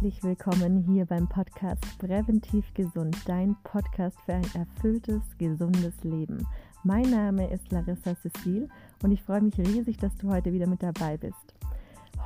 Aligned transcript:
Herzlich 0.00 0.24
willkommen 0.24 0.78
hier 0.78 1.04
beim 1.04 1.28
Podcast 1.28 1.98
Präventiv 1.98 2.64
Gesund, 2.72 3.14
dein 3.26 3.54
Podcast 3.64 4.16
für 4.24 4.32
ein 4.32 4.46
erfülltes, 4.54 5.20
gesundes 5.36 5.92
Leben. 6.02 6.46
Mein 6.84 7.10
Name 7.10 7.50
ist 7.50 7.70
Larissa 7.70 8.14
Cecil 8.16 8.70
und 9.02 9.12
ich 9.12 9.22
freue 9.22 9.42
mich 9.42 9.58
riesig, 9.58 9.98
dass 9.98 10.16
du 10.16 10.30
heute 10.30 10.54
wieder 10.54 10.66
mit 10.66 10.82
dabei 10.82 11.18
bist. 11.18 11.54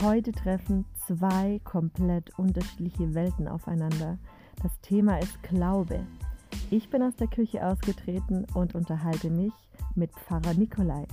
Heute 0.00 0.30
treffen 0.30 0.84
zwei 1.08 1.60
komplett 1.64 2.30
unterschiedliche 2.38 3.12
Welten 3.12 3.48
aufeinander. 3.48 4.18
Das 4.62 4.80
Thema 4.80 5.18
ist 5.18 5.42
Glaube. 5.42 5.98
Ich 6.70 6.90
bin 6.90 7.02
aus 7.02 7.16
der 7.16 7.26
Küche 7.26 7.66
ausgetreten 7.66 8.46
und 8.54 8.76
unterhalte 8.76 9.30
mich 9.30 9.52
mit 9.96 10.12
Pfarrer 10.12 10.54
Nikolai. 10.54 11.06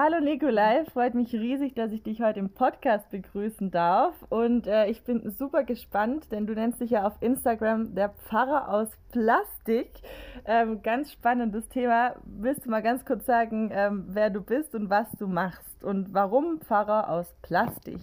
Hallo 0.00 0.20
Nikolai, 0.20 0.84
freut 0.84 1.14
mich 1.16 1.32
riesig, 1.32 1.74
dass 1.74 1.90
ich 1.90 2.04
dich 2.04 2.22
heute 2.22 2.38
im 2.38 2.50
Podcast 2.50 3.10
begrüßen 3.10 3.72
darf. 3.72 4.14
Und 4.28 4.68
äh, 4.68 4.86
ich 4.86 5.02
bin 5.02 5.28
super 5.28 5.64
gespannt, 5.64 6.30
denn 6.30 6.46
du 6.46 6.54
nennst 6.54 6.80
dich 6.80 6.90
ja 6.90 7.04
auf 7.04 7.14
Instagram 7.20 7.96
der 7.96 8.10
Pfarrer 8.10 8.72
aus 8.72 8.88
Plastik. 9.10 9.90
Ähm, 10.44 10.82
ganz 10.82 11.10
spannendes 11.10 11.68
Thema. 11.68 12.14
Willst 12.22 12.64
du 12.64 12.70
mal 12.70 12.80
ganz 12.80 13.04
kurz 13.04 13.26
sagen, 13.26 13.70
ähm, 13.72 14.04
wer 14.10 14.30
du 14.30 14.40
bist 14.40 14.72
und 14.76 14.88
was 14.88 15.10
du 15.18 15.26
machst 15.26 15.82
und 15.82 16.14
warum 16.14 16.60
Pfarrer 16.60 17.10
aus 17.10 17.34
Plastik? 17.42 17.98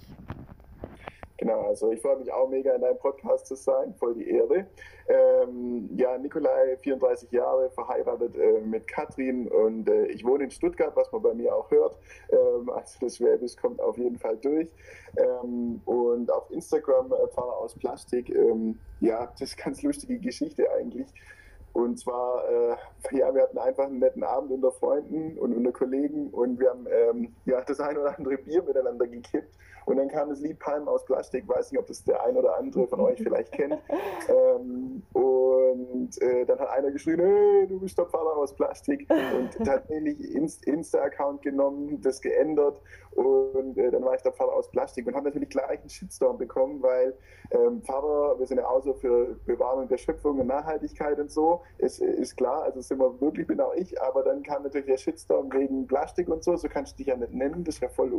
Genau, 1.38 1.62
also 1.68 1.92
ich 1.92 2.02
freue 2.02 2.18
mich 2.18 2.32
auch 2.32 2.48
mega 2.48 2.74
in 2.74 2.82
deinem 2.82 2.98
Podcast 2.98 3.48
zu 3.48 3.56
sein, 3.56 3.94
voll 3.96 4.16
die 4.16 4.30
Ehre. 4.30 4.68
Ähm, 5.08 5.90
ja, 5.98 6.18
Nikolai, 6.18 6.78
34 6.78 7.30
Jahre, 7.32 7.70
verheiratet 7.72 8.38
äh, 8.38 8.62
mit 8.62 8.88
Katrin 8.88 9.48
und 9.50 9.90
äh, 9.90 10.06
ich 10.08 10.24
wohne 10.24 10.46
in 10.46 10.52
Stuttgart, 10.52 10.96
was 10.96 11.12
man 11.12 11.22
bei 11.22 11.34
mir 11.34 11.54
auch 11.54 11.70
hört. 11.70 11.98
Ähm, 12.30 12.70
also 12.70 12.98
das 13.02 13.18
Schwäbisch 13.18 13.58
kommt 13.58 13.82
auf 13.82 13.98
jeden 13.98 14.18
Fall 14.18 14.38
durch. 14.38 14.70
Ähm, 15.18 15.82
und 15.84 16.32
auf 16.32 16.50
Instagram 16.52 17.12
äh, 17.12 17.28
Fahrer 17.34 17.58
aus 17.58 17.76
Plastik, 17.76 18.30
ähm, 18.30 18.80
ja, 19.02 19.28
das 19.38 19.50
ist 19.50 19.58
ganz 19.58 19.84
lustige 19.84 20.18
Geschichte 20.20 20.72
eigentlich. 20.72 21.08
Und 21.74 22.00
zwar, 22.00 22.50
äh, 22.50 22.76
ja, 23.12 23.34
wir 23.34 23.44
hatten 23.44 23.58
einfach 23.58 23.86
einen 23.86 24.00
netten 24.00 24.24
Abend 24.24 24.52
unter 24.52 24.72
Freunden 24.72 25.38
und 25.38 25.54
unter 25.54 25.72
Kollegen 25.72 26.30
und 26.30 26.60
wir 26.60 26.70
haben 26.70 26.88
ähm, 26.90 27.36
ja, 27.46 27.62
das 27.62 27.80
ein 27.80 27.98
oder 27.98 28.18
andere 28.18 28.38
Bier 28.38 28.64
miteinander 28.64 29.08
gekippt. 29.08 29.56
Und 29.86 29.98
dann 29.98 30.08
kam 30.08 30.30
das 30.30 30.40
Lied 30.40 30.58
Palmen 30.60 30.88
aus 30.88 31.06
Plastik, 31.06 31.48
weiß 31.48 31.72
nicht, 31.72 31.80
ob 31.80 31.86
das 31.86 32.04
der 32.04 32.24
ein 32.24 32.36
oder 32.36 32.58
andere 32.58 32.88
von 32.88 33.00
euch 33.02 33.22
vielleicht 33.22 33.52
kennt. 33.52 33.78
Ähm, 34.28 35.04
und 35.14 35.35
äh, 36.22 36.46
dann 36.46 36.60
hat 36.60 36.70
einer 36.70 36.92
geschrien, 36.92 37.20
hey, 37.20 37.68
du 37.68 37.80
bist 37.80 37.98
der 37.98 38.06
Pfarrer 38.06 38.38
aus 38.38 38.54
Plastik. 38.56 39.08
Und 39.10 39.52
tatsächlich 39.66 40.20
Insta-Account 40.34 41.42
genommen, 41.42 42.02
das 42.02 42.22
geändert 42.22 42.82
und 43.16 43.78
äh, 43.78 43.92
dann 43.92 44.04
war 44.04 44.14
ich 44.14 44.22
der 44.22 44.34
Pfarrer 44.34 44.54
aus 44.54 44.70
Plastik 44.70 45.08
und 45.08 45.16
habe 45.16 45.30
natürlich 45.30 45.50
gleich 45.50 45.80
einen 45.80 45.90
Shitstorm 45.90 46.38
bekommen, 46.38 46.84
weil 46.84 47.14
ähm, 47.52 47.82
Pfarrer, 47.82 48.38
wir 48.38 48.46
sind 48.46 48.58
ja 48.58 48.68
auch 48.68 48.84
so 48.84 48.94
für 48.94 49.40
Bewahrung 49.46 49.88
der 49.88 49.98
Schöpfung 49.98 50.38
und 50.40 50.48
Nachhaltigkeit 50.48 51.18
und 51.18 51.32
so, 51.32 51.62
ist, 51.78 52.02
ist 52.02 52.36
klar, 52.36 52.64
also 52.64 52.82
sind 52.82 53.00
wir 53.00 53.22
wirklich, 53.22 53.48
bin 53.48 53.62
auch 53.62 53.74
ich, 53.74 54.02
aber 54.02 54.24
dann 54.24 54.44
kam 54.44 54.64
natürlich 54.64 54.88
der 54.88 54.98
Shitstorm 54.98 55.52
wegen 55.54 55.88
Plastik 55.88 56.28
und 56.28 56.44
so, 56.44 56.58
so 56.58 56.68
kannst 56.68 56.94
du 56.94 56.98
dich 56.98 57.08
ja 57.08 57.16
nicht 57.16 57.34
nennen, 57.34 57.64
das 57.64 57.76
ist 57.76 57.82
ja 57.82 57.90
voll 57.90 58.12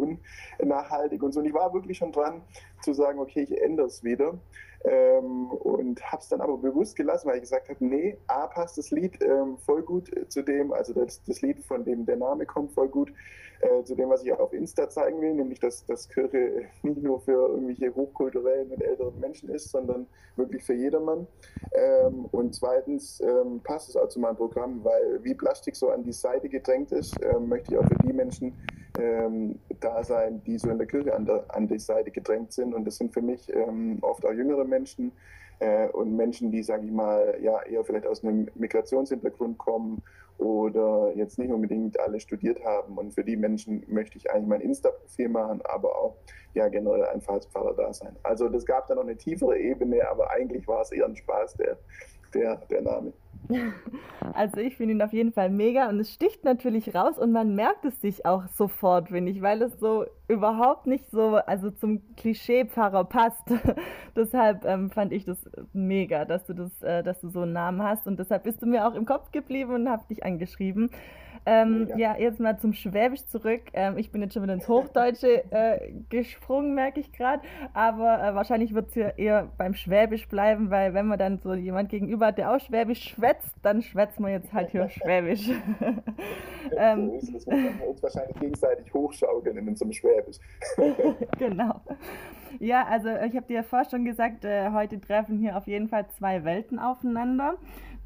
unnachhaltig 0.59 1.23
und 1.23 1.33
so. 1.33 1.41
Und 1.41 1.47
ich 1.47 1.55
war 1.55 1.75
wirklich 1.75 1.99
schon 1.99 2.13
dran 2.13 2.43
zu 2.81 2.95
sagen, 2.95 3.19
okay, 3.19 3.43
ich 3.43 3.61
ändere 3.61 3.89
es 3.89 4.03
wieder. 4.03 4.39
Ähm, 4.87 5.51
und 5.51 6.01
habe 6.13 6.23
es 6.23 6.29
dann 6.29 6.41
aber 6.41 6.57
bewusst 6.59 6.95
gelassen, 6.95 7.29
weil 7.29 7.37
ich 7.37 7.43
gesagt 7.43 7.69
habe, 7.69 7.85
nee, 7.85 8.17
A 8.29 8.47
passt 8.47 8.79
das 8.79 8.93
Lied 8.93 9.21
ähm, 9.21 9.59
voll 9.59 9.83
gut 9.83 10.11
zu 10.29 10.43
dem, 10.43 10.73
also 10.73 10.93
das, 10.93 11.21
das 11.25 11.43
Lied, 11.43 11.59
von 11.65 11.85
dem 11.85 12.07
der 12.07 12.17
Name 12.17 12.47
kommt, 12.47 12.71
voll 12.73 12.89
gut 12.89 13.13
äh, 13.61 13.83
zu 13.83 13.97
dem, 13.97 14.11
was 14.11 14.23
ich 14.23 14.33
auf 14.33 14.53
Insta 14.53 14.89
zeigen 14.89 15.21
will, 15.21 15.35
nämlich 15.35 15.59
dass, 15.59 15.85
dass 15.87 16.09
Kirche 16.09 16.67
nicht 16.83 17.03
nur 17.03 17.21
für 17.21 17.49
irgendwelche 17.49 17.93
hochkulturellen 17.95 18.71
und 18.71 18.81
älteren 18.81 19.19
Menschen 19.19 19.49
ist, 19.49 19.71
sondern 19.71 20.07
wirklich 20.37 20.63
für 20.63 20.75
jedermann. 20.75 21.27
Ähm, 21.73 22.27
und 22.27 22.55
zweitens 22.55 23.21
ähm, 23.21 23.61
passt 23.65 23.89
es 23.89 23.97
auch 23.97 24.09
zu 24.09 24.21
meinem 24.21 24.37
Programm, 24.37 24.85
weil 24.85 25.25
wie 25.25 25.35
Plastik 25.35 25.75
so 25.75 25.91
an 25.91 26.05
die 26.05 26.13
Seite 26.13 26.49
gedrängt 26.49 26.93
ist, 26.93 27.17
ähm, 27.23 27.49
möchte 27.49 27.73
ich 27.73 27.79
auch 27.79 27.89
für 27.89 27.99
die 28.07 28.13
Menschen 28.13 28.55
ähm, 28.99 29.59
da 29.81 30.03
sein, 30.03 30.43
die 30.45 30.59
so 30.59 30.71
in 30.71 30.79
der 30.79 30.87
Kirche 30.87 31.15
an, 31.15 31.27
der, 31.27 31.45
an 31.49 31.69
die 31.69 31.79
Seite 31.79 32.11
gedrängt 32.11 32.53
sind. 32.53 32.75
Und 32.75 32.85
das 32.85 32.97
sind 32.97 33.13
für 33.13 33.23
mich 33.23 33.53
ähm, 33.55 33.99
oft 34.03 34.25
auch 34.25 34.33
jüngere 34.33 34.65
Menschen 34.65 35.13
äh, 35.59 35.89
und 35.89 36.17
Menschen, 36.17 36.51
die, 36.51 36.63
sage 36.63 36.87
ich 36.87 36.93
mal, 36.93 37.39
ja 37.41 37.63
eher 37.63 37.85
vielleicht 37.85 38.07
aus 38.07 38.23
einem 38.23 38.49
Migrationshintergrund 38.55 39.59
kommen 39.59 40.03
oder 40.39 41.13
jetzt 41.15 41.39
nicht 41.39 41.51
unbedingt 41.51 41.99
alle 41.99 42.21
studiert 42.21 42.63
haben. 42.65 42.99
Und 42.99 43.15
für 43.15 43.25
die 43.25 43.37
Menschen 43.37 43.83
möchte 43.87 44.19
ich 44.19 44.31
eigentlich 44.31 44.49
mein 44.49 44.61
Insta-Profil 44.61 45.29
machen, 45.29 45.63
aber 45.65 45.97
auch 45.97 46.17
ja 46.55 46.69
generell 46.69 47.05
einfach 47.05 47.35
als 47.35 47.47
Pfarrer 47.47 47.75
da 47.75 47.93
sein. 47.93 48.17
Also 48.23 48.49
das 48.49 48.67
gab 48.67 48.87
da 48.87 48.95
noch 48.95 49.03
eine 49.03 49.17
tiefere 49.17 49.59
Ebene, 49.59 50.09
aber 50.09 50.31
eigentlich 50.31 50.67
war 50.69 50.83
es 50.83 50.93
eher 50.93 51.07
ein 51.07 51.17
Spaß, 51.17 51.55
der, 51.55 51.79
der, 52.35 52.57
der 52.71 52.83
Name. 52.83 53.13
Also 54.35 54.59
ich 54.59 54.77
finde 54.77 54.95
ihn 54.95 55.03
auf 55.03 55.13
jeden 55.13 55.33
Fall 55.33 55.51
mega 55.51 55.89
und 55.89 56.01
es 56.01 56.13
sticht 56.13 56.45
natürlich 56.45 56.95
raus 56.95 57.17
und 57.17 57.33
man 57.33 57.55
merkt 57.55 57.85
es 57.85 58.01
sich 58.01 58.27
auch 58.27 58.49
sofort, 58.49 59.09
finde 59.09 59.31
ich, 59.31 59.41
weil 59.41 59.63
es 59.63 59.79
so 59.79 60.05
überhaupt 60.27 60.87
nicht 60.87 61.09
so, 61.11 61.37
also 61.37 61.71
zum 61.71 62.03
Klischee-Pfarrer 62.17 63.05
passt. 63.05 63.45
deshalb 64.17 64.65
ähm, 64.65 64.91
fand 64.91 65.13
ich 65.13 65.25
das 65.25 65.39
mega, 65.73 66.25
dass 66.25 66.45
du 66.45 66.55
das, 66.55 66.83
äh, 66.83 67.03
dass 67.03 67.21
du 67.21 67.29
so 67.29 67.43
einen 67.43 67.53
Namen 67.53 67.83
hast 67.83 68.07
und 68.07 68.19
deshalb 68.19 68.43
bist 68.43 68.63
du 68.63 68.67
mir 68.67 68.87
auch 68.87 68.95
im 68.95 69.07
Kopf 69.07 69.31
geblieben 69.31 69.75
und 69.75 69.89
habe 69.89 70.03
dich 70.09 70.25
angeschrieben. 70.25 70.91
Ähm, 71.47 71.89
ja. 71.97 72.17
jetzt 72.19 72.41
mal 72.41 72.59
zum 72.59 72.73
Schwäbisch 72.73 73.25
zurück. 73.27 73.63
Ähm, 73.73 73.97
ich 73.99 74.11
bin 74.11 74.21
jetzt 74.21 74.35
schon 74.35 74.43
wieder 74.43 74.55
ins 74.55 74.69
Hochdeutsche 74.69 75.45
äh, 75.51 75.93
gesprungen, 76.11 76.75
merke 76.75 76.99
ich 76.99 77.13
gerade. 77.13 77.43
Aber 77.73 78.21
äh, 78.23 78.35
wahrscheinlich 78.35 78.75
wird 78.75 78.89
es 78.89 78.95
hier 78.95 79.17
eher 79.17 79.49
beim 79.57 79.75
Schwäbisch 79.75 80.29
bleiben, 80.29 80.71
weil 80.71 80.93
wenn 80.93 81.07
man 81.07 81.19
dann 81.19 81.39
so 81.39 81.55
jemand 81.55 81.89
gegenüber 81.89 82.27
hat, 82.27 82.39
der 82.39 82.53
auch 82.53 82.61
Schwäbisch 82.61 83.11
schwätzt, 83.11 83.55
dann 83.63 83.81
schwätzt 83.81 84.19
man 84.19 84.33
jetzt 84.33 84.53
halt 84.53 84.71
hier 84.71 84.89
Schwäbisch. 84.91 85.49
ähm, 86.77 87.11
so 87.11 87.15
ist 87.17 87.35
es. 87.35 87.47
Wir 87.47 87.89
uns 87.89 88.03
wahrscheinlich 88.03 88.37
gegenseitig 88.41 88.93
hochschaukeln 88.93 89.57
in 89.57 89.69
unserem 89.69 89.93
Schwäbisch. 89.93 90.39
genau. 91.39 91.81
Ja, 92.59 92.87
also 92.87 93.09
ich 93.09 93.37
habe 93.37 93.47
dir 93.47 93.55
ja 93.55 93.63
vorher 93.63 93.89
schon 93.89 94.05
gesagt, 94.05 94.45
äh, 94.45 94.71
heute 94.71 95.01
treffen 95.01 95.39
hier 95.39 95.57
auf 95.57 95.67
jeden 95.67 95.89
Fall 95.89 96.07
zwei 96.09 96.45
Welten 96.45 96.79
aufeinander. 96.79 97.57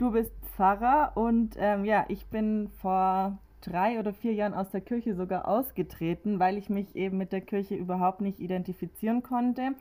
Du 0.01 0.13
bist 0.13 0.33
Pfarrer 0.57 1.13
und 1.15 1.57
ähm, 1.59 1.85
ja, 1.85 2.07
ich 2.09 2.25
bin 2.25 2.71
vor 2.81 3.37
drei 3.61 3.99
oder 3.99 4.15
vier 4.15 4.33
Jahren 4.33 4.55
aus 4.55 4.71
der 4.71 4.81
Kirche 4.81 5.15
sogar 5.15 5.47
ausgetreten, 5.47 6.39
weil 6.39 6.57
ich 6.57 6.71
mich 6.71 6.97
eben 6.97 7.19
mit 7.19 7.33
der 7.33 7.43
Kirche 7.43 7.75
überhaupt 7.75 8.23
nicht 8.23 8.41
identifizieren 8.41 9.23
konnte. 9.23 9.73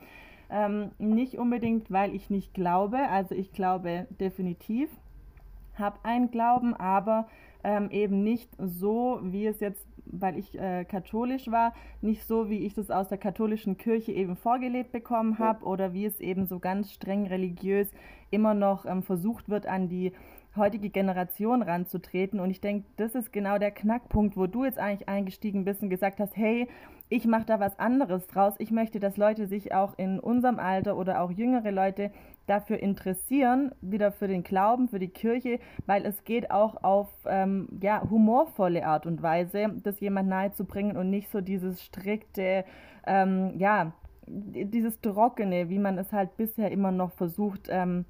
Ähm, 0.50 0.92
nicht 0.98 1.36
unbedingt, 1.36 1.90
weil 1.90 2.14
ich 2.14 2.30
nicht 2.30 2.54
glaube, 2.54 2.98
also 2.98 3.34
ich 3.34 3.54
glaube 3.54 4.08
definitiv, 4.20 4.90
habe 5.76 6.00
einen 6.04 6.32
Glauben, 6.32 6.74
aber 6.74 7.30
ähm, 7.64 7.90
eben 7.90 8.22
nicht 8.22 8.50
so, 8.58 9.22
wie 9.24 9.46
es 9.46 9.62
jetzt, 9.62 9.88
weil 10.12 10.38
ich 10.38 10.58
äh, 10.60 10.86
katholisch 10.86 11.50
war, 11.50 11.74
nicht 12.02 12.26
so, 12.26 12.50
wie 12.50 12.66
ich 12.66 12.74
das 12.74 12.92
aus 12.92 13.10
der 13.10 13.18
katholischen 13.18 13.78
Kirche 13.78 14.12
eben 14.12 14.36
vorgelebt 14.36 14.92
bekommen 14.92 15.40
habe 15.40 15.66
oder 15.66 15.94
wie 15.94 16.06
es 16.06 16.20
eben 16.20 16.46
so 16.46 16.60
ganz 16.60 16.92
streng 16.92 17.28
religiös 17.28 17.92
immer 18.32 18.54
noch 18.54 18.86
ähm, 18.86 19.04
versucht 19.04 19.50
wird, 19.50 19.66
an 19.66 19.90
die 19.90 20.12
heutige 20.56 20.90
Generation 20.90 21.62
ranzutreten. 21.62 22.40
Und 22.40 22.50
ich 22.50 22.62
denke, 22.62 22.88
das 22.98 23.16
ist 23.16 23.32
genau 23.32 23.58
der 23.58 23.72
Knackpunkt, 23.72 24.36
wo 24.36 24.48
du 24.48 24.66
jetzt 24.66 24.80
eigentlich 24.80 25.08
eingestiegen 25.08 25.66
bist 25.66 25.82
und 25.82 25.90
gesagt 25.90 26.20
hast, 26.20 26.36
hey, 26.36 26.68
ich 27.10 27.26
mache 27.26 27.46
da 27.46 27.60
was 27.60 27.78
anderes 27.80 28.28
draus. 28.28 28.54
Ich 28.60 28.72
möchte, 28.72 29.00
dass 29.00 29.18
Leute 29.18 29.48
sich 29.48 29.74
auch 29.74 29.98
in 29.98 30.20
unserem 30.20 30.60
Alter 30.60 30.96
oder 30.96 31.22
auch 31.22 31.32
jüngere 31.32 31.72
Leute 31.72 32.12
dafür 32.50 32.80
interessieren, 32.80 33.72
wieder 33.82 34.12
für 34.12 34.28
den 34.28 34.44
Glauben, 34.44 34.90
für 34.90 35.00
die 35.00 35.10
Kirche, 35.10 35.60
weil 35.86 36.06
es 36.06 36.24
geht 36.24 36.50
auch 36.50 36.84
auf 36.84 37.10
ähm, 37.26 37.68
ja, 37.82 38.02
humorvolle 38.10 38.86
Art 38.86 39.06
und 39.06 39.22
Weise, 39.22 39.68
das 39.84 40.00
jemand 40.00 40.30
nahezubringen 40.30 40.98
und 40.98 41.10
nicht 41.10 41.30
so 41.32 41.42
dieses 41.42 41.84
strikte, 41.84 42.66
ähm, 43.06 43.54
ja, 43.58 43.94
dieses 44.26 45.00
Trockene, 45.02 45.70
wie 45.70 45.80
man 45.80 45.98
es 45.98 46.12
halt 46.12 46.38
bisher 46.38 46.72
immer 46.72 46.92
noch 46.92 47.12
versucht, 47.12 47.68
ähm, 47.70 48.06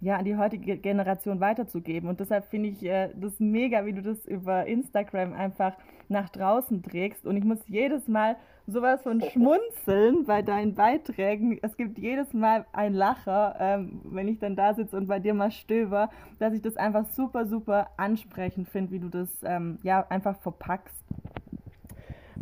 ja, 0.00 0.16
an 0.16 0.24
die 0.24 0.36
heutige 0.36 0.76
Generation 0.76 1.40
weiterzugeben. 1.40 2.08
Und 2.08 2.20
deshalb 2.20 2.46
finde 2.46 2.68
ich 2.70 2.82
äh, 2.84 3.10
das 3.14 3.40
mega, 3.40 3.86
wie 3.86 3.92
du 3.92 4.02
das 4.02 4.26
über 4.26 4.66
Instagram 4.66 5.32
einfach 5.32 5.74
nach 6.08 6.28
draußen 6.28 6.82
trägst. 6.82 7.26
Und 7.26 7.36
ich 7.36 7.44
muss 7.44 7.58
jedes 7.68 8.08
Mal 8.08 8.36
sowas 8.66 9.02
von 9.02 9.20
schmunzeln 9.32 10.24
bei 10.24 10.42
deinen 10.42 10.74
Beiträgen. 10.74 11.58
Es 11.62 11.76
gibt 11.76 11.98
jedes 11.98 12.32
Mal 12.32 12.66
ein 12.72 12.94
Lacher, 12.94 13.56
ähm, 13.58 14.00
wenn 14.04 14.28
ich 14.28 14.38
dann 14.38 14.56
da 14.56 14.74
sitze 14.74 14.96
und 14.96 15.06
bei 15.06 15.18
dir 15.18 15.34
mal 15.34 15.50
stöber, 15.50 16.10
dass 16.38 16.54
ich 16.54 16.62
das 16.62 16.76
einfach 16.76 17.06
super, 17.06 17.46
super 17.46 17.90
ansprechend 17.96 18.68
finde, 18.68 18.92
wie 18.92 19.00
du 19.00 19.08
das 19.08 19.28
ähm, 19.44 19.78
ja 19.82 20.06
einfach 20.08 20.36
verpackst. 20.40 21.04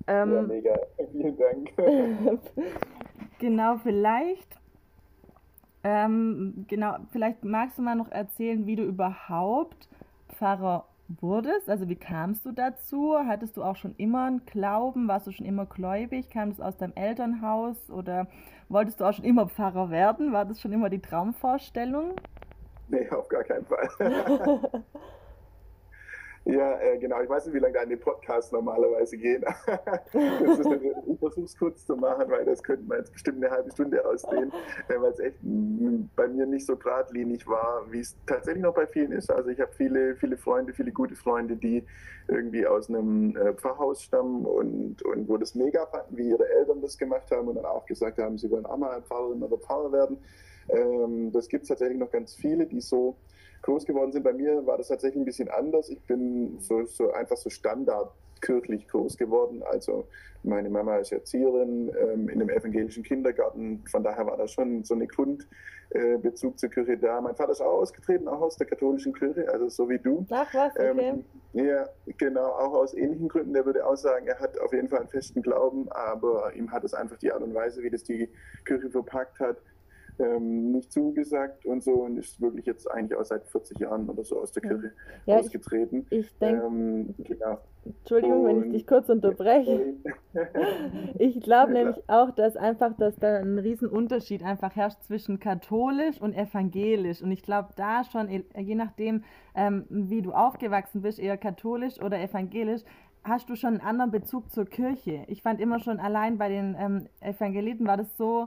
Ähm, 0.07 0.33
ja, 0.33 0.43
mega. 0.43 0.75
Vielen 1.13 1.37
Dank. 1.37 1.73
genau, 3.39 3.77
vielleicht 3.83 4.59
ähm, 5.85 6.65
genau, 6.69 6.97
vielleicht 7.11 7.43
magst 7.43 7.79
du 7.79 7.83
mal 7.83 7.97
noch 7.97 8.11
erzählen, 8.11 8.67
wie 8.67 8.77
du 8.77 8.85
überhaupt 8.85 9.89
Pfarrer 10.29 10.87
wurdest? 11.21 11.69
Also 11.69 11.89
wie 11.89 11.97
kamst 11.97 12.47
du 12.47 12.53
dazu? 12.53 13.17
Hattest 13.27 13.57
du 13.57 13.63
auch 13.63 13.77
schon 13.77 13.95
immer 13.97 14.25
einen 14.25 14.45
Glauben? 14.47 15.09
Warst 15.09 15.27
du 15.27 15.33
schon 15.33 15.47
immer 15.47 15.67
gläubig? 15.67 16.31
Kam 16.31 16.51
das 16.51 16.61
aus 16.61 16.77
deinem 16.77 16.93
Elternhaus 16.95 17.91
oder 17.91 18.29
wolltest 18.69 19.01
du 19.01 19.05
auch 19.05 19.13
schon 19.13 19.25
immer 19.25 19.49
Pfarrer 19.49 19.91
werden? 19.91 20.33
War 20.33 20.45
das 20.45 20.61
schon 20.61 20.73
immer 20.73 20.91
die 20.91 21.01
Traumvorstellung? 21.01 22.17
Nee, 22.89 23.09
auf 23.11 23.29
gar 23.29 23.45
keinen 23.45 23.67
Fall. 23.67 23.91
Ja, 26.45 26.81
äh, 26.81 26.99
genau. 26.99 27.21
Ich 27.23 27.29
weiß 27.29 27.47
nicht, 27.47 27.55
wie 27.55 27.61
lange 27.61 27.75
deine 27.75 27.97
Podcasts 27.97 28.51
normalerweise 28.51 29.17
gehen. 29.17 29.45
ich 30.13 31.19
versuche 31.19 31.45
es 31.45 31.57
kurz 31.57 31.87
zu 31.87 31.95
machen, 31.95 32.29
weil 32.31 32.45
das 32.45 32.63
könnte 32.63 32.85
man 32.89 32.99
jetzt 32.99 33.13
bestimmt 33.13 33.45
eine 33.45 33.55
halbe 33.55 33.71
Stunde 33.71 34.05
ausdehnen, 34.05 34.53
äh, 34.89 35.01
weil 35.01 35.13
es 35.13 35.21
echt 35.21 35.39
bei 36.17 36.27
mir 36.27 36.47
nicht 36.47 36.67
so 36.67 36.77
geradlinig 36.77 37.47
war, 37.47 37.87
wie 37.93 38.01
es 38.01 38.17
tatsächlich 38.27 38.65
noch 38.65 38.75
bei 38.75 38.89
vielen 38.89 39.13
ist. 39.13 39.31
Also 39.31 39.51
ich 39.51 39.61
habe 39.61 39.73
viele, 39.73 40.17
viele 40.17 40.37
Freunde, 40.37 40.73
viele 40.73 40.91
gute 40.91 41.15
Freunde, 41.15 41.55
die 41.55 41.85
irgendwie 42.27 42.67
aus 42.67 42.89
einem 42.89 43.37
äh, 43.37 43.53
Pfarrhaus 43.55 44.03
stammen 44.03 44.45
und, 44.45 45.01
und 45.03 45.29
wo 45.29 45.37
das 45.37 45.55
mega 45.55 45.87
fanden, 45.87 46.17
wie 46.17 46.31
ihre 46.31 46.49
Eltern 46.49 46.81
das 46.83 46.99
gemacht 46.99 47.31
haben 47.31 47.49
und 47.49 47.55
dann 47.55 47.67
auch 47.67 47.87
gesagt 47.87 48.19
haben, 48.19 48.37
sie 48.37 48.51
wollen 48.51 48.67
auch 48.67 48.77
mal 48.77 49.01
Pfarrerin 49.03 49.43
oder 49.45 49.59
Pfarrer 49.59 49.93
werden. 49.93 50.19
Ähm, 50.69 51.31
das 51.31 51.49
gibt 51.49 51.63
es 51.63 51.69
tatsächlich 51.69 51.99
noch 51.99 52.11
ganz 52.11 52.35
viele, 52.35 52.67
die 52.67 52.81
so 52.81 53.17
groß 53.63 53.87
geworden 53.87 54.13
sind. 54.13 54.23
Bei 54.23 54.33
mir 54.33 54.67
war 54.67 54.77
das 54.77 54.89
tatsächlich 54.89 55.23
ein 55.23 55.25
bisschen 55.25 55.49
anders. 55.49 55.89
Ich 55.89 56.03
bin 56.03 56.59
so, 56.61 56.85
so 56.85 57.13
einfach 57.13 57.37
so 57.37 57.49
standardkirchlich 57.49 58.89
groß 58.89 59.17
geworden. 59.17 59.63
Also 59.63 60.07
meine 60.43 60.69
Mama 60.69 60.97
ist 60.97 61.13
Erzieherin 61.13 61.93
ähm, 61.99 62.29
in 62.29 62.41
einem 62.41 62.51
evangelischen 62.51 63.05
Kindergarten. 63.05 63.85
Von 63.91 64.03
daher 64.03 64.27
war 64.27 64.37
da 64.37 64.49
schon 64.49 64.83
so 64.83 64.95
eine 64.95 65.07
Grundbezug 65.07 66.53
äh, 66.53 66.57
zur 66.57 66.69
Kirche 66.69 66.99
da. 66.99 67.21
Mein 67.21 67.37
Vater 67.37 67.53
ist 67.53 67.61
auch 67.61 67.81
ausgetreten, 67.81 68.27
auch 68.27 68.41
aus 68.41 68.57
der 68.57 68.67
katholischen 68.67 69.13
Kirche, 69.13 69.49
also 69.49 69.69
so 69.69 69.89
wie 69.89 69.99
du. 69.99 70.27
Ach 70.31 70.53
was, 70.53 70.73
okay. 70.75 71.11
Ähm, 71.11 71.25
ja, 71.53 71.89
genau, 72.19 72.47
auch 72.47 72.75
aus 72.75 72.95
ähnlichen 72.95 73.29
Gründen. 73.29 73.53
Der 73.53 73.65
würde 73.65 73.87
auch 73.87 73.97
sagen, 73.97 74.27
er 74.27 74.41
hat 74.41 74.59
auf 74.59 74.73
jeden 74.73 74.89
Fall 74.89 75.01
einen 75.01 75.09
festen 75.09 75.43
Glauben, 75.43 75.87
aber 75.93 76.53
ihm 76.57 76.73
hat 76.73 76.83
es 76.83 76.95
einfach 76.95 77.19
die 77.19 77.31
Art 77.31 77.43
und 77.43 77.55
Weise, 77.55 77.83
wie 77.83 77.91
das 77.91 78.03
die 78.03 78.29
Kirche 78.65 78.91
verpackt 78.91 79.39
hat, 79.39 79.59
ähm, 80.19 80.73
nicht 80.73 80.93
zugesagt 80.93 81.67
und 81.67 81.83
so 81.83 81.93
und 81.93 82.19
ist 82.19 82.41
wirklich 82.41 82.67
jetzt 82.67 82.91
eigentlich 82.91 83.19
auch 83.19 83.25
seit 83.25 83.47
40 83.47 83.79
Jahren 83.79 84.09
oder 84.09 84.25
so 84.25 84.41
aus 84.41 84.53
der 84.53 84.63
Kirche 84.63 84.93
ja, 85.27 85.39
ausgetreten. 85.39 86.07
Ich, 86.11 86.21
ich 86.21 86.39
denke, 86.39 86.67
ähm, 86.67 87.15
genau. 87.19 87.59
Entschuldigung, 87.85 88.45
und, 88.45 88.47
wenn 88.47 88.65
ich 88.67 88.73
dich 88.73 88.87
kurz 88.87 89.09
unterbreche. 89.09 89.95
ich 91.19 91.41
glaube 91.41 91.73
nämlich 91.73 91.97
auch, 92.09 92.31
dass 92.31 92.57
einfach, 92.57 92.97
dass 92.97 93.17
da 93.17 93.39
ein 93.39 93.59
Riesenunterschied 93.59 94.45
einfach 94.45 94.77
herrscht 94.77 95.03
zwischen 95.03 95.41
katholisch 95.41 96.21
und 96.21 96.35
evangelisch. 96.35 97.23
Und 97.23 97.33
ich 97.33 97.43
glaube, 97.43 97.71
da 97.77 98.05
schon, 98.05 98.29
je 98.57 98.75
nachdem, 98.75 99.25
ähm, 99.55 99.87
wie 99.89 100.23
du 100.23 100.33
aufgewachsen 100.33 101.03
bist, 101.03 101.19
eher 101.19 101.37
katholisch 101.37 102.01
oder 102.01 102.21
evangelisch, 102.21 102.83
hast 103.25 103.49
du 103.49 103.57
schon 103.57 103.71
einen 103.71 103.81
anderen 103.81 104.11
Bezug 104.11 104.51
zur 104.53 104.65
Kirche. 104.67 105.25
Ich 105.29 105.43
fand 105.43 105.61
immer 105.61 105.79
schon 105.81 106.01
allein 106.01 106.39
bei 106.39 106.49
den 106.49 106.77
ähm, 106.79 107.07
Evangeliten 107.21 107.87
war 107.87 107.97
das 107.97 108.17
so 108.17 108.47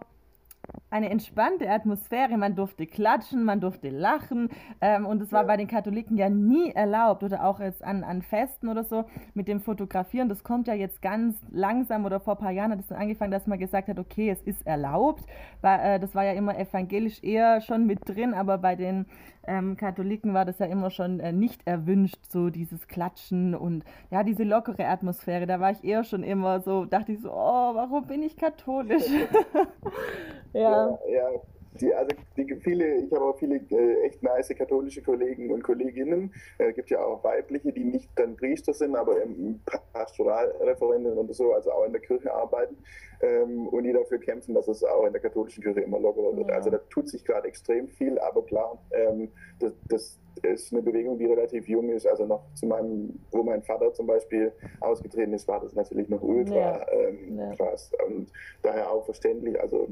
eine 0.89 1.09
entspannte 1.09 1.69
Atmosphäre. 1.69 2.37
Man 2.37 2.55
durfte 2.55 2.85
klatschen, 2.85 3.43
man 3.43 3.59
durfte 3.59 3.89
lachen. 3.89 4.49
Ähm, 4.81 5.05
und 5.05 5.21
es 5.21 5.31
war 5.31 5.45
bei 5.45 5.57
den 5.57 5.67
Katholiken 5.67 6.17
ja 6.17 6.29
nie 6.29 6.71
erlaubt 6.71 7.23
oder 7.23 7.45
auch 7.45 7.59
jetzt 7.59 7.83
an, 7.83 8.03
an 8.03 8.21
Festen 8.21 8.69
oder 8.69 8.83
so 8.83 9.05
mit 9.33 9.47
dem 9.47 9.59
Fotografieren. 9.59 10.29
Das 10.29 10.43
kommt 10.43 10.67
ja 10.67 10.73
jetzt 10.73 11.01
ganz 11.01 11.35
langsam 11.51 12.05
oder 12.05 12.19
vor 12.19 12.35
ein 12.35 12.39
paar 12.39 12.51
Jahren 12.51 12.71
hat 12.71 12.79
es 12.79 12.87
dann 12.87 12.97
angefangen, 12.99 13.31
dass 13.31 13.47
man 13.47 13.59
gesagt 13.59 13.89
hat, 13.89 13.99
okay, 13.99 14.29
es 14.29 14.41
ist 14.43 14.65
erlaubt. 14.65 15.25
Weil, 15.61 15.79
äh, 15.79 15.99
das 15.99 16.15
war 16.15 16.23
ja 16.23 16.31
immer 16.31 16.57
evangelisch 16.57 17.21
eher 17.23 17.61
schon 17.61 17.85
mit 17.85 17.99
drin, 18.05 18.33
aber 18.33 18.57
bei 18.57 18.75
den 18.75 19.05
ähm, 19.47 19.77
Katholiken 19.77 20.33
war 20.33 20.45
das 20.45 20.59
ja 20.59 20.65
immer 20.65 20.89
schon 20.89 21.19
äh, 21.19 21.31
nicht 21.31 21.65
erwünscht, 21.65 22.19
so 22.29 22.49
dieses 22.49 22.87
Klatschen 22.87 23.55
und 23.55 23.83
ja, 24.11 24.23
diese 24.23 24.43
lockere 24.43 24.87
Atmosphäre. 24.87 25.45
Da 25.45 25.59
war 25.59 25.71
ich 25.71 25.83
eher 25.83 26.03
schon 26.03 26.23
immer 26.23 26.59
so, 26.59 26.85
dachte 26.85 27.11
ich 27.11 27.21
so, 27.21 27.31
oh, 27.31 27.75
warum 27.75 28.07
bin 28.07 28.23
ich 28.23 28.37
katholisch? 28.37 29.03
ja. 30.53 30.89
ja. 30.89 30.99
ja. 31.07 31.54
Die, 31.79 31.93
also 31.93 32.15
die, 32.37 32.55
viele, 32.61 32.95
ich 32.95 33.11
habe 33.11 33.25
auch 33.25 33.37
viele 33.37 33.57
äh, 33.57 34.05
echt 34.05 34.23
nice 34.23 34.49
katholische 34.49 35.01
Kollegen 35.01 35.51
und 35.51 35.63
Kolleginnen. 35.63 36.33
Es 36.57 36.67
äh, 36.67 36.73
gibt 36.73 36.89
ja 36.89 37.03
auch 37.03 37.23
weibliche, 37.23 37.71
die 37.71 37.83
nicht 37.83 38.09
dann 38.15 38.35
Priester 38.35 38.73
sind, 38.73 38.95
aber 38.95 39.21
im 39.21 39.59
Pastoralreferenten 39.93 41.17
oder 41.17 41.33
so, 41.33 41.53
also 41.53 41.71
auch 41.71 41.85
in 41.85 41.91
der 41.91 42.01
Kirche 42.01 42.33
arbeiten 42.33 42.77
ähm, 43.21 43.67
und 43.67 43.83
die 43.83 43.93
dafür 43.93 44.19
kämpfen, 44.19 44.53
dass 44.53 44.67
es 44.67 44.83
auch 44.83 45.05
in 45.05 45.13
der 45.13 45.21
katholischen 45.21 45.63
Kirche 45.63 45.81
immer 45.81 45.99
lockerer 45.99 46.35
wird. 46.35 46.49
Ja. 46.49 46.55
Also 46.55 46.69
da 46.69 46.77
tut 46.89 47.09
sich 47.09 47.23
gerade 47.25 47.47
extrem 47.47 47.87
viel, 47.87 48.17
aber 48.19 48.43
klar, 48.43 48.77
ähm, 48.91 49.31
das, 49.59 49.73
das 49.89 50.19
ist 50.43 50.73
eine 50.73 50.81
Bewegung, 50.81 51.17
die 51.17 51.25
relativ 51.25 51.67
jung 51.67 51.89
ist. 51.89 52.07
Also 52.07 52.25
noch 52.25 52.43
zu 52.55 52.65
meinem, 52.65 53.19
wo 53.31 53.43
mein 53.43 53.63
Vater 53.63 53.93
zum 53.93 54.07
Beispiel 54.07 54.51
ausgetreten 54.79 55.33
ist, 55.33 55.47
war 55.47 55.61
das 55.61 55.73
natürlich 55.73 56.09
noch 56.09 56.21
ultra 56.21 56.55
ja. 56.55 56.85
Ähm, 56.91 57.37
ja. 57.37 57.55
krass 57.55 57.91
und 58.07 58.31
daher 58.61 58.91
auch 58.91 59.05
verständlich. 59.05 59.59
Also 59.59 59.87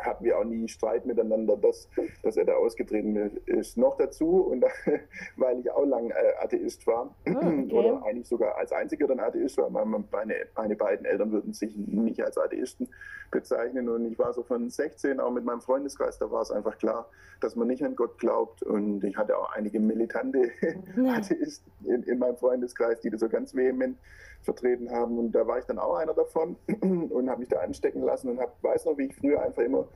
hatten 0.00 0.24
wir 0.24 0.38
auch 0.38 0.44
nie 0.44 0.68
Streit 0.68 1.06
miteinander, 1.06 1.56
dass, 1.56 1.88
dass 2.22 2.36
er 2.36 2.44
da 2.44 2.54
ausgetreten 2.54 3.16
ist. 3.46 3.76
Noch 3.76 3.96
dazu, 3.96 4.42
und 4.42 4.64
weil 5.36 5.58
ich 5.60 5.70
auch 5.70 5.84
lang 5.84 6.10
äh, 6.10 6.14
Atheist 6.42 6.86
war, 6.86 7.14
oh, 7.26 7.30
okay. 7.30 7.72
oder 7.72 8.04
eigentlich 8.04 8.28
sogar 8.28 8.56
als 8.56 8.72
einziger 8.72 9.06
dann 9.06 9.20
Atheist 9.20 9.58
war, 9.58 9.70
meine, 9.70 10.46
meine 10.56 10.76
beiden 10.76 11.06
Eltern 11.06 11.32
würden 11.32 11.52
sich 11.52 11.76
nicht 11.76 12.22
als 12.22 12.38
Atheisten 12.38 12.88
bezeichnen. 13.30 13.88
Und 13.88 14.04
ich 14.10 14.18
war 14.18 14.32
so 14.32 14.42
von 14.42 14.68
16 14.68 15.20
auch 15.20 15.30
mit 15.30 15.44
meinem 15.44 15.60
Freundeskreis, 15.60 16.18
da 16.18 16.30
war 16.30 16.42
es 16.42 16.50
einfach 16.50 16.78
klar, 16.78 17.08
dass 17.40 17.56
man 17.56 17.68
nicht 17.68 17.84
an 17.84 17.96
Gott 17.96 18.18
glaubt. 18.18 18.62
Und 18.62 19.04
ich 19.04 19.16
hatte 19.16 19.36
auch 19.38 19.52
einige 19.52 19.80
militante 19.80 20.50
ja. 20.96 21.14
Atheisten 21.14 21.70
in, 21.84 22.02
in 22.04 22.18
meinem 22.18 22.36
Freundeskreis, 22.36 23.00
die 23.00 23.10
das 23.10 23.20
so 23.20 23.28
ganz 23.28 23.54
vehement 23.54 23.98
vertreten 24.42 24.90
haben. 24.90 25.18
Und 25.18 25.32
da 25.32 25.46
war 25.46 25.58
ich 25.58 25.64
dann 25.66 25.78
auch 25.78 25.96
einer 25.96 26.14
davon 26.14 26.56
und 26.80 27.28
habe 27.28 27.40
mich 27.40 27.48
da 27.48 27.60
anstecken 27.60 28.02
lassen 28.02 28.30
und 28.30 28.40
hab, 28.40 28.62
weiß 28.62 28.86
noch, 28.86 28.98
wie 28.98 29.06
ich 29.06 29.14
früher 29.14 29.42
einfach 29.42 29.62
immer, 29.62 29.86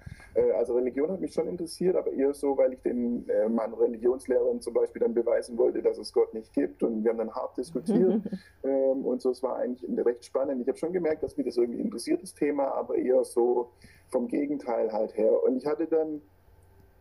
also 0.56 0.75
Religion 0.75 1.11
hat 1.11 1.20
mich 1.20 1.32
schon 1.32 1.46
interessiert, 1.46 1.94
aber 1.96 2.12
eher 2.12 2.35
so, 2.35 2.56
weil 2.56 2.73
ich 2.73 2.81
den 2.81 3.29
äh, 3.29 3.49
meinen 3.49 3.75
Religionslehrern 3.75 4.61
zum 4.61 4.75
Beispiel 4.75 5.00
dann 5.00 5.14
beweisen 5.14 5.56
wollte, 5.56 5.81
dass 5.81 5.96
es 5.99 6.12
Gott 6.12 6.35
nicht 6.35 6.52
gibt. 6.52 6.82
Und 6.82 7.05
wir 7.05 7.11
haben 7.11 7.19
dann 7.19 7.35
hart 7.35 7.56
diskutiert 7.56 8.20
ähm, 8.64 9.05
und 9.05 9.23
so. 9.23 9.31
Es 9.31 9.43
war 9.43 9.56
eigentlich 9.56 9.88
recht 10.05 10.25
spannend. 10.25 10.61
Ich 10.61 10.69
habe 10.69 10.79
schon 10.79 10.93
gemerkt, 10.93 11.23
dass 11.23 11.37
mich 11.37 11.46
das 11.46 11.56
irgendwie 11.56 11.81
interessiert, 11.81 12.23
das 12.23 12.35
Thema, 12.35 12.75
aber 12.75 12.96
eher 12.96 13.23
so 13.25 13.70
vom 14.11 14.26
Gegenteil 14.26 14.93
halt 14.93 15.17
her. 15.17 15.43
Und 15.44 15.56
ich 15.56 15.67
hatte 15.67 15.87
dann 15.87 16.20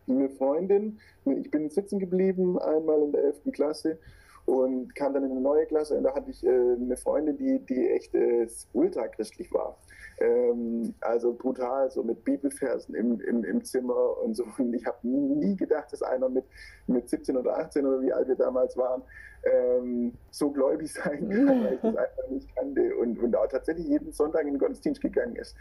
eine 0.06 0.28
Freundin, 0.28 0.98
ich 1.24 1.50
bin 1.50 1.70
sitzen 1.70 1.98
geblieben 1.98 2.58
einmal 2.58 3.02
in 3.02 3.12
der 3.12 3.24
11. 3.24 3.52
Klasse 3.52 3.98
und 4.46 4.94
kam 4.94 5.14
dann 5.14 5.24
in 5.24 5.30
eine 5.30 5.40
neue 5.40 5.66
Klasse 5.66 5.96
und 5.96 6.04
da 6.04 6.14
hatte 6.14 6.30
ich 6.30 6.44
äh, 6.44 6.48
eine 6.48 6.96
Freundin, 6.96 7.36
die, 7.36 7.64
die 7.64 7.88
echt 7.88 8.14
äh, 8.14 8.46
ultrachristlich 8.72 9.52
war. 9.52 9.78
Ähm, 10.20 10.94
also 11.00 11.32
brutal, 11.32 11.90
so 11.90 12.02
mit 12.02 12.24
Bibelversen 12.24 12.94
im, 12.94 13.20
im, 13.20 13.42
im 13.42 13.64
Zimmer 13.64 14.18
und 14.22 14.34
so. 14.34 14.44
Und 14.58 14.74
ich 14.74 14.86
habe 14.86 14.98
nie 15.02 15.56
gedacht, 15.56 15.92
dass 15.92 16.02
einer 16.02 16.28
mit, 16.28 16.44
mit 16.86 17.08
17 17.08 17.36
oder 17.36 17.58
18 17.58 17.86
oder 17.86 18.00
wie 18.00 18.12
alt 18.12 18.28
wir 18.28 18.36
damals 18.36 18.76
waren, 18.76 19.02
ähm, 19.44 20.12
so 20.30 20.50
gläubig 20.50 20.92
sein 20.92 21.28
kann, 21.28 21.64
weil 21.64 21.74
ich 21.74 21.80
das 21.80 21.96
einfach 21.96 22.28
nicht 22.30 22.54
kannte 22.54 22.96
und, 22.96 23.18
und 23.18 23.36
auch 23.36 23.48
tatsächlich 23.48 23.86
jeden 23.86 24.12
Sonntag 24.12 24.42
in 24.42 24.52
den 24.52 24.58
Gottesdienst 24.58 25.00
gegangen 25.00 25.36
ist. 25.36 25.56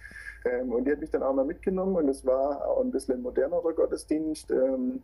Ähm, 0.46 0.72
und 0.72 0.86
die 0.86 0.92
hat 0.92 1.00
mich 1.00 1.12
dann 1.12 1.24
auch 1.24 1.34
mal 1.34 1.46
mitgenommen 1.46 1.96
und 1.96 2.10
es 2.10 2.26
war 2.26 2.68
auch 2.68 2.82
ein 2.82 2.92
bisschen 2.92 3.22
modernerer 3.22 3.74
Gottesdienst. 3.74 4.52
Ähm, 4.52 5.02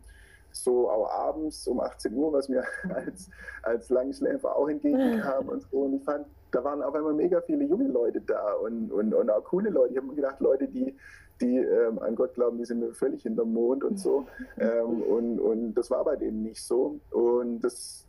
so 0.52 0.90
auch 0.90 1.10
abends 1.10 1.66
um 1.66 1.80
18 1.80 2.14
Uhr, 2.14 2.32
was 2.32 2.48
mir 2.48 2.64
als, 2.94 3.30
als 3.62 3.90
Langschläfer 3.90 4.56
auch 4.56 4.68
entgegenkam 4.68 5.48
und 5.48 5.62
so. 5.62 5.78
Und 5.78 5.94
ich 5.94 6.04
fand, 6.04 6.26
da 6.50 6.64
waren 6.64 6.82
auf 6.82 6.94
einmal 6.94 7.14
mega 7.14 7.40
viele 7.42 7.64
junge 7.64 7.88
Leute 7.88 8.20
da 8.20 8.54
und, 8.54 8.90
und, 8.92 9.14
und 9.14 9.30
auch 9.30 9.44
coole 9.44 9.70
Leute. 9.70 9.92
Ich 9.92 9.96
habe 9.98 10.08
mir 10.08 10.16
gedacht, 10.16 10.40
Leute, 10.40 10.68
die, 10.68 10.96
die 11.40 11.58
ähm, 11.58 11.98
an 12.00 12.14
Gott 12.14 12.34
glauben, 12.34 12.58
die 12.58 12.64
sind 12.64 12.96
völlig 12.96 13.22
hinterm 13.22 13.52
Mond 13.52 13.84
und 13.84 13.98
so. 13.98 14.26
Ähm, 14.58 15.02
und, 15.02 15.40
und 15.40 15.74
das 15.74 15.90
war 15.90 16.04
bei 16.04 16.16
denen 16.16 16.42
nicht 16.42 16.62
so. 16.62 16.98
Und 17.10 17.60
das 17.60 18.06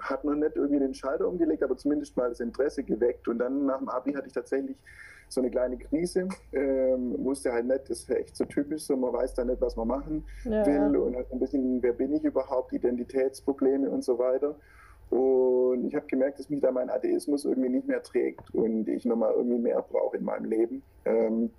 hat 0.00 0.24
noch 0.24 0.34
nicht 0.34 0.56
irgendwie 0.56 0.78
den 0.78 0.94
Schalter 0.94 1.28
umgelegt, 1.28 1.62
aber 1.62 1.76
zumindest 1.76 2.16
mal 2.16 2.28
das 2.28 2.40
Interesse 2.40 2.82
geweckt. 2.82 3.28
Und 3.28 3.38
dann 3.38 3.66
nach 3.66 3.78
dem 3.78 3.88
Abi 3.88 4.12
hatte 4.12 4.26
ich 4.26 4.32
tatsächlich 4.32 4.76
so 5.28 5.40
eine 5.40 5.50
kleine 5.50 5.76
Krise. 5.76 6.28
Ähm, 6.52 7.14
wusste 7.24 7.52
halt 7.52 7.66
nicht, 7.66 7.88
das 7.88 8.00
ist 8.00 8.10
echt 8.10 8.36
so 8.36 8.44
typisch, 8.44 8.82
so 8.82 8.96
man 8.96 9.12
weiß 9.12 9.34
da 9.34 9.44
nicht, 9.44 9.60
was 9.60 9.76
man 9.76 9.88
machen 9.88 10.24
ja. 10.44 10.66
will 10.66 10.96
und 10.96 11.16
hat 11.16 11.30
ein 11.32 11.38
bisschen, 11.38 11.82
wer 11.82 11.92
bin 11.92 12.12
ich 12.12 12.24
überhaupt, 12.24 12.72
Identitätsprobleme 12.72 13.88
und 13.90 14.04
so 14.04 14.18
weiter. 14.18 14.56
Und 15.10 15.86
ich 15.86 15.94
habe 15.94 16.06
gemerkt, 16.06 16.38
dass 16.38 16.50
mich 16.50 16.60
da 16.60 16.70
mein 16.70 16.90
Atheismus 16.90 17.44
irgendwie 17.44 17.70
nicht 17.70 17.88
mehr 17.88 18.02
trägt 18.02 18.54
und 18.54 18.88
ich 18.88 19.04
nochmal 19.04 19.32
irgendwie 19.34 19.58
mehr 19.58 19.80
brauche 19.82 20.16
in 20.16 20.24
meinem 20.24 20.44
Leben. 20.44 20.82
Ähm, 21.04 21.50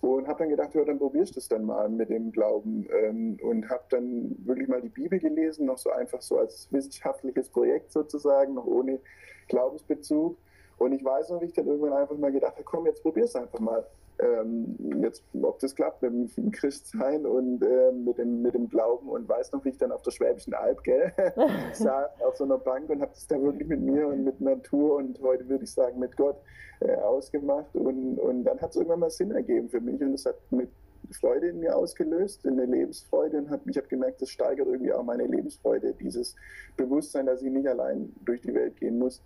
und 0.00 0.28
habe 0.28 0.40
dann 0.40 0.50
gedacht, 0.50 0.74
ja, 0.74 0.84
dann 0.84 0.98
probierst 0.98 1.34
du 1.34 1.40
es 1.40 1.48
dann 1.48 1.64
mal 1.64 1.88
mit 1.88 2.10
dem 2.10 2.30
Glauben. 2.30 2.86
Ähm, 3.02 3.38
und 3.42 3.68
habe 3.70 3.84
dann 3.88 4.36
wirklich 4.44 4.68
mal 4.68 4.82
die 4.82 4.90
Bibel 4.90 5.18
gelesen, 5.18 5.66
noch 5.66 5.78
so 5.78 5.90
einfach 5.90 6.20
so 6.20 6.38
als 6.38 6.68
wissenschaftliches 6.70 7.48
Projekt 7.48 7.90
sozusagen, 7.90 8.54
noch 8.54 8.66
ohne 8.66 9.00
Glaubensbezug. 9.48 10.36
Und 10.78 10.92
ich 10.92 11.04
weiß 11.04 11.30
noch, 11.30 11.40
wie 11.40 11.46
ich 11.46 11.52
dann 11.52 11.66
irgendwann 11.66 11.92
einfach 11.92 12.16
mal 12.16 12.32
gedacht 12.32 12.54
habe, 12.54 12.64
komm, 12.64 12.86
jetzt 12.86 13.02
probier's 13.02 13.34
einfach 13.36 13.60
mal. 13.60 13.84
ähm, 14.18 14.76
jetzt, 15.02 15.24
ob 15.42 15.58
das 15.58 15.74
klappt 15.74 16.02
mit 16.02 16.36
dem 16.36 16.50
Christsein 16.52 17.26
und 17.26 17.62
äh, 17.62 17.92
mit, 17.92 18.18
dem, 18.18 18.42
mit 18.42 18.54
dem 18.54 18.68
Glauben 18.68 19.08
und 19.08 19.28
weiß 19.28 19.52
noch, 19.52 19.64
wie 19.64 19.70
ich 19.70 19.78
dann 19.78 19.92
auf 19.92 20.02
der 20.02 20.12
Schwäbischen 20.12 20.54
Alb 20.54 20.82
gell, 20.84 21.12
saß 21.72 22.20
auf 22.24 22.36
so 22.36 22.44
einer 22.44 22.58
Bank 22.58 22.90
und 22.90 23.00
habe 23.00 23.10
das 23.12 23.26
da 23.26 23.40
wirklich 23.40 23.68
mit 23.68 23.80
mir 23.80 24.06
und 24.06 24.24
mit 24.24 24.40
Natur 24.40 24.96
und 24.96 25.20
heute 25.20 25.48
würde 25.48 25.64
ich 25.64 25.72
sagen 25.72 25.98
mit 25.98 26.16
Gott 26.16 26.36
äh, 26.80 26.94
ausgemacht 26.94 27.74
und, 27.74 28.18
und 28.18 28.44
dann 28.44 28.60
hat 28.60 28.70
es 28.70 28.76
irgendwann 28.76 29.00
mal 29.00 29.10
Sinn 29.10 29.32
ergeben 29.32 29.68
für 29.68 29.80
mich 29.80 30.00
und 30.00 30.14
es 30.14 30.26
hat 30.26 30.36
mit 30.50 30.70
Freude 31.20 31.48
in 31.48 31.60
mir 31.60 31.76
ausgelöst, 31.76 32.46
eine 32.46 32.64
Lebensfreude 32.64 33.38
und 33.38 33.50
hab, 33.50 33.66
ich 33.66 33.76
habe 33.76 33.88
gemerkt, 33.88 34.22
das 34.22 34.30
steigert 34.30 34.66
irgendwie 34.66 34.92
auch 34.92 35.02
meine 35.02 35.26
Lebensfreude, 35.26 35.92
dieses 36.00 36.34
Bewusstsein, 36.76 37.26
dass 37.26 37.42
ich 37.42 37.50
nicht 37.50 37.68
allein 37.68 38.12
durch 38.24 38.40
die 38.40 38.54
Welt 38.54 38.76
gehen 38.76 38.98
muss, 38.98 39.22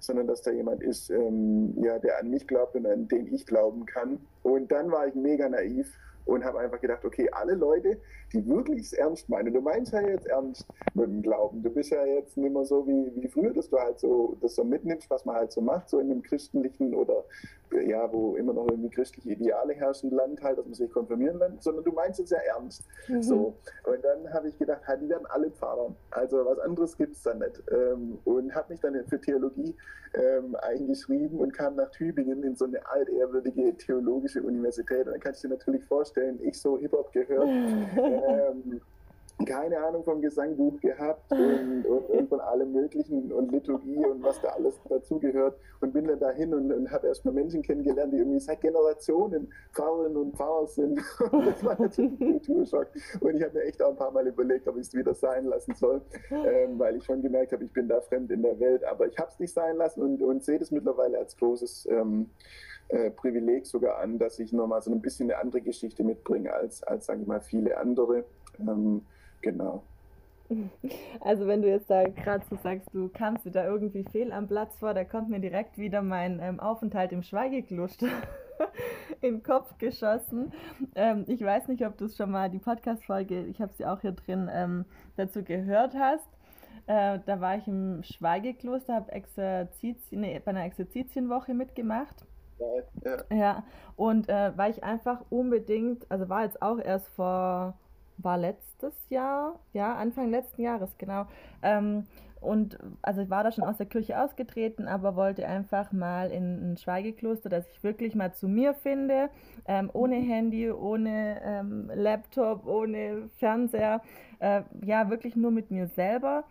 sondern 0.00 0.26
dass 0.26 0.42
da 0.42 0.50
jemand 0.50 0.82
ist, 0.82 1.10
ähm, 1.10 1.74
ja, 1.82 1.98
der 1.98 2.18
an 2.18 2.30
mich 2.30 2.46
glaubt 2.46 2.74
und 2.74 2.86
an 2.86 3.08
den 3.08 3.32
ich 3.32 3.46
glauben 3.46 3.86
kann. 3.86 4.18
Und 4.42 4.70
dann 4.70 4.90
war 4.90 5.06
ich 5.06 5.14
mega 5.14 5.48
naiv 5.48 5.92
und 6.28 6.44
habe 6.44 6.60
einfach 6.60 6.80
gedacht, 6.80 7.04
okay, 7.04 7.28
alle 7.32 7.54
Leute, 7.54 7.98
die 8.32 8.46
wirklich 8.46 8.80
es 8.82 8.92
ernst 8.92 9.28
meinen, 9.30 9.52
du 9.52 9.62
meinst 9.62 9.92
ja 9.94 10.00
jetzt 10.02 10.26
ernst 10.26 10.66
mit 10.92 11.06
dem 11.06 11.22
Glauben, 11.22 11.62
du 11.62 11.70
bist 11.70 11.90
ja 11.90 12.04
jetzt 12.04 12.36
nicht 12.36 12.52
mehr 12.52 12.66
so 12.66 12.86
wie, 12.86 13.10
wie 13.16 13.28
früher, 13.28 13.52
dass 13.54 13.70
du 13.70 13.78
halt 13.78 13.98
so 13.98 14.36
das 14.42 14.54
so 14.54 14.62
mitnimmst, 14.62 15.08
was 15.08 15.24
man 15.24 15.36
halt 15.36 15.52
so 15.52 15.62
macht, 15.62 15.88
so 15.88 15.98
in 15.98 16.10
einem 16.10 16.22
christlichen 16.22 16.94
oder 16.94 17.24
ja, 17.86 18.10
wo 18.12 18.36
immer 18.36 18.52
noch 18.52 18.68
irgendwie 18.68 18.90
christliche 18.90 19.30
Ideale 19.30 19.74
herrschen 19.74 20.10
Land 20.10 20.42
halt, 20.42 20.58
dass 20.58 20.64
man 20.64 20.74
sich 20.74 20.90
konfirmieren 20.90 21.38
lässt, 21.38 21.62
sondern 21.62 21.84
du 21.84 21.92
meinst 21.92 22.20
es 22.20 22.30
ja 22.30 22.38
ernst. 22.38 22.84
Mhm. 23.08 23.22
So. 23.22 23.54
Und 23.84 24.04
dann 24.04 24.32
habe 24.32 24.48
ich 24.48 24.58
gedacht, 24.58 24.86
halt, 24.86 25.02
die 25.02 25.08
werden 25.08 25.26
alle 25.26 25.50
Pfarrer. 25.50 25.94
Also 26.10 26.44
was 26.44 26.58
anderes 26.60 26.96
gibt 26.96 27.14
es 27.14 27.22
dann 27.22 27.38
nicht. 27.38 27.62
Ähm, 27.70 28.18
und 28.24 28.54
habe 28.54 28.72
mich 28.72 28.80
dann 28.80 28.94
für 29.06 29.20
Theologie 29.20 29.74
ähm, 30.14 30.56
eingeschrieben 30.56 31.38
und 31.38 31.52
kam 31.52 31.76
nach 31.76 31.90
Tübingen 31.90 32.42
in 32.42 32.56
so 32.56 32.64
eine 32.64 32.86
altehrwürdige 32.86 33.76
theologische 33.76 34.42
Universität. 34.42 35.06
Und 35.06 35.12
dann 35.12 35.20
kannst 35.20 35.44
du 35.44 35.48
dir 35.48 35.54
natürlich 35.54 35.84
vorstellen, 35.84 36.38
ich 36.42 36.60
so 36.60 36.78
Hip-Hop 36.78 37.12
gehört. 37.12 37.48
ähm, 37.48 38.80
keine 39.46 39.78
Ahnung 39.78 40.02
vom 40.02 40.20
Gesangbuch 40.20 40.80
gehabt 40.80 41.30
und, 41.30 41.86
und, 41.86 42.10
und, 42.10 42.28
von 42.28 42.40
allem 42.40 42.72
Möglichen 42.72 43.32
und 43.32 43.52
Liturgie 43.52 44.04
und 44.04 44.22
was 44.22 44.40
da 44.40 44.48
alles 44.48 44.80
dazugehört 44.88 45.56
und 45.80 45.92
bin 45.92 46.06
dann 46.06 46.18
dahin 46.18 46.52
und, 46.52 46.72
und 46.72 46.90
habe 46.90 47.06
erstmal 47.06 47.34
Menschen 47.34 47.62
kennengelernt, 47.62 48.12
die 48.12 48.18
irgendwie 48.18 48.40
seit 48.40 48.60
Generationen 48.60 49.52
Pfarrerinnen 49.72 50.16
und 50.16 50.36
Pfarrer 50.36 50.66
sind. 50.66 51.00
Und 51.30 51.46
das 51.46 51.64
war 51.64 51.80
natürlich 51.80 52.20
ein 52.20 52.42
Kulturschock. 52.42 52.88
Und 53.20 53.36
ich 53.36 53.42
habe 53.42 53.58
mir 53.58 53.64
echt 53.64 53.80
auch 53.82 53.90
ein 53.90 53.96
paar 53.96 54.10
Mal 54.10 54.26
überlegt, 54.26 54.66
ob 54.66 54.76
ich 54.76 54.88
es 54.88 54.94
wieder 54.94 55.14
sein 55.14 55.44
lassen 55.44 55.74
soll, 55.74 56.02
ähm, 56.30 56.78
weil 56.78 56.96
ich 56.96 57.04
schon 57.04 57.22
gemerkt 57.22 57.52
habe, 57.52 57.64
ich 57.64 57.72
bin 57.72 57.88
da 57.88 58.00
fremd 58.00 58.30
in 58.32 58.42
der 58.42 58.58
Welt. 58.58 58.84
Aber 58.84 59.06
ich 59.06 59.16
habe 59.18 59.30
es 59.30 59.38
nicht 59.38 59.54
sein 59.54 59.76
lassen 59.76 60.02
und, 60.02 60.20
und 60.20 60.42
sehe 60.42 60.58
das 60.58 60.72
mittlerweile 60.72 61.18
als 61.18 61.36
großes 61.36 61.86
ähm, 61.90 62.30
äh, 62.88 63.10
Privileg 63.10 63.66
sogar 63.66 63.98
an, 63.98 64.18
dass 64.18 64.38
ich 64.40 64.52
nochmal 64.52 64.82
so 64.82 64.90
ein 64.90 65.00
bisschen 65.00 65.30
eine 65.30 65.40
andere 65.40 65.60
Geschichte 65.60 66.02
mitbringe 66.02 66.52
als, 66.52 66.82
als 66.82 67.06
sage 67.06 67.20
ich 67.20 67.26
mal, 67.26 67.40
viele 67.40 67.76
andere. 67.78 68.24
Ähm, 68.58 69.02
Genau. 69.42 69.82
Also 71.20 71.46
wenn 71.46 71.60
du 71.60 71.68
jetzt 71.68 71.90
da 71.90 72.04
gerade 72.08 72.44
so 72.48 72.56
sagst, 72.56 72.88
du 72.94 73.08
kamst 73.08 73.44
dir 73.44 73.50
da 73.50 73.66
irgendwie 73.66 74.04
fehl 74.04 74.32
am 74.32 74.46
Platz 74.46 74.78
vor, 74.78 74.94
da 74.94 75.04
kommt 75.04 75.28
mir 75.28 75.40
direkt 75.40 75.76
wieder 75.76 76.00
mein 76.00 76.40
ähm, 76.40 76.58
Aufenthalt 76.58 77.12
im 77.12 77.22
Schweigekloster 77.22 78.08
in 79.20 79.36
den 79.36 79.42
Kopf 79.42 79.76
geschossen. 79.78 80.52
Ähm, 80.94 81.24
ich 81.26 81.42
weiß 81.42 81.68
nicht, 81.68 81.84
ob 81.86 81.98
du 81.98 82.08
schon 82.08 82.30
mal 82.30 82.48
die 82.48 82.58
Podcast-Folge, 82.58 83.44
ich 83.44 83.60
habe 83.60 83.72
sie 83.74 83.84
auch 83.84 84.00
hier 84.00 84.12
drin, 84.12 84.48
ähm, 84.50 84.86
dazu 85.16 85.42
gehört 85.42 85.94
hast. 85.94 86.28
Äh, 86.86 87.18
da 87.26 87.40
war 87.40 87.58
ich 87.58 87.68
im 87.68 88.02
Schweigekloster, 88.02 88.94
habe 88.94 89.12
Exerzitien, 89.12 90.22
nee, 90.22 90.40
bei 90.42 90.50
einer 90.50 90.64
Exerzitienwoche 90.64 91.52
mitgemacht. 91.52 92.24
Ja, 92.58 92.66
ja. 93.04 93.36
ja 93.36 93.64
und 93.96 94.30
äh, 94.30 94.56
weil 94.56 94.70
ich 94.70 94.82
einfach 94.82 95.20
unbedingt, 95.28 96.10
also 96.10 96.30
war 96.30 96.44
jetzt 96.44 96.62
auch 96.62 96.78
erst 96.78 97.08
vor 97.08 97.74
war 98.18 98.36
letztes 98.36 98.94
Jahr, 99.08 99.58
ja, 99.72 99.94
Anfang 99.94 100.30
letzten 100.30 100.62
Jahres, 100.62 100.96
genau. 100.98 101.26
Ähm, 101.62 102.04
und 102.40 102.78
also 103.02 103.20
ich 103.20 103.30
war 103.30 103.42
da 103.42 103.50
schon 103.50 103.64
aus 103.64 103.78
der 103.78 103.86
Kirche 103.86 104.20
ausgetreten, 104.22 104.86
aber 104.86 105.16
wollte 105.16 105.46
einfach 105.46 105.90
mal 105.92 106.30
in 106.30 106.72
ein 106.72 106.76
Schweigekloster, 106.76 107.48
dass 107.48 107.68
ich 107.70 107.82
wirklich 107.82 108.14
mal 108.14 108.32
zu 108.32 108.48
mir 108.48 108.74
finde, 108.74 109.28
ähm, 109.66 109.90
ohne 109.92 110.16
mhm. 110.16 110.28
Handy, 110.28 110.70
ohne 110.70 111.40
ähm, 111.42 111.90
Laptop, 111.94 112.66
ohne 112.66 113.28
Fernseher, 113.38 114.02
äh, 114.38 114.62
ja, 114.84 115.10
wirklich 115.10 115.34
nur 115.34 115.50
mit 115.50 115.70
mir 115.70 115.88
selber 115.88 116.44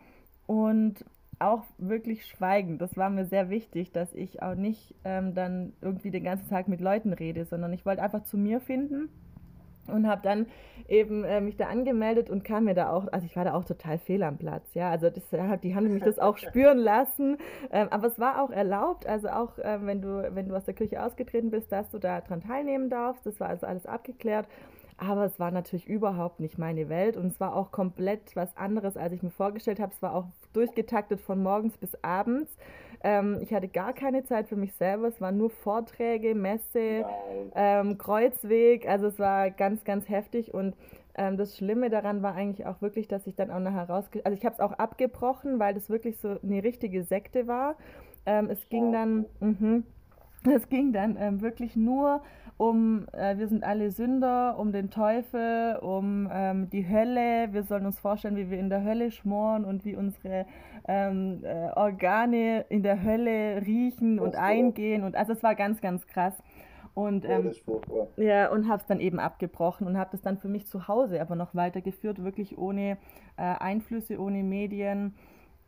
und 0.46 1.06
auch 1.40 1.64
wirklich 1.78 2.26
schweigen. 2.26 2.80
Das 2.80 2.98
war 2.98 3.10
mir 3.10 3.26
sehr 3.26 3.50
wichtig, 3.50 3.92
dass 3.92 4.14
ich 4.14 4.42
auch 4.42 4.56
nicht 4.56 4.96
ähm, 5.06 5.36
dann 5.36 5.74
irgendwie 5.82 6.12
den 6.12 6.24
ganzen 6.24 6.50
Tag 6.50 6.68
mit 6.68 6.82
Leuten 6.82 7.14
rede, 7.14 7.46
sondern 7.46 7.72
ich 7.74 7.86
wollte 7.86 8.02
einfach 8.02 8.24
zu 8.24 8.38
mir 8.38 8.60
finden 8.60 9.10
und 9.88 10.08
habe 10.08 10.22
dann 10.24 10.48
eben 10.88 11.24
äh, 11.24 11.42
mich 11.42 11.58
da 11.58 11.68
angemeldet 11.68 12.30
und 12.30 12.44
kam 12.44 12.66
mir 12.66 12.74
da 12.74 12.92
auch, 12.92 13.08
also 13.12 13.26
ich 13.26 13.36
war 13.36 13.46
da 13.46 13.54
auch 13.54 13.66
total 13.66 13.98
fehl 13.98 14.24
am 14.24 14.38
Platz, 14.38 14.74
ja, 14.74 14.90
also 14.90 15.10
das, 15.10 15.24
die 15.62 15.76
haben 15.76 15.94
mich 15.94 16.04
das 16.04 16.20
auch 16.20 16.38
spüren 16.38 16.78
lassen, 16.78 17.38
ähm, 17.72 17.88
aber 17.90 18.08
es 18.08 18.20
war 18.20 18.44
auch 18.44 18.52
erlaubt, 18.52 19.06
also 19.06 19.30
auch 19.30 19.58
äh, 19.60 19.80
wenn 19.82 20.02
du 20.02 20.30
wenn 20.34 20.48
du 20.48 20.56
aus 20.56 20.66
der 20.66 20.74
Kirche 20.74 21.04
ausgetreten 21.04 21.50
bist, 21.52 21.72
dass 21.72 21.90
du 21.90 22.00
da 22.00 22.22
dran 22.22 22.42
teilnehmen 22.42 22.90
darfst, 22.90 23.26
das 23.26 23.40
war 23.40 23.50
also 23.50 23.66
alles 23.66 23.86
abgeklärt. 23.86 24.48
Aber 25.00 25.26
es 25.26 25.40
war 25.40 25.52
natürlich 25.52 25.88
überhaupt 25.88 26.40
nicht 26.40 26.58
meine 26.58 26.90
Welt 26.90 27.18
und 27.18 27.28
es 27.28 27.40
war 27.40 27.56
auch 27.56 27.72
komplett 27.72 28.36
was 28.36 28.58
anderes, 28.58 28.98
als 28.98 29.14
ich 29.14 29.22
mir 29.22 29.30
vorgestellt 29.30 29.80
habe. 29.80 29.94
Es 29.94 30.02
war 30.02 30.16
auch 30.16 30.26
durchgetaktet 30.54 31.22
von 31.22 31.42
morgens 31.42 31.78
bis 31.78 31.96
abends. 32.04 32.58
Ähm, 33.04 33.40
ich 33.42 33.54
hatte 33.54 33.68
gar 33.68 33.94
keine 33.94 34.24
Zeit 34.24 34.48
für 34.48 34.56
mich 34.56 34.74
selber. 34.74 35.08
Es 35.08 35.22
waren 35.22 35.38
nur 35.38 35.50
Vorträge, 35.50 36.36
Messe, 36.36 37.06
ähm, 37.56 37.98
Kreuzweg. 37.98 38.88
Also 38.88 39.08
es 39.08 39.20
war 39.20 39.52
ganz, 39.52 39.84
ganz 39.84 40.10
heftig. 40.10 40.54
Und 40.54 40.76
ähm, 41.16 41.38
das 41.38 41.58
Schlimme 41.58 41.90
daran 41.90 42.24
war 42.24 42.36
eigentlich 42.36 42.66
auch 42.66 42.82
wirklich, 42.82 43.08
dass 43.08 43.28
ich 43.28 43.36
dann 43.36 43.52
auch 43.52 43.60
nachher 43.60 43.90
rausge... 43.90 44.22
Also 44.26 44.38
ich 44.38 44.46
habe 44.46 44.54
es 44.54 44.60
auch 44.60 44.74
abgebrochen, 44.74 45.60
weil 45.60 45.74
das 45.74 45.90
wirklich 45.90 46.20
so 46.20 46.38
eine 46.42 46.64
richtige 46.64 47.04
Sekte 47.04 47.48
war. 47.48 47.76
Ähm, 48.26 48.50
es 48.50 48.70
ging 48.70 48.92
dann... 48.92 49.26
Mh, 49.40 49.84
es 50.54 50.70
ging 50.70 50.94
dann 50.94 51.42
wirklich 51.42 51.76
nur 51.76 52.22
um, 52.58 53.08
äh, 53.14 53.38
wir 53.38 53.48
sind 53.48 53.64
alle 53.64 53.92
Sünder, 53.92 54.58
um 54.58 54.72
den 54.72 54.90
Teufel, 54.90 55.78
um 55.78 56.28
ähm, 56.32 56.70
die 56.70 56.88
Hölle. 56.90 57.54
Wir 57.54 57.64
sollen 57.64 57.86
uns 57.86 58.00
vorstellen, 58.00 58.36
wie 58.36 58.50
wir 58.50 58.60
in 58.60 58.70
der 58.70 58.84
Hölle 58.84 59.12
schmoren 59.12 59.64
und 59.64 59.86
wie 59.86 59.96
unsere 59.96 60.46
ähm, 60.88 61.44
äh, 61.44 61.70
Organe 61.76 62.66
in 62.70 62.82
der 62.82 63.04
Hölle 63.04 63.62
riechen 63.66 64.20
und 64.20 64.36
eingehen. 64.36 65.04
Und 65.04 65.16
also 65.16 65.34
es 65.34 65.44
war 65.44 65.54
ganz, 65.56 65.82
ganz 65.82 66.08
krass. 66.08 66.34
Und, 66.96 67.26
ähm, 67.26 67.52
ja, 68.16 68.50
und 68.50 68.68
habe 68.68 68.82
es 68.82 68.88
dann 68.88 69.00
eben 69.00 69.20
abgebrochen 69.20 69.86
und 69.86 69.98
habe 69.98 70.10
das 70.12 70.22
dann 70.22 70.40
für 70.40 70.48
mich 70.48 70.66
zu 70.66 70.88
Hause 70.88 71.22
aber 71.22 71.36
noch 71.36 71.54
weitergeführt, 71.54 72.24
wirklich 72.24 72.58
ohne 72.58 72.98
äh, 73.38 73.44
Einflüsse, 73.44 74.20
ohne 74.20 74.42
Medien. 74.42 75.14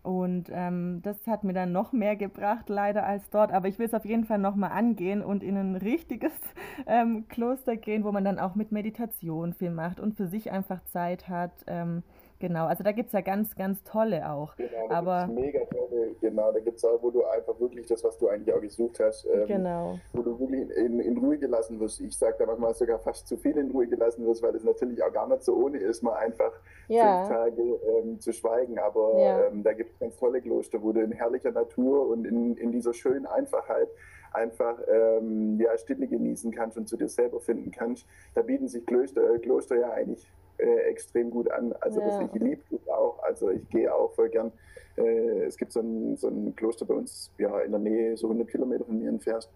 Und 0.02 0.50
ähm, 0.52 1.02
das 1.04 1.28
hat 1.28 1.44
mir 1.44 1.54
dann 1.54 1.74
noch 1.74 1.92
mehr 1.92 2.16
gebracht, 2.16 2.70
leider 2.70 3.06
als 3.06 3.30
dort. 3.30 3.52
Aber 3.52 3.68
ich 3.68 3.80
will 3.80 3.86
es 3.86 3.94
auf 3.94 4.06
jeden 4.06 4.24
Fall 4.24 4.40
nochmal 4.40 4.72
angehen 4.72 5.22
und 5.22 5.44
in 5.44 5.58
ein 5.58 5.76
richtiges 5.76 6.32
ähm, 6.88 7.28
Kloster 7.28 7.76
gehen, 7.76 8.04
wo 8.04 8.12
man 8.12 8.24
dann 8.24 8.40
auch 8.40 8.56
mit 8.56 8.72
Meditation 8.72 9.54
viel 9.54 9.72
macht 9.72 10.00
und 10.00 10.16
für 10.16 10.28
sich 10.28 10.52
einfach 10.52 10.84
Zeit 10.86 11.28
hat. 11.28 11.52
Ähm, 11.68 12.04
Genau, 12.40 12.68
also 12.68 12.86
da 12.86 12.94
gibt 12.94 13.08
es 13.08 13.14
ja 13.14 13.20
ganz, 13.20 13.54
ganz 13.56 13.84
tolle 13.84 14.30
auch. 14.30 14.56
Genau, 14.56 14.88
da 14.88 14.96
aber 14.96 15.28
mega 15.28 15.60
tolle, 15.66 16.16
genau, 16.22 16.52
da 16.54 16.60
gibt 16.60 16.78
es 16.78 16.86
auch, 16.86 17.02
wo 17.04 17.12
du 17.12 17.26
einfach 17.26 17.60
wirklich 17.60 17.86
das, 17.86 18.02
was 18.04 18.18
du 18.18 18.30
eigentlich 18.30 18.56
auch 18.56 18.62
gesucht 18.62 19.00
hast, 19.02 19.26
ähm, 19.26 19.46
genau. 19.46 20.00
wo 20.14 20.22
du 20.22 20.40
wirklich 20.40 20.70
in, 20.78 21.02
in 21.02 21.18
Ruhe 21.18 21.38
gelassen 21.38 21.80
wirst. 21.82 22.00
Ich 22.00 22.18
sage 22.18 22.36
da 22.40 22.46
manchmal 22.46 22.74
sogar 22.74 23.00
fast 23.00 23.28
zu 23.28 23.36
viel 23.36 23.58
in 23.58 23.72
Ruhe 23.72 23.88
gelassen 23.88 24.26
wirst, 24.26 24.42
weil 24.42 24.54
das 24.54 24.64
natürlich 24.64 25.04
auch 25.04 25.12
gar 25.12 25.28
nicht 25.28 25.44
so 25.44 25.54
ohne 25.54 25.80
ist, 25.80 26.02
mal 26.02 26.16
einfach 26.16 26.54
ja. 26.88 27.26
fünf 27.26 27.36
Tage 27.36 27.62
ähm, 27.62 28.20
zu 28.22 28.32
schweigen. 28.32 28.80
Aber 28.80 29.20
ja. 29.20 29.46
ähm, 29.48 29.62
da 29.64 29.74
gibt 29.74 29.92
es 29.92 30.00
ganz 30.00 30.16
tolle 30.16 30.42
Kloster, 30.42 30.82
wo 30.82 30.94
du 30.94 31.02
in 31.02 31.12
herrlicher 31.12 31.52
Natur 31.52 32.08
und 32.08 32.26
in, 32.26 32.56
in 32.56 32.72
dieser 32.72 32.94
schönen 32.94 33.26
Einfachheit 33.26 33.90
einfach 34.32 34.80
ähm, 34.88 35.60
ja, 35.60 35.78
Stille 35.78 36.08
genießen 36.08 36.52
kannst 36.52 36.78
und 36.78 36.88
zu 36.88 36.96
dir 36.96 37.10
selber 37.10 37.42
finden 37.42 37.72
kannst. 37.72 38.06
Da 38.34 38.44
bieten 38.44 38.68
sich 38.68 38.86
Klöster, 38.86 39.34
äh, 39.34 39.40
Kloster 39.40 39.76
ja 39.78 39.92
eigentlich 39.92 40.32
äh, 40.60 40.90
extrem 40.90 41.30
gut 41.30 41.50
an. 41.52 41.74
Also 41.82 42.02
ja. 42.02 42.22
ich 42.22 42.42
liebe 42.42 42.62
es 42.72 42.88
auch. 42.90 43.20
Also 43.24 43.50
ich 43.50 43.68
gehe 43.70 43.94
auch 43.94 44.12
voll 44.14 44.30
gern. 44.30 44.52
Äh, 44.98 45.46
es 45.46 45.58
gibt 45.58 45.72
so 45.72 45.80
ein, 45.80 46.18
so 46.18 46.28
ein 46.28 46.56
Kloster 46.56 46.86
bei 46.86 46.94
uns 46.94 47.32
ja, 47.38 47.60
in 47.60 47.72
der 47.72 47.80
Nähe, 47.80 48.18
so 48.18 48.28
100 48.28 48.50
Kilometer 48.50 48.86
von 48.86 49.00
mir 49.00 49.10
entfernt, 49.10 49.48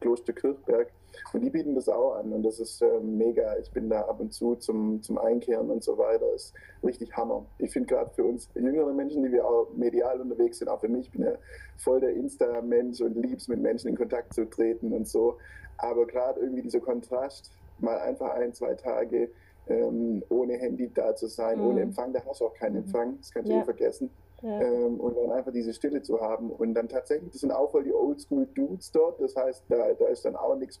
Kloster 0.00 0.32
Kirchberg. 0.32 0.92
Und 1.32 1.42
die 1.42 1.50
bieten 1.50 1.74
das 1.74 1.88
auch 1.88 2.14
an 2.14 2.32
und 2.32 2.42
das 2.42 2.58
ist 2.58 2.80
äh, 2.80 3.00
mega. 3.00 3.56
Ich 3.58 3.70
bin 3.70 3.90
da 3.90 4.02
ab 4.02 4.20
und 4.20 4.32
zu 4.32 4.54
zum, 4.56 5.02
zum 5.02 5.18
Einkehren 5.18 5.70
und 5.70 5.82
so 5.82 5.98
weiter. 5.98 6.24
Das 6.32 6.44
ist 6.44 6.54
richtig 6.84 7.14
Hammer. 7.16 7.44
Ich 7.58 7.70
finde 7.70 7.88
gerade 7.88 8.10
für 8.14 8.24
uns 8.24 8.48
jüngere 8.54 8.92
Menschen, 8.94 9.22
die 9.22 9.32
wir 9.32 9.44
auch 9.44 9.68
medial 9.74 10.20
unterwegs 10.20 10.58
sind, 10.58 10.68
auch 10.68 10.80
für 10.80 10.88
mich, 10.88 11.06
ich 11.06 11.12
bin 11.12 11.24
ja 11.24 11.34
voll 11.76 12.00
der 12.00 12.14
Insta-Mensch 12.14 13.00
und 13.00 13.14
lieb's 13.16 13.48
mit 13.48 13.60
Menschen 13.60 13.88
in 13.88 13.96
Kontakt 13.96 14.32
zu 14.32 14.48
treten 14.48 14.92
und 14.92 15.06
so. 15.06 15.36
Aber 15.78 16.06
gerade 16.06 16.40
irgendwie 16.40 16.62
dieser 16.62 16.80
Kontrast, 16.80 17.50
mal 17.78 17.98
einfach 17.98 18.30
ein, 18.34 18.54
zwei 18.54 18.74
Tage 18.74 19.30
ähm, 19.68 20.22
ohne 20.28 20.54
Handy 20.54 20.90
da 20.92 21.14
zu 21.14 21.26
sein, 21.26 21.58
mhm. 21.58 21.66
ohne 21.66 21.80
Empfang, 21.82 22.12
da 22.12 22.20
hast 22.26 22.40
du 22.40 22.46
auch 22.46 22.54
keinen 22.54 22.72
mhm. 22.72 22.84
Empfang, 22.84 23.18
das 23.18 23.32
kannst 23.32 23.48
du 23.48 23.54
ja. 23.54 23.60
eh 23.60 23.64
vergessen. 23.64 24.10
Ja. 24.42 24.60
Ähm, 24.60 24.98
und 24.98 25.16
dann 25.16 25.30
einfach 25.30 25.52
diese 25.52 25.72
Stille 25.72 26.02
zu 26.02 26.20
haben. 26.20 26.50
Und 26.50 26.74
dann 26.74 26.88
tatsächlich, 26.88 27.30
das 27.30 27.42
sind 27.42 27.52
auch 27.52 27.70
voll 27.70 27.84
die 27.84 27.92
Oldschool-Dudes 27.92 28.90
dort. 28.90 29.20
Das 29.20 29.36
heißt, 29.36 29.64
da, 29.68 29.92
da 29.92 30.06
ist 30.06 30.24
dann 30.24 30.34
auch 30.34 30.56
nichts 30.56 30.80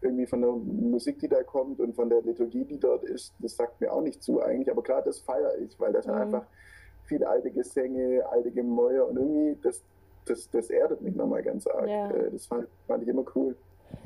irgendwie 0.00 0.26
von 0.26 0.40
der 0.40 0.52
Musik, 0.52 1.18
die 1.18 1.28
da 1.28 1.42
kommt 1.42 1.80
und 1.80 1.94
von 1.94 2.08
der 2.08 2.22
Liturgie, 2.22 2.64
die 2.64 2.78
dort 2.78 3.04
ist. 3.04 3.34
Das 3.40 3.56
sagt 3.56 3.78
mir 3.82 3.92
auch 3.92 4.00
nicht 4.00 4.22
zu 4.22 4.40
eigentlich. 4.42 4.70
Aber 4.70 4.82
klar, 4.82 5.02
das 5.02 5.18
feiere 5.18 5.58
ich, 5.58 5.78
weil 5.78 5.92
das 5.92 6.06
mhm. 6.06 6.14
einfach 6.14 6.46
viele 7.04 7.28
alte 7.28 7.50
Gesänge, 7.50 8.24
alte 8.30 8.50
Gemäuer 8.50 9.06
und 9.06 9.16
irgendwie, 9.18 9.58
das, 9.62 9.82
das, 10.24 10.50
das 10.50 10.70
erdet 10.70 11.02
mich 11.02 11.14
nochmal 11.14 11.42
ganz 11.42 11.66
arg. 11.66 11.86
Ja. 11.86 12.10
Äh, 12.10 12.30
das 12.30 12.46
fand, 12.46 12.66
fand 12.86 13.02
ich 13.02 13.08
immer 13.08 13.24
cool. 13.34 13.54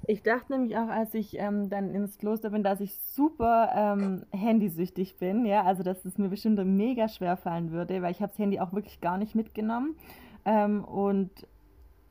Ich 0.06 0.22
dachte 0.22 0.52
nämlich 0.52 0.76
auch, 0.76 0.88
als 0.88 1.14
ich 1.14 1.38
ähm, 1.38 1.68
dann 1.68 1.94
ins 1.94 2.18
Kloster 2.18 2.50
bin, 2.50 2.62
dass 2.62 2.80
ich 2.80 2.98
super 2.98 3.70
ähm, 3.74 4.24
handysüchtig 4.32 5.18
bin. 5.18 5.44
Ja, 5.44 5.64
also 5.64 5.82
dass 5.82 6.04
es 6.04 6.18
mir 6.18 6.28
bestimmt 6.28 6.64
mega 6.64 7.08
schwer 7.08 7.36
fallen 7.36 7.70
würde, 7.70 8.02
weil 8.02 8.12
ich 8.12 8.20
habe 8.20 8.32
das 8.32 8.38
Handy 8.38 8.60
auch 8.60 8.72
wirklich 8.72 9.00
gar 9.00 9.18
nicht 9.18 9.34
mitgenommen. 9.34 9.96
Ähm, 10.44 10.84
und 10.84 11.30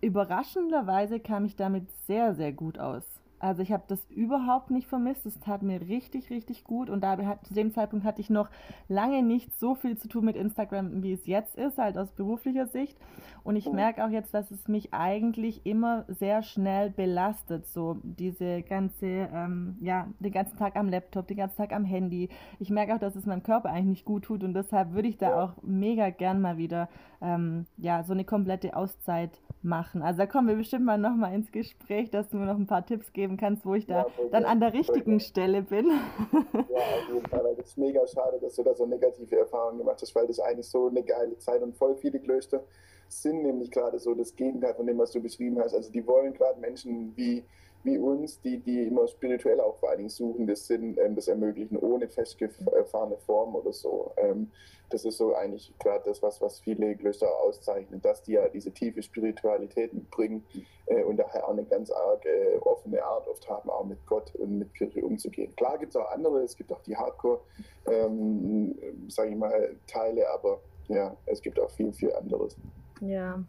überraschenderweise 0.01 1.19
kam 1.19 1.45
ich 1.45 1.55
damit 1.55 1.89
sehr, 2.05 2.35
sehr 2.35 2.53
gut 2.53 2.79
aus. 2.79 3.16
Also 3.39 3.61
ich 3.61 3.71
habe 3.71 3.83
das 3.87 3.99
überhaupt 4.09 4.71
nicht 4.71 4.87
vermisst. 4.87 5.25
Es 5.25 5.39
tat 5.39 5.61
mir 5.61 5.81
richtig, 5.81 6.29
richtig 6.29 6.63
gut. 6.63 6.89
Und 6.89 7.01
da 7.01 7.17
hat, 7.17 7.45
zu 7.45 7.53
dem 7.53 7.71
Zeitpunkt 7.73 8.05
hatte 8.05 8.21
ich 8.21 8.29
noch 8.29 8.49
lange 8.87 9.21
nicht 9.21 9.57
so 9.59 9.75
viel 9.75 9.97
zu 9.97 10.07
tun 10.07 10.25
mit 10.25 10.35
Instagram, 10.35 11.03
wie 11.03 11.13
es 11.13 11.27
jetzt 11.27 11.55
ist, 11.55 11.77
halt 11.77 11.97
aus 11.97 12.11
beruflicher 12.11 12.65
Sicht. 12.67 12.97
Und 13.43 13.55
ich 13.55 13.71
merke 13.71 14.03
auch 14.03 14.09
jetzt, 14.09 14.33
dass 14.33 14.51
es 14.51 14.67
mich 14.67 14.93
eigentlich 14.93 15.65
immer 15.65 16.05
sehr 16.07 16.41
schnell 16.41 16.89
belastet. 16.89 17.67
So 17.67 17.97
diese 18.03 18.63
ganze, 18.63 19.05
ähm, 19.05 19.77
ja, 19.79 20.07
den 20.19 20.31
ganzen 20.31 20.57
Tag 20.57 20.75
am 20.75 20.89
Laptop, 20.89 21.27
den 21.27 21.37
ganzen 21.37 21.57
Tag 21.57 21.73
am 21.73 21.85
Handy. 21.85 22.29
Ich 22.59 22.69
merke 22.69 22.95
auch, 22.95 22.99
dass 22.99 23.15
es 23.15 23.25
meinem 23.25 23.43
Körper 23.43 23.69
eigentlich 23.69 23.85
nicht 23.85 24.05
gut 24.05 24.23
tut. 24.23 24.43
Und 24.43 24.53
deshalb 24.53 24.93
würde 24.93 25.07
ich 25.07 25.17
da 25.17 25.43
auch 25.43 25.53
mega 25.61 26.09
gern 26.09 26.41
mal 26.41 26.57
wieder, 26.57 26.89
ähm, 27.21 27.65
ja, 27.77 28.03
so 28.03 28.13
eine 28.13 28.25
komplette 28.25 28.75
Auszeit 28.75 29.39
machen. 29.61 30.01
Also 30.01 30.19
da 30.19 30.25
kommen 30.25 30.47
wir 30.47 30.55
bestimmt 30.55 30.85
mal 30.85 30.97
nochmal 30.97 31.33
ins 31.33 31.51
Gespräch, 31.51 32.09
dass 32.09 32.29
du 32.29 32.37
mir 32.37 32.45
noch 32.45 32.57
ein 32.57 32.67
paar 32.67 32.85
Tipps 32.85 33.13
geben 33.13 33.26
kannst, 33.35 33.65
wo 33.65 33.73
ich 33.73 33.85
da 33.85 34.03
ja, 34.03 34.07
dann 34.31 34.45
an 34.45 34.61
der 34.61 34.71
richtigen 34.71 35.19
Stelle 35.19 35.63
bin. 35.63 35.87
Ja, 35.89 36.77
auf 36.77 37.13
jeden 37.13 37.25
Fall. 37.27 37.55
Das 37.57 37.67
ist 37.67 37.77
mega 37.77 38.07
schade, 38.07 38.39
dass 38.39 38.55
du 38.55 38.63
da 38.63 38.73
so 38.73 38.85
negative 38.85 39.37
Erfahrungen 39.37 39.79
gemacht 39.79 40.01
hast, 40.01 40.15
weil 40.15 40.27
das 40.27 40.39
eigentlich 40.39 40.69
so 40.69 40.87
eine 40.87 41.03
geile 41.03 41.37
Zeit 41.39 41.61
und 41.61 41.75
voll 41.75 41.95
viele 41.97 42.19
Klöster 42.19 42.63
sind 43.09 43.43
nämlich 43.43 43.71
gerade 43.71 43.99
so 43.99 44.13
das 44.13 44.35
Gegenteil 44.35 44.73
von 44.73 44.85
dem, 44.85 44.97
was 44.97 45.11
du 45.11 45.21
beschrieben 45.21 45.59
hast. 45.59 45.73
Also 45.73 45.91
die 45.91 46.05
wollen 46.05 46.33
gerade 46.33 46.59
Menschen 46.59 47.13
wie 47.15 47.43
wie 47.87 47.97
uns, 47.97 48.39
die, 48.41 48.59
die 48.59 48.83
immer 48.83 49.07
spirituell 49.07 49.59
auch 49.61 49.77
vor 49.77 49.89
allen 49.89 49.99
Dingen 49.99 50.09
suchen, 50.09 50.45
das 50.45 50.67
Sinn, 50.67 50.97
ähm, 51.03 51.15
das 51.15 51.27
ermöglichen, 51.27 51.77
ohne 51.77 52.07
festgefahrene 52.07 53.17
Form 53.25 53.55
oder 53.55 53.71
so. 53.73 54.11
Ähm, 54.17 54.51
das 54.89 55.03
ist 55.05 55.17
so 55.17 55.33
eigentlich 55.35 55.73
gerade 55.79 56.03
das, 56.05 56.21
was, 56.21 56.41
was 56.41 56.59
viele 56.59 56.95
Klöster 56.95 57.27
auszeichnet, 57.41 58.03
dass 58.05 58.23
die 58.23 58.33
ja 58.33 58.47
diese 58.47 58.71
tiefe 58.71 59.01
Spiritualität 59.01 59.93
mitbringen 59.93 60.45
äh, 60.85 61.03
und 61.03 61.17
daher 61.17 61.45
auch 61.45 61.51
eine 61.51 61.63
ganz 61.63 61.89
arg 61.91 62.25
äh, 62.25 62.57
offene 62.59 63.03
Art 63.03 63.27
oft 63.27 63.49
haben, 63.49 63.69
auch 63.69 63.85
mit 63.85 64.05
Gott 64.05 64.33
und 64.35 64.59
mit 64.59 64.73
Kirche 64.73 65.03
umzugehen. 65.03 65.55
Klar 65.55 65.77
gibt 65.77 65.95
es 65.95 65.95
auch 65.95 66.11
andere, 66.11 66.41
es 66.41 66.55
gibt 66.55 66.71
auch 66.71 66.81
die 66.83 66.95
Hardcore, 66.95 67.39
ähm, 67.87 68.75
sage 69.07 69.31
ich 69.31 69.37
mal, 69.37 69.75
Teile, 69.87 70.29
aber 70.29 70.59
ja, 70.87 71.15
es 71.25 71.41
gibt 71.41 71.59
auch 71.59 71.71
viel, 71.71 71.91
viel 71.93 72.13
anderes. 72.13 72.55
Ja, 73.01 73.43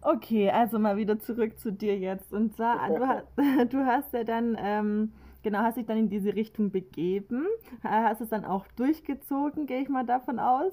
Okay, 0.00 0.50
also 0.50 0.78
mal 0.78 0.96
wieder 0.96 1.18
zurück 1.18 1.58
zu 1.58 1.72
dir 1.72 1.98
jetzt. 1.98 2.32
Und 2.32 2.54
zwar, 2.56 2.88
du, 2.88 3.06
hast, 3.06 3.26
du 3.72 3.86
hast 3.86 4.12
ja 4.12 4.24
dann, 4.24 4.56
ähm, 4.58 5.12
genau, 5.42 5.58
hast 5.60 5.76
dich 5.76 5.86
dann 5.86 5.98
in 5.98 6.08
diese 6.08 6.34
Richtung 6.34 6.70
begeben, 6.70 7.46
hast 7.82 8.20
es 8.20 8.28
dann 8.28 8.44
auch 8.44 8.66
durchgezogen, 8.76 9.66
gehe 9.66 9.82
ich 9.82 9.88
mal 9.88 10.04
davon 10.04 10.38
aus. 10.38 10.72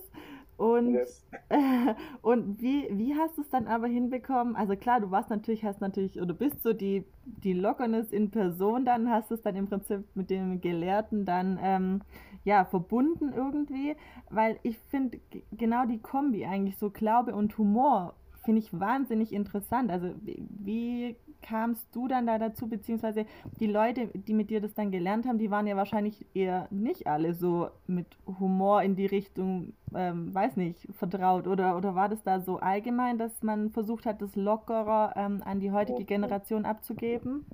Und, 0.58 0.94
yes. 0.94 1.26
äh, 1.50 1.58
und 2.22 2.62
wie, 2.62 2.88
wie 2.92 3.16
hast 3.16 3.38
du 3.38 3.42
es 3.42 3.50
dann 3.50 3.68
aber 3.68 3.88
hinbekommen? 3.88 4.56
Also 4.56 4.76
klar, 4.76 5.00
du 5.02 5.10
warst 5.12 5.30
natürlich, 5.30 5.64
hast 5.66 5.82
natürlich, 5.82 6.22
oder 6.22 6.34
bist 6.34 6.62
so 6.62 6.74
die, 6.74 7.06
die 7.26 7.54
Lockerness 7.54 8.12
in 8.12 8.30
Person, 8.30 8.86
dann 8.86 9.10
hast 9.10 9.32
du 9.32 9.36
es 9.36 9.42
dann 9.42 9.56
im 9.56 9.68
Prinzip 9.68 10.04
mit 10.16 10.30
dem 10.30 10.62
Gelehrten 10.62 11.26
dann 11.26 11.60
ähm, 11.62 12.02
ja, 12.44 12.66
verbunden 12.66 13.34
irgendwie, 13.34 13.96
weil 14.30 14.60
ich 14.64 14.78
finde 14.78 15.20
genau 15.52 15.86
die 15.86 16.00
Kombi 16.00 16.46
eigentlich 16.46 16.78
so 16.78 16.90
Glaube 16.90 17.34
und 17.34 17.58
Humor 17.58 18.16
finde 18.44 18.62
ich 18.62 18.78
wahnsinnig 18.78 19.34
interessant. 19.34 19.92
Also 19.92 20.10
wie 20.24 21.16
kamst 21.42 21.88
du 21.94 22.08
dann 22.08 22.26
da 22.26 22.40
dazu, 22.40 22.68
beziehungsweise 22.68 23.26
die 23.60 23.68
Leute, 23.68 24.08
die 24.14 24.34
mit 24.34 24.50
dir 24.50 24.62
das 24.62 24.74
dann 24.74 24.92
gelernt 24.92 25.28
haben, 25.28 25.38
die 25.38 25.52
waren 25.52 25.68
ja 25.68 25.76
wahrscheinlich 25.76 26.26
eher 26.34 26.68
nicht 26.72 27.08
alle 27.08 27.34
so 27.34 27.70
mit 27.86 28.08
Humor 28.40 28.82
in 28.82 28.96
die 28.96 29.06
Richtung, 29.06 29.74
ähm, 29.94 30.34
weiß 30.34 30.58
nicht, 30.58 30.88
vertraut. 30.94 31.48
Oder, 31.48 31.78
oder 31.78 31.96
war 31.96 32.10
das 32.10 32.24
da 32.24 32.40
so 32.40 32.58
allgemein, 32.58 33.18
dass 33.18 33.44
man 33.44 33.70
versucht 33.72 34.06
hat, 34.06 34.22
das 34.22 34.36
lockerer 34.36 35.14
ähm, 35.16 35.42
an 35.46 35.60
die 35.60 35.72
heutige 35.72 36.06
Generation 36.06 36.66
abzugeben? 36.66 37.46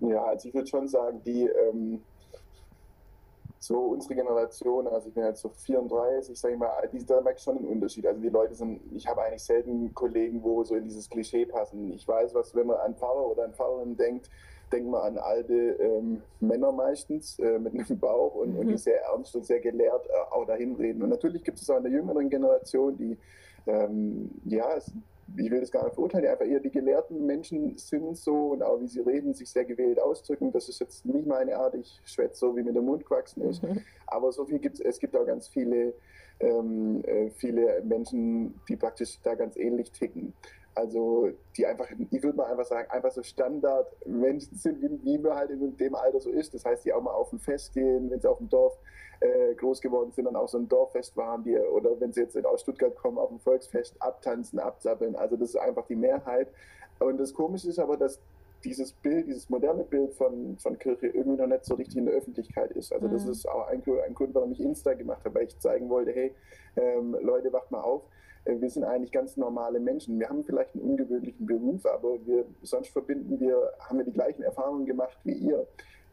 Ja, 0.00 0.24
also 0.24 0.48
ich 0.48 0.54
würde 0.54 0.66
schon 0.66 0.88
sagen, 0.88 1.20
die 1.24 1.42
ähm, 1.42 2.00
so 3.62 3.78
unsere 3.78 4.16
Generation, 4.16 4.88
also 4.88 5.06
ich 5.06 5.14
bin 5.14 5.22
jetzt 5.22 5.40
so 5.40 5.48
34, 5.48 6.38
sage 6.38 6.54
ich 6.54 6.60
mal, 6.60 6.72
da 7.06 7.20
merke 7.20 7.38
ich 7.38 7.44
schon 7.44 7.58
einen 7.58 7.68
Unterschied. 7.68 8.04
Also 8.04 8.20
die 8.20 8.28
Leute 8.28 8.54
sind, 8.54 8.80
ich 8.92 9.06
habe 9.06 9.22
eigentlich 9.22 9.44
selten 9.44 9.94
Kollegen, 9.94 10.42
wo 10.42 10.64
so 10.64 10.74
in 10.74 10.82
dieses 10.82 11.08
Klischee 11.08 11.46
passen. 11.46 11.92
Ich 11.92 12.06
weiß, 12.08 12.34
was, 12.34 12.56
wenn 12.56 12.66
man 12.66 12.78
an 12.78 12.96
Pfarrer 12.96 13.24
oder 13.24 13.44
an 13.44 13.54
Pfarrerin 13.54 13.96
denkt, 13.96 14.28
denkt 14.72 14.90
man 14.90 15.02
an 15.02 15.18
alte 15.18 15.54
ähm, 15.54 16.22
Männer 16.40 16.72
meistens 16.72 17.38
äh, 17.38 17.60
mit 17.60 17.72
einem 17.74 18.00
Bauch 18.00 18.34
und, 18.34 18.54
mhm. 18.54 18.58
und, 18.58 18.66
die 18.66 18.72
mhm. 18.72 18.78
sehr 18.78 19.00
ernst 19.04 19.36
und 19.36 19.46
sehr 19.46 19.60
gelehrt 19.60 20.08
äh, 20.08 20.34
auch 20.34 20.44
dahin 20.44 20.74
reden. 20.74 21.00
Und 21.04 21.10
natürlich 21.10 21.44
gibt 21.44 21.60
es 21.60 21.70
auch 21.70 21.76
in 21.76 21.84
der 21.84 21.92
jüngeren 21.92 22.28
Generation, 22.30 22.96
die 22.96 23.16
ähm, 23.68 24.28
ja, 24.44 24.74
es, 24.74 24.90
ich 25.36 25.50
will 25.50 25.60
das 25.60 25.70
gar 25.70 25.84
nicht 25.84 25.94
verurteilen, 25.94 26.24
die 26.24 26.28
einfach 26.28 26.46
eher 26.46 26.60
die 26.60 26.70
gelehrten 26.70 27.24
Menschen 27.26 27.76
sind 27.78 28.16
so 28.16 28.48
und 28.48 28.62
auch 28.62 28.80
wie 28.80 28.88
sie 28.88 29.00
reden, 29.00 29.34
sich 29.34 29.50
sehr 29.50 29.64
gewählt 29.64 30.00
ausdrücken. 30.00 30.52
Das 30.52 30.68
ist 30.68 30.80
jetzt 30.80 31.06
nicht 31.06 31.26
meine 31.26 31.56
Art, 31.56 31.74
ich 31.74 32.00
schwätze 32.04 32.40
so, 32.40 32.56
wie 32.56 32.62
mir 32.62 32.72
der 32.72 32.82
Mund 32.82 33.04
gewachsen 33.04 33.42
ist. 33.42 33.62
Mhm. 33.62 33.80
Aber 34.06 34.32
so 34.32 34.44
viel 34.44 34.58
gibt 34.58 34.78
es, 34.78 34.80
es 34.80 34.98
gibt 34.98 35.16
auch 35.16 35.26
ganz 35.26 35.48
viele, 35.48 35.94
ähm, 36.40 37.02
äh, 37.04 37.30
viele 37.30 37.82
Menschen, 37.82 38.60
die 38.68 38.76
praktisch 38.76 39.18
da 39.22 39.34
ganz 39.34 39.56
ähnlich 39.56 39.90
ticken. 39.92 40.34
Also 40.74 41.30
die 41.56 41.66
einfach, 41.66 41.86
ich 42.10 42.22
würde 42.22 42.36
mal 42.36 42.50
einfach 42.50 42.64
sagen, 42.64 42.90
einfach 42.90 43.10
so 43.10 43.22
Standardmenschen 43.22 44.56
sind, 44.56 44.80
wie, 44.80 45.04
wie 45.04 45.18
man 45.18 45.34
halt 45.34 45.50
in 45.50 45.76
dem 45.76 45.94
Alter 45.94 46.20
so 46.20 46.30
ist. 46.30 46.54
Das 46.54 46.64
heißt, 46.64 46.84
die 46.84 46.92
auch 46.92 47.02
mal 47.02 47.12
auf 47.12 47.32
ein 47.32 47.38
Fest 47.38 47.74
gehen, 47.74 48.10
wenn 48.10 48.20
sie 48.20 48.28
auf 48.28 48.38
dem 48.38 48.48
Dorf 48.48 48.78
äh, 49.22 49.54
groß 49.54 49.80
geworden 49.80 50.10
sind 50.10 50.26
und 50.26 50.36
auch 50.36 50.48
so 50.48 50.58
ein 50.58 50.68
Dorffest 50.68 51.16
waren, 51.16 51.44
die, 51.44 51.56
oder 51.56 51.98
wenn 52.00 52.12
sie 52.12 52.22
jetzt 52.22 52.36
aus 52.44 52.62
Stuttgart 52.62 52.96
kommen, 52.96 53.18
auf 53.18 53.30
ein 53.30 53.38
Volksfest 53.38 53.94
abtanzen, 54.00 54.58
absappeln. 54.58 55.14
Also 55.14 55.36
das 55.36 55.50
ist 55.50 55.56
einfach 55.56 55.86
die 55.86 55.94
Mehrheit. 55.94 56.48
Und 56.98 57.18
das 57.18 57.32
Komische 57.32 57.68
ist 57.68 57.78
aber, 57.78 57.96
dass 57.96 58.20
dieses 58.64 58.92
Bild, 58.92 59.26
dieses 59.26 59.48
moderne 59.48 59.84
Bild 59.84 60.14
von, 60.14 60.56
von 60.58 60.78
Kirche 60.78 61.08
irgendwie 61.08 61.40
noch 61.40 61.46
nicht 61.46 61.64
so 61.64 61.74
richtig 61.74 61.98
in 61.98 62.06
der 62.06 62.14
Öffentlichkeit 62.14 62.72
ist. 62.72 62.92
Also 62.92 63.08
das 63.08 63.24
mhm. 63.24 63.32
ist 63.32 63.48
auch 63.48 63.68
ein, 63.68 63.82
ein 64.06 64.14
Grund, 64.14 64.34
warum 64.34 64.52
ich 64.52 64.60
Insta 64.60 64.94
gemacht 64.94 65.24
habe, 65.24 65.36
weil 65.36 65.46
ich 65.46 65.58
zeigen 65.58 65.88
wollte, 65.88 66.12
hey, 66.12 66.34
ähm, 66.76 67.16
Leute, 67.22 67.52
wacht 67.52 67.70
mal 67.70 67.80
auf 67.80 68.02
äh, 68.44 68.60
wir 68.60 68.70
sind 68.70 68.84
eigentlich 68.84 69.12
ganz 69.12 69.36
normale 69.36 69.78
Menschen. 69.78 70.18
Wir 70.18 70.28
haben 70.28 70.44
vielleicht 70.44 70.74
einen 70.74 70.82
ungewöhnlichen 70.82 71.46
Beruf, 71.46 71.86
aber 71.86 72.24
wir, 72.26 72.44
sonst 72.62 72.88
verbinden 72.90 73.38
wir, 73.38 73.72
haben 73.80 73.98
wir 73.98 74.04
die 74.04 74.12
gleichen 74.12 74.42
Erfahrungen 74.42 74.86
gemacht 74.86 75.16
wie 75.24 75.34
ihr. 75.34 75.66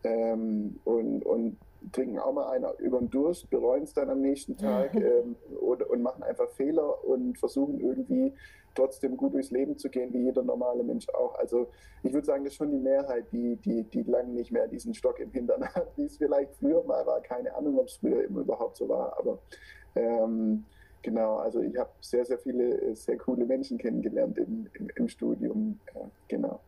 Ähm, 0.03 0.79
und, 0.85 1.25
und 1.25 1.57
trinken 1.91 2.19
auch 2.19 2.33
mal 2.33 2.49
einer 2.49 2.77
über 2.79 2.99
den 2.99 3.09
Durst, 3.09 3.49
bereuen 3.49 3.83
es 3.83 3.93
dann 3.93 4.09
am 4.09 4.21
nächsten 4.21 4.57
Tag 4.57 4.93
ähm, 4.95 5.35
und, 5.59 5.83
und, 5.83 6.01
machen 6.01 6.23
einfach 6.23 6.49
Fehler 6.51 7.03
und 7.05 7.37
versuchen 7.37 7.79
irgendwie 7.79 8.33
trotzdem 8.75 9.17
gut 9.17 9.33
durchs 9.33 9.51
Leben 9.51 9.77
zu 9.77 9.89
gehen, 9.89 10.13
wie 10.13 10.23
jeder 10.23 10.43
normale 10.43 10.83
Mensch 10.83 11.09
auch. 11.09 11.35
Also 11.35 11.69
ich 12.03 12.13
würde 12.13 12.25
sagen, 12.25 12.43
das 12.43 12.53
ist 12.53 12.57
schon 12.57 12.71
die 12.71 12.77
Mehrheit, 12.77 13.25
die, 13.31 13.55
die, 13.57 13.83
die 13.83 14.03
lange 14.03 14.29
nicht 14.29 14.51
mehr 14.51 14.67
diesen 14.67 14.93
Stock 14.93 15.19
im 15.19 15.31
Hintern 15.31 15.63
hat, 15.63 15.87
wie 15.95 16.05
es 16.05 16.17
vielleicht 16.17 16.53
früher 16.55 16.83
mal 16.83 17.05
war. 17.05 17.21
Keine 17.21 17.53
Ahnung, 17.55 17.79
ob 17.79 17.87
es 17.87 17.97
früher 17.97 18.23
immer 18.23 18.41
überhaupt 18.41 18.77
so 18.77 18.87
war, 18.87 19.17
aber 19.17 19.39
ähm, 19.95 20.65
genau, 21.01 21.37
also 21.37 21.61
ich 21.61 21.75
habe 21.77 21.89
sehr, 22.01 22.25
sehr 22.25 22.37
viele 22.37 22.79
äh, 22.81 22.95
sehr 22.95 23.17
coole 23.17 23.45
Menschen 23.45 23.77
kennengelernt 23.77 24.37
im, 24.37 24.67
im, 24.73 24.89
im 24.95 25.07
Studium. 25.07 25.79
Äh, 25.93 26.05
genau. 26.27 26.59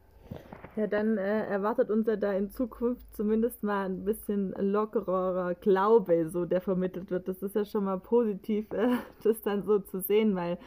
Ja, 0.77 0.87
dann 0.87 1.17
äh, 1.17 1.45
erwartet 1.47 1.89
uns 1.91 2.07
ja 2.07 2.15
da 2.15 2.31
in 2.31 2.49
Zukunft 2.49 3.05
zumindest 3.13 3.61
mal 3.61 3.87
ein 3.87 4.05
bisschen 4.05 4.53
lockerer 4.57 5.53
Glaube, 5.55 6.29
so 6.29 6.45
der 6.45 6.61
vermittelt 6.61 7.11
wird. 7.11 7.27
Das 7.27 7.43
ist 7.43 7.55
ja 7.55 7.65
schon 7.65 7.83
mal 7.83 7.99
positiv, 7.99 8.71
äh, 8.71 8.87
das 9.23 9.41
dann 9.41 9.63
so 9.63 9.79
zu 9.79 9.99
sehen, 9.99 10.33
weil 10.35 10.57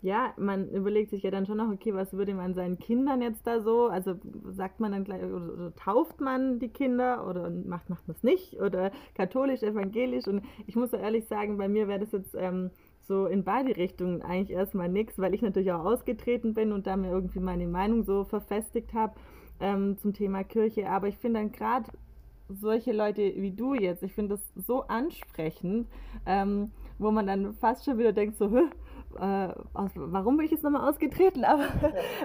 ja, 0.00 0.32
man 0.36 0.68
überlegt 0.70 1.10
sich 1.10 1.22
ja 1.22 1.30
dann 1.30 1.46
schon 1.46 1.58
noch, 1.58 1.70
okay, 1.70 1.94
was 1.94 2.12
würde 2.14 2.34
man 2.34 2.54
seinen 2.54 2.78
Kindern 2.78 3.22
jetzt 3.22 3.46
da 3.46 3.60
so, 3.60 3.86
also 3.86 4.14
sagt 4.50 4.80
man 4.80 4.92
dann 4.92 5.04
gleich, 5.04 5.22
oder, 5.22 5.52
oder 5.52 5.74
tauft 5.76 6.20
man 6.20 6.58
die 6.58 6.70
Kinder 6.70 7.28
oder 7.28 7.50
macht, 7.50 7.88
macht 7.90 8.08
man 8.08 8.16
es 8.16 8.22
nicht? 8.24 8.60
Oder 8.60 8.90
katholisch, 9.14 9.62
evangelisch? 9.62 10.26
Und 10.26 10.42
ich 10.66 10.76
muss 10.76 10.92
ja 10.92 10.98
ehrlich 10.98 11.26
sagen, 11.28 11.58
bei 11.58 11.68
mir 11.68 11.86
wäre 11.88 12.00
das 12.00 12.10
jetzt 12.12 12.34
ähm, 12.36 12.70
so 13.02 13.26
in 13.26 13.44
beide 13.44 13.76
Richtungen 13.76 14.22
eigentlich 14.22 14.56
erstmal 14.56 14.88
nichts, 14.88 15.18
weil 15.18 15.34
ich 15.34 15.42
natürlich 15.42 15.72
auch 15.72 15.84
ausgetreten 15.84 16.54
bin 16.54 16.72
und 16.72 16.86
da 16.86 16.96
mir 16.96 17.10
irgendwie 17.10 17.40
meine 17.40 17.68
Meinung 17.68 18.02
so 18.02 18.24
verfestigt 18.24 18.94
habe 18.94 19.12
ähm, 19.62 19.96
zum 19.98 20.12
Thema 20.12 20.44
Kirche. 20.44 20.90
Aber 20.90 21.08
ich 21.08 21.16
finde 21.16 21.40
dann 21.40 21.52
gerade 21.52 21.90
solche 22.48 22.92
Leute 22.92 23.32
wie 23.36 23.52
du 23.52 23.74
jetzt, 23.74 24.02
ich 24.02 24.12
finde 24.12 24.34
das 24.34 24.66
so 24.66 24.82
ansprechend, 24.82 25.88
ähm, 26.26 26.70
wo 26.98 27.10
man 27.10 27.26
dann 27.26 27.54
fast 27.54 27.84
schon 27.84 27.98
wieder 27.98 28.12
denkt, 28.12 28.36
so, 28.36 28.54
äh, 29.18 29.48
aus, 29.72 29.90
warum 29.94 30.36
bin 30.36 30.46
ich 30.46 30.52
jetzt 30.52 30.62
nochmal 30.62 30.88
ausgetreten? 30.88 31.44
Aber, 31.52 31.64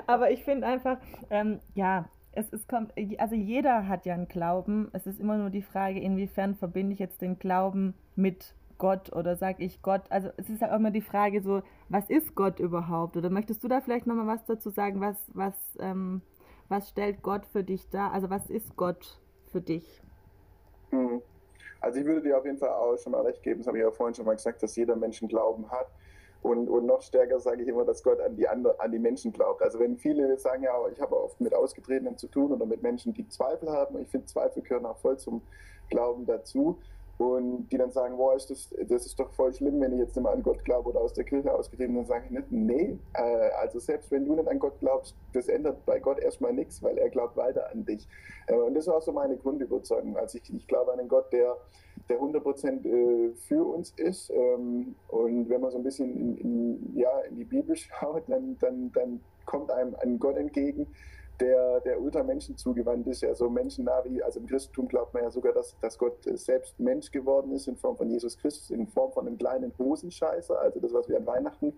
aber 0.08 0.32
ich 0.32 0.44
finde 0.44 0.68
einfach, 0.68 0.98
ähm, 1.30 1.60
ja, 1.76 2.10
es, 2.32 2.52
es 2.54 2.68
kommt, 2.68 2.94
also 3.18 3.36
jeder 3.36 3.88
hat 3.88 4.06
ja 4.06 4.14
einen 4.14 4.28
Glauben. 4.28 4.90
Es 4.94 5.08
ist 5.08 5.20
immer 5.20 5.38
nur 5.38 5.50
die 5.50 5.62
Frage, 5.62 6.00
inwiefern 6.00 6.56
verbinde 6.56 6.94
ich 6.94 7.00
jetzt 7.00 7.22
den 7.22 7.40
Glauben 7.40 7.96
mit 8.16 8.54
Gott 8.78 9.12
oder 9.14 9.36
sage 9.36 9.64
ich 9.64 9.82
Gott? 9.82 10.04
Also 10.10 10.30
es 10.38 10.50
ist 10.50 10.62
ja 10.62 10.76
immer 10.76 10.92
die 10.92 11.02
Frage 11.02 11.42
so, 11.42 11.64
was 11.90 12.10
ist 12.10 12.36
Gott 12.36 12.60
überhaupt? 12.60 13.18
Oder 13.18 13.30
möchtest 13.30 13.64
du 13.64 13.68
da 13.68 13.82
vielleicht 13.82 14.06
nochmal 14.06 14.28
was 14.28 14.46
dazu 14.46 14.70
sagen? 14.70 15.02
Was, 15.02 15.18
was, 15.34 15.56
ähm, 15.80 16.22
was 16.70 16.90
stellt 16.90 17.22
Gott 17.22 17.46
für 17.46 17.64
dich 17.64 17.90
dar? 17.90 18.12
Also 18.12 18.30
was 18.30 18.50
ist 18.50 18.76
Gott 18.76 19.20
für 19.46 19.62
dich? 19.62 20.02
Hm. 20.90 21.22
Also 21.80 22.00
ich 22.00 22.06
würde 22.06 22.22
dir 22.22 22.38
auf 22.38 22.46
jeden 22.46 22.58
Fall 22.58 22.70
auch 22.70 22.98
schon 22.98 23.12
mal 23.12 23.22
recht 23.22 23.44
geben, 23.44 23.60
das 23.60 23.68
habe 23.68 23.78
ich 23.78 23.84
ja 23.84 23.92
vorhin 23.92 24.16
schon 24.16 24.26
mal 24.26 24.36
gesagt, 24.36 24.64
dass 24.64 24.76
jeder 24.76 24.96
Mensch 24.96 25.22
Glauben 25.28 25.70
hat. 25.70 25.88
Und, 26.42 26.70
und 26.70 26.86
noch 26.86 27.02
stärker 27.02 27.40
sage 27.40 27.64
ich 27.64 27.68
immer, 27.68 27.84
dass 27.84 28.04
Gott 28.04 28.22
an 28.22 28.36
die, 28.36 28.48
andere, 28.48 28.80
an 28.80 28.92
die 28.92 29.00
Menschen 29.00 29.34
glaubt. 29.34 29.62
Also 29.62 29.80
wenn 29.80 29.98
viele 29.98 30.38
sagen, 30.38 30.64
ja, 30.64 30.74
ich 30.92 31.02
habe 31.02 31.20
oft 31.22 31.42
mit 31.42 31.54
Ausgetretenen 31.54 32.18
zu 32.18 32.28
tun 32.28 32.52
oder 32.52 32.66
mit 32.66 32.84
Menschen, 32.84 33.14
die 33.14 33.28
Zweifel 33.28 33.72
haben, 33.72 34.00
ich 34.00 34.08
finde, 34.08 34.28
Zweifel 34.28 34.62
gehören 34.62 34.86
auch 34.86 34.98
voll 34.98 35.18
zum 35.18 35.42
Glauben 35.90 36.26
dazu 36.26 36.78
und 37.18 37.68
die 37.70 37.78
dann 37.78 37.92
sagen, 37.92 38.18
boah, 38.18 38.36
ist 38.36 38.52
das, 38.52 38.70
das 38.88 39.06
ist 39.08 39.20
doch 39.20 39.32
voll 39.32 39.52
schlimm, 39.52 39.82
wenn 39.82 39.94
ich 39.94 40.00
jetzt 40.00 40.16
nicht 40.16 40.24
mehr 40.24 40.34
an 40.34 40.44
Gott 40.44 40.64
glaube 40.64 40.90
oder 40.90 41.02
aus 41.02 41.14
der 41.14 41.24
Kirche 41.24 41.52
ausgetreten, 41.52 41.96
dann 41.96 42.06
sage 42.06 42.26
ich 42.26 42.32
nicht, 42.32 42.52
nee, 42.52 43.00
äh, 43.14 43.50
also 43.60 43.80
selbst 43.80 44.12
wenn 44.12 44.26
du 44.26 44.36
nicht 44.36 44.48
an 44.48 44.60
Gott 44.60 44.80
glaubst, 44.80 45.16
das 45.34 45.48
ändert 45.48 45.84
bei 45.86 46.00
Gott 46.00 46.20
erstmal 46.20 46.54
nichts, 46.54 46.84
weil 46.84 46.98
er 46.98 47.10
glaubt 47.10 47.36
weiter 47.36 47.72
an 47.72 47.86
dich. 47.86 48.08
Äh, 48.46 48.54
und 48.54 48.76
das 48.76 48.86
war 48.88 49.02
so 49.02 49.12
meine 49.12 49.36
Grundüberzeugung. 49.36 50.16
Also 50.16 50.38
ich, 50.38 50.54
ich 50.54 50.68
glaube 50.68 50.94
an 50.94 51.00
einen 51.00 51.10
Gott, 51.10 51.34
der, 51.34 51.58
der 52.08 52.20
100% 52.20 52.86
äh, 52.86 53.34
für 53.34 53.64
uns 53.66 53.92
ist 53.98 54.30
ähm, 54.30 54.96
und 55.08 55.50
wenn 55.50 55.62
man 55.62 55.72
so 55.72 55.78
ein 55.78 55.84
bisschen 55.84 56.16
in, 56.16 56.38
in, 56.38 56.98
ja, 56.98 57.20
in 57.22 57.36
die 57.38 57.46
Bibel 57.46 57.76
schaut, 57.76 58.24
dann, 58.28 58.58
dann, 58.60 58.92
dann 58.92 59.22
kommt 59.46 59.72
einem 59.72 59.96
ein 60.02 60.20
Gott 60.20 60.38
entgegen, 60.38 60.86
der, 61.40 61.82
der 61.82 62.02
Ultramenschen 62.02 62.58
zugewandt 62.58 63.08
ist, 63.08 63.22
ja 63.22 63.34
so 63.36 63.50
menschennah 63.50 64.04
wie, 64.06 64.22
also 64.24 64.40
im 64.40 64.48
Christentum 64.48 64.88
glaubt 64.88 65.14
man 65.14 65.24
ja 65.24 65.32
sogar, 65.32 65.54
dass, 65.54 65.76
dass 65.82 65.98
Gott 65.98 66.18
selbst 66.24 66.80
Mensch 66.80 67.12
geworden 67.12 67.52
ist 67.52 67.68
in 67.68 67.78
Form 67.78 67.96
von 67.96 68.10
Jesus 68.10 68.38
Christus, 68.38 68.72
in 68.72 68.88
Form 68.88 69.12
von 69.12 69.28
einem 69.28 69.38
kleinen 69.38 69.72
Hosenscheißer, 69.78 70.60
also 70.60 70.80
das, 70.80 70.94
was 70.94 71.08
wir 71.08 71.18
an 71.18 71.26
Weihnachten 71.26 71.74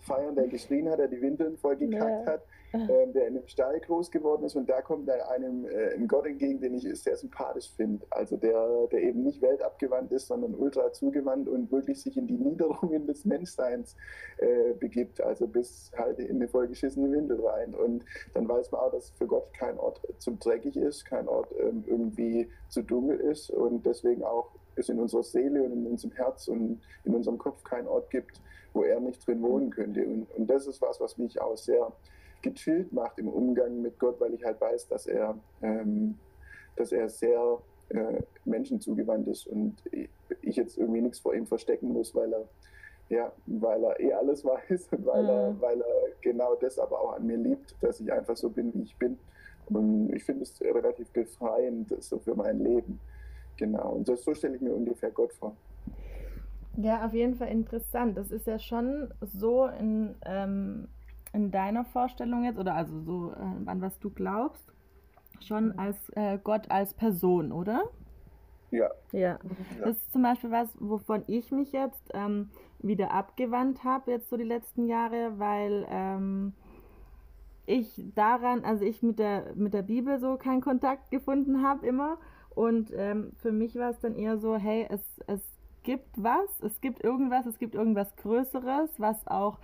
feiern, 0.00 0.34
der 0.34 0.48
geschrien 0.48 0.88
hat, 0.88 0.98
der 0.98 1.08
die 1.08 1.20
Windeln 1.20 1.56
vollgekackt 1.58 2.26
ja. 2.26 2.32
hat, 2.32 2.42
äh, 2.72 3.12
der 3.12 3.28
in 3.28 3.36
einem 3.36 3.46
Stall 3.46 3.80
groß 3.80 4.10
geworden 4.10 4.44
ist 4.44 4.56
und 4.56 4.68
da 4.68 4.80
kommt 4.80 5.08
er 5.08 5.30
einem 5.30 5.66
äh, 5.66 5.94
ein 5.94 6.08
Gott 6.08 6.26
entgegen, 6.26 6.60
den 6.60 6.74
ich 6.74 6.82
sehr 7.02 7.16
sympathisch 7.16 7.70
finde, 7.76 8.04
also 8.10 8.36
der, 8.36 8.86
der 8.90 9.02
eben 9.02 9.22
nicht 9.22 9.42
weltabgewandt 9.42 10.12
ist, 10.12 10.28
sondern 10.28 10.54
ultra 10.54 10.92
zugewandt 10.92 11.48
und 11.48 11.70
wirklich 11.70 12.02
sich 12.02 12.16
in 12.16 12.26
die 12.26 12.38
Niederungen 12.38 13.06
des 13.06 13.24
Menschseins 13.24 13.96
äh, 14.38 14.72
begibt, 14.74 15.20
also 15.20 15.46
bis 15.46 15.90
halt 15.96 16.18
in 16.18 16.36
eine 16.36 16.48
vollgeschissene 16.48 17.10
Windel 17.10 17.44
rein. 17.46 17.74
Und 17.74 18.04
dann 18.34 18.48
weiß 18.48 18.72
man 18.72 18.80
auch, 18.80 18.92
dass 18.92 19.10
für 19.10 19.26
Gott 19.26 19.52
kein 19.54 19.78
Ort 19.78 20.00
zu 20.18 20.32
dreckig 20.32 20.76
ist, 20.76 21.04
kein 21.04 21.28
Ort 21.28 21.54
ähm, 21.58 21.84
irgendwie 21.86 22.48
zu 22.68 22.82
dunkel 22.82 23.20
ist 23.20 23.50
und 23.50 23.84
deswegen 23.84 24.22
auch 24.24 24.50
es 24.76 24.88
in 24.88 24.98
unserer 24.98 25.22
Seele 25.22 25.62
und 25.62 25.72
in 25.72 25.86
unserem 25.86 26.12
Herz 26.12 26.48
und 26.48 26.80
in 27.04 27.14
unserem 27.14 27.38
Kopf 27.38 27.62
keinen 27.64 27.86
Ort 27.86 28.10
gibt, 28.10 28.40
wo 28.72 28.82
er 28.82 29.00
nicht 29.00 29.26
drin 29.26 29.42
wohnen 29.42 29.70
könnte. 29.70 30.04
Und, 30.06 30.30
und 30.34 30.46
das 30.46 30.66
ist 30.66 30.80
was, 30.80 31.00
was 31.00 31.18
mich 31.18 31.40
auch 31.40 31.56
sehr 31.56 31.92
gechillt 32.42 32.92
macht 32.92 33.18
im 33.18 33.28
Umgang 33.28 33.80
mit 33.82 33.98
Gott, 33.98 34.20
weil 34.20 34.34
ich 34.34 34.44
halt 34.44 34.60
weiß, 34.60 34.88
dass 34.88 35.06
er, 35.06 35.38
ähm, 35.62 36.18
dass 36.76 36.92
er 36.92 37.08
sehr 37.08 37.58
äh, 37.90 38.22
menschenzugewandt 38.44 39.28
ist 39.28 39.46
und 39.46 39.76
ich 40.42 40.56
jetzt 40.56 40.78
irgendwie 40.78 41.00
nichts 41.00 41.20
vor 41.20 41.34
ihm 41.34 41.46
verstecken 41.46 41.92
muss, 41.92 42.14
weil 42.14 42.32
er 42.32 42.48
ja, 43.08 43.30
weil 43.46 43.84
er 43.84 44.00
eh 44.00 44.12
alles 44.12 44.44
weiß 44.44 44.88
und 44.90 45.06
weil, 45.06 45.22
mhm. 45.22 45.28
er, 45.28 45.60
weil 45.60 45.80
er 45.80 45.86
genau 46.20 46.54
das 46.54 46.78
aber 46.78 47.00
auch 47.00 47.14
an 47.14 47.26
mir 47.26 47.36
liebt, 47.36 47.76
dass 47.80 48.00
ich 48.00 48.10
einfach 48.12 48.36
so 48.36 48.48
bin, 48.50 48.72
wie 48.74 48.82
ich 48.82 48.96
bin. 48.96 49.18
Und 49.66 50.12
ich 50.14 50.24
finde 50.24 50.42
es 50.42 50.60
relativ 50.60 51.10
befreiend 51.10 51.94
so 52.02 52.18
für 52.18 52.34
mein 52.34 52.58
Leben. 52.60 52.98
Genau. 53.58 53.92
Und 53.92 54.08
das, 54.08 54.24
so 54.24 54.34
stelle 54.34 54.56
ich 54.56 54.62
mir 54.62 54.74
ungefähr 54.74 55.10
Gott 55.10 55.32
vor. 55.34 55.56
Ja, 56.78 57.04
auf 57.04 57.12
jeden 57.12 57.34
Fall 57.34 57.48
interessant. 57.48 58.16
Das 58.16 58.30
ist 58.30 58.46
ja 58.46 58.58
schon 58.58 59.12
so 59.20 59.66
in, 59.66 60.14
ähm, 60.24 60.88
in 61.32 61.50
deiner 61.50 61.84
Vorstellung 61.84 62.44
jetzt, 62.44 62.58
oder 62.58 62.74
also 62.74 63.00
so, 63.00 63.32
äh, 63.32 63.68
an 63.68 63.80
was 63.80 63.98
du 63.98 64.10
glaubst, 64.10 64.72
schon 65.40 65.78
als 65.78 65.96
äh, 66.10 66.38
Gott 66.42 66.70
als 66.70 66.94
Person, 66.94 67.52
oder? 67.52 67.84
Ja. 68.70 68.90
ja. 69.12 69.38
Das 69.80 69.96
ist 69.96 70.12
zum 70.12 70.22
Beispiel 70.22 70.50
was, 70.50 70.68
wovon 70.78 71.24
ich 71.26 71.52
mich 71.52 71.72
jetzt 71.72 72.10
ähm, 72.14 72.50
wieder 72.78 73.12
abgewandt 73.12 73.84
habe, 73.84 74.12
jetzt 74.12 74.30
so 74.30 74.36
die 74.36 74.44
letzten 74.44 74.86
Jahre, 74.86 75.38
weil 75.38 75.86
ähm, 75.90 76.54
ich 77.66 78.02
daran, 78.14 78.64
also 78.64 78.84
ich 78.84 79.02
mit 79.02 79.18
der, 79.18 79.54
mit 79.54 79.74
der 79.74 79.82
Bibel 79.82 80.18
so 80.18 80.36
keinen 80.36 80.62
Kontakt 80.62 81.10
gefunden 81.10 81.62
habe 81.62 81.86
immer. 81.86 82.18
Und 82.54 82.92
ähm, 82.94 83.32
für 83.40 83.52
mich 83.52 83.74
war 83.76 83.90
es 83.90 84.00
dann 84.00 84.14
eher 84.14 84.38
so, 84.38 84.56
hey, 84.56 84.86
es, 84.90 85.00
es 85.26 85.40
gibt 85.82 86.10
was, 86.16 86.60
es 86.60 86.80
gibt 86.80 87.02
irgendwas, 87.02 87.46
es 87.46 87.58
gibt 87.58 87.74
irgendwas 87.74 88.14
Größeres, 88.16 88.90
was 88.98 89.26
auch 89.26 89.58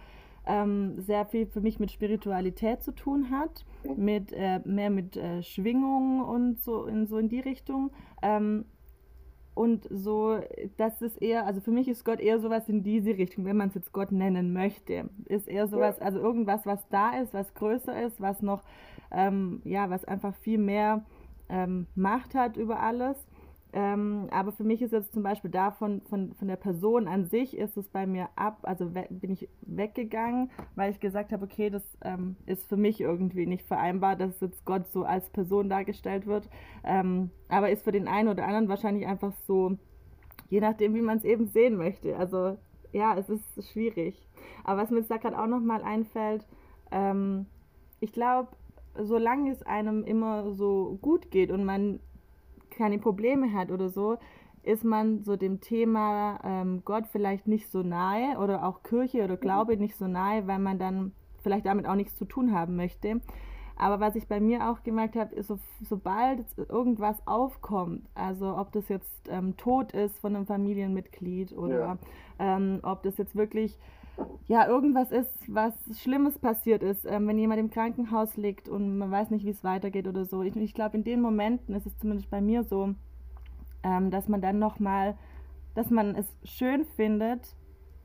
ähm, 0.48 0.98
sehr 1.00 1.26
viel 1.26 1.46
für 1.46 1.60
mich 1.60 1.78
mit 1.78 1.92
Spiritualität 1.92 2.82
zu 2.82 2.92
tun 2.92 3.30
hat, 3.30 3.64
mit 3.96 4.32
äh, 4.32 4.60
mehr 4.64 4.90
mit 4.90 5.16
äh, 5.16 5.42
Schwingungen 5.42 6.22
und 6.22 6.60
so 6.60 6.86
in 6.86 7.06
so 7.06 7.18
in 7.18 7.28
die 7.28 7.40
Richtung. 7.40 7.90
Ähm, 8.22 8.64
und 9.54 9.88
so, 9.90 10.38
das 10.76 11.02
ist 11.02 11.20
eher, 11.20 11.44
also 11.44 11.60
für 11.60 11.72
mich 11.72 11.88
ist 11.88 12.04
Gott 12.04 12.20
eher 12.20 12.38
sowas 12.38 12.68
in 12.68 12.84
diese 12.84 13.18
Richtung, 13.18 13.44
wenn 13.44 13.56
man 13.56 13.68
es 13.68 13.74
jetzt 13.74 13.92
Gott 13.92 14.12
nennen 14.12 14.52
möchte. 14.52 15.10
Ist 15.26 15.48
eher 15.48 15.66
sowas, 15.66 16.00
also 16.00 16.20
irgendwas, 16.20 16.64
was 16.64 16.88
da 16.90 17.18
ist, 17.18 17.34
was 17.34 17.52
größer 17.54 18.00
ist, 18.02 18.20
was 18.20 18.40
noch, 18.40 18.62
ähm, 19.10 19.60
ja, 19.64 19.90
was 19.90 20.04
einfach 20.04 20.34
viel 20.36 20.58
mehr 20.58 21.04
ähm, 21.48 21.88
Macht 21.96 22.36
hat 22.36 22.56
über 22.56 22.80
alles. 22.80 23.16
Ähm, 23.72 24.28
aber 24.30 24.52
für 24.52 24.64
mich 24.64 24.80
ist 24.80 24.92
jetzt 24.92 25.12
zum 25.12 25.22
Beispiel 25.22 25.50
davon, 25.50 26.00
von, 26.08 26.32
von 26.34 26.48
der 26.48 26.56
Person 26.56 27.06
an 27.06 27.26
sich, 27.26 27.56
ist 27.56 27.76
es 27.76 27.88
bei 27.88 28.06
mir 28.06 28.28
ab, 28.34 28.60
also 28.62 28.90
bin 29.10 29.30
ich 29.30 29.48
weggegangen, 29.60 30.50
weil 30.74 30.90
ich 30.90 31.00
gesagt 31.00 31.32
habe, 31.32 31.44
okay, 31.44 31.68
das 31.68 31.82
ähm, 32.02 32.36
ist 32.46 32.66
für 32.66 32.78
mich 32.78 33.00
irgendwie 33.00 33.46
nicht 33.46 33.66
vereinbar, 33.66 34.16
dass 34.16 34.40
jetzt 34.40 34.64
Gott 34.64 34.88
so 34.88 35.04
als 35.04 35.28
Person 35.30 35.68
dargestellt 35.68 36.26
wird. 36.26 36.48
Ähm, 36.82 37.30
aber 37.48 37.70
ist 37.70 37.84
für 37.84 37.92
den 37.92 38.08
einen 38.08 38.28
oder 38.28 38.44
anderen 38.44 38.68
wahrscheinlich 38.68 39.06
einfach 39.06 39.32
so, 39.46 39.76
je 40.48 40.60
nachdem, 40.60 40.94
wie 40.94 41.02
man 41.02 41.18
es 41.18 41.24
eben 41.24 41.48
sehen 41.48 41.76
möchte. 41.76 42.16
Also 42.16 42.56
ja, 42.92 43.16
es 43.18 43.28
ist 43.28 43.70
schwierig. 43.70 44.26
Aber 44.64 44.82
was 44.82 44.90
mir 44.90 45.00
jetzt 45.00 45.10
da 45.10 45.18
gerade 45.18 45.38
auch 45.38 45.46
nochmal 45.46 45.82
einfällt, 45.82 46.46
ähm, 46.90 47.44
ich 48.00 48.12
glaube, 48.12 48.48
solange 48.98 49.50
es 49.50 49.62
einem 49.62 50.04
immer 50.04 50.52
so 50.54 50.98
gut 51.02 51.30
geht 51.30 51.50
und 51.50 51.64
man 51.64 52.00
keine 52.78 52.98
Probleme 52.98 53.52
hat 53.52 53.70
oder 53.70 53.90
so, 53.90 54.16
ist 54.62 54.84
man 54.84 55.22
so 55.22 55.36
dem 55.36 55.60
Thema 55.60 56.40
ähm, 56.44 56.82
Gott 56.84 57.06
vielleicht 57.10 57.46
nicht 57.46 57.70
so 57.70 57.82
nahe 57.82 58.38
oder 58.38 58.64
auch 58.64 58.82
Kirche 58.82 59.24
oder 59.24 59.36
Glaube 59.36 59.76
nicht 59.76 59.96
so 59.96 60.06
nahe, 60.06 60.46
weil 60.46 60.58
man 60.58 60.78
dann 60.78 61.12
vielleicht 61.42 61.66
damit 61.66 61.86
auch 61.86 61.94
nichts 61.94 62.16
zu 62.16 62.24
tun 62.24 62.52
haben 62.52 62.76
möchte. 62.76 63.20
Aber 63.78 64.00
was 64.00 64.16
ich 64.16 64.26
bei 64.26 64.40
mir 64.40 64.68
auch 64.68 64.82
gemerkt 64.82 65.14
habe, 65.14 65.34
ist, 65.36 65.46
so, 65.46 65.58
sobald 65.88 66.44
irgendwas 66.68 67.16
aufkommt, 67.26 68.08
also 68.14 68.56
ob 68.56 68.72
das 68.72 68.88
jetzt 68.88 69.28
ähm, 69.28 69.56
Tod 69.56 69.92
ist 69.92 70.18
von 70.18 70.34
einem 70.34 70.46
Familienmitglied 70.46 71.56
oder 71.56 71.78
ja. 71.78 71.98
ähm, 72.40 72.80
ob 72.82 73.04
das 73.04 73.16
jetzt 73.18 73.36
wirklich 73.36 73.78
ja, 74.48 74.66
irgendwas 74.66 75.12
ist, 75.12 75.30
was 75.46 75.74
Schlimmes 76.00 76.40
passiert 76.40 76.82
ist, 76.82 77.04
ähm, 77.04 77.28
wenn 77.28 77.38
jemand 77.38 77.60
im 77.60 77.70
Krankenhaus 77.70 78.36
liegt 78.36 78.68
und 78.68 78.98
man 78.98 79.12
weiß 79.12 79.30
nicht, 79.30 79.44
wie 79.44 79.50
es 79.50 79.62
weitergeht 79.62 80.08
oder 80.08 80.24
so. 80.24 80.42
Ich, 80.42 80.56
ich 80.56 80.74
glaube, 80.74 80.96
in 80.96 81.04
den 81.04 81.20
Momenten 81.20 81.74
ist 81.74 81.86
es 81.86 81.96
zumindest 81.98 82.28
bei 82.30 82.40
mir 82.40 82.64
so, 82.64 82.94
ähm, 83.84 84.10
dass 84.10 84.28
man 84.28 84.40
dann 84.40 84.58
nochmal, 84.58 85.16
dass 85.74 85.90
man 85.90 86.16
es 86.16 86.26
schön 86.42 86.84
findet, 86.84 87.54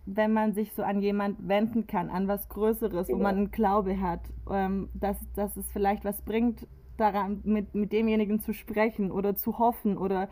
wenn 0.06 0.34
man 0.34 0.54
sich 0.54 0.74
so 0.74 0.84
an 0.84 1.02
jemand 1.02 1.48
wenden 1.48 1.88
kann, 1.88 2.10
an 2.10 2.28
was 2.28 2.50
Größeres, 2.50 3.10
wo 3.10 3.18
man 3.18 3.38
einen 3.38 3.52
Glaube 3.52 4.02
hat, 4.02 4.22
ähm, 4.52 4.90
dass, 4.94 5.18
dass 5.36 5.56
es 5.56 5.72
vielleicht 5.72 6.04
was 6.04 6.22
bringt, 6.22 6.68
daran 6.98 7.42
mit, 7.44 7.74
mit 7.74 7.92
demjenigen 7.92 8.40
zu 8.40 8.54
sprechen 8.54 9.12
oder 9.12 9.36
zu 9.36 9.58
hoffen 9.58 9.98
oder 9.98 10.30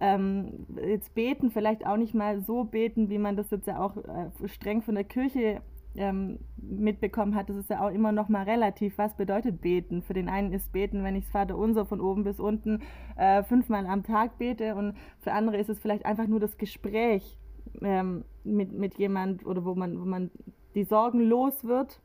ähm, 0.00 0.66
jetzt 0.86 1.14
beten, 1.14 1.50
vielleicht 1.50 1.86
auch 1.86 1.96
nicht 1.96 2.14
mal 2.14 2.40
so 2.40 2.64
beten, 2.64 3.10
wie 3.10 3.18
man 3.18 3.36
das 3.36 3.50
jetzt 3.50 3.66
ja 3.66 3.80
auch 3.80 3.96
äh, 3.96 4.48
streng 4.48 4.82
von 4.82 4.94
der 4.94 5.04
Kirche 5.04 5.60
ähm, 5.96 6.38
mitbekommen 6.56 7.34
hat, 7.34 7.50
das 7.50 7.56
ist 7.56 7.70
ja 7.70 7.84
auch 7.84 7.90
immer 7.90 8.12
noch 8.12 8.28
mal 8.28 8.44
relativ. 8.44 8.98
Was 8.98 9.16
bedeutet 9.16 9.60
beten? 9.60 10.02
Für 10.02 10.14
den 10.14 10.28
einen 10.28 10.52
ist 10.52 10.72
beten, 10.72 11.02
wenn 11.02 11.16
ich 11.16 11.24
das 11.24 11.32
Vater 11.32 11.56
unser 11.56 11.86
von 11.86 12.00
oben 12.00 12.24
bis 12.24 12.38
unten 12.38 12.82
äh, 13.16 13.42
fünfmal 13.42 13.86
am 13.86 14.04
Tag 14.04 14.38
bete 14.38 14.76
und 14.76 14.94
für 15.20 15.32
andere 15.32 15.56
ist 15.56 15.68
es 15.68 15.80
vielleicht 15.80 16.06
einfach 16.06 16.26
nur 16.26 16.40
das 16.40 16.56
Gespräch 16.56 17.37
ähm, 17.82 18.24
mit, 18.44 18.72
mit 18.72 18.98
jemand 18.98 19.46
oder 19.46 19.64
wo 19.64 19.74
man, 19.74 20.00
wo 20.00 20.04
man 20.04 20.30
die 20.74 20.84
Sorgen 20.84 21.20
los 21.20 21.64
wird 21.64 22.00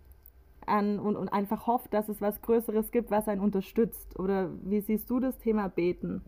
an, 0.65 0.99
und, 0.99 1.15
und 1.15 1.29
einfach 1.29 1.67
hofft, 1.67 1.93
dass 1.93 2.09
es 2.09 2.21
was 2.21 2.41
Größeres 2.41 2.91
gibt, 2.91 3.11
was 3.11 3.27
einen 3.27 3.41
unterstützt. 3.41 4.19
Oder 4.19 4.49
wie 4.63 4.81
siehst 4.81 5.09
du 5.09 5.19
das 5.19 5.37
Thema 5.37 5.67
Beten? 5.69 6.21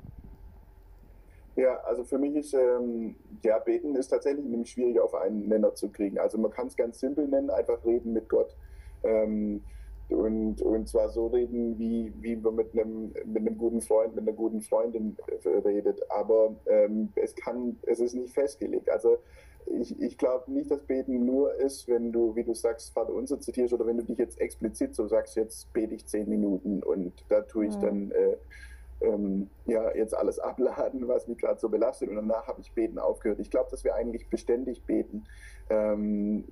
Ja, 1.56 1.78
also 1.86 2.04
für 2.04 2.18
mich 2.18 2.36
ist, 2.36 2.54
ähm, 2.54 3.16
ja, 3.44 3.60
beten 3.60 3.96
ist 3.96 4.10
tatsächlich 4.10 4.46
nämlich 4.46 4.72
schwierig 4.72 5.00
auf 5.00 5.16
einen 5.16 5.48
Nenner 5.48 5.74
zu 5.74 5.90
kriegen. 5.90 6.20
Also 6.20 6.38
man 6.38 6.52
kann 6.52 6.68
es 6.68 6.76
ganz 6.76 7.00
simpel 7.00 7.28
nennen, 7.28 7.50
einfach 7.50 7.84
reden 7.86 8.12
mit 8.12 8.28
Gott. 8.28 8.56
Ähm, 9.04 9.64
und, 10.10 10.62
und 10.62 10.88
zwar 10.88 11.10
so 11.10 11.28
reden, 11.28 11.80
wie, 11.80 12.14
wie 12.20 12.36
man 12.36 12.56
mit 12.56 12.74
einem, 12.74 13.14
mit 13.26 13.38
einem 13.38 13.58
guten 13.58 13.82
Freund, 13.82 14.16
mit 14.16 14.28
einer 14.28 14.38
guten 14.38 14.62
Freundin 14.62 15.18
äh, 15.44 15.50
redet. 15.50 16.00
Aber 16.12 16.56
ähm, 16.68 17.10
es 17.16 17.36
kann, 17.36 17.78
es 17.84 18.00
ist 18.00 18.14
nicht 18.14 18.34
festgelegt. 18.34 18.90
Also 18.90 19.18
ich, 19.66 20.00
ich 20.00 20.18
glaube 20.18 20.52
nicht, 20.52 20.70
dass 20.70 20.82
Beten 20.82 21.26
nur 21.26 21.56
ist, 21.56 21.88
wenn 21.88 22.12
du, 22.12 22.36
wie 22.36 22.44
du 22.44 22.54
sagst, 22.54 22.94
Vater 22.94 23.14
unser 23.14 23.40
zitierst 23.40 23.74
oder 23.74 23.86
wenn 23.88 23.98
du 23.98 24.04
dich 24.04 24.18
jetzt 24.18 24.40
explizit 24.40 24.96
so 24.96 25.08
sagst, 25.08 25.36
jetzt 25.36 25.72
bete 25.74 25.96
ich 25.96 26.06
zehn 26.06 26.30
Minuten 26.30 26.84
und 26.84 27.14
da 27.30 27.42
tue 27.42 27.66
ich 27.66 27.76
mhm. 27.78 27.82
dann 27.82 28.12
äh, 28.12 28.38
ähm, 29.02 29.50
ja 29.66 29.94
jetzt 29.96 30.16
alles 30.16 30.40
abladen, 30.40 31.08
was 31.08 31.28
mich 31.28 31.40
gerade 31.40 31.60
so 31.60 31.70
belastet 31.70 32.10
und 32.10 32.16
danach 32.16 32.48
habe 32.48 32.62
ich 32.62 32.72
Beten 32.74 33.00
aufgehört. 33.00 33.40
Ich 33.40 33.50
glaube, 33.50 33.72
dass 33.72 33.84
wir 33.84 33.96
eigentlich 33.96 34.28
beständig 34.30 34.84
beten, 34.84 35.26
ähm, 35.70 36.44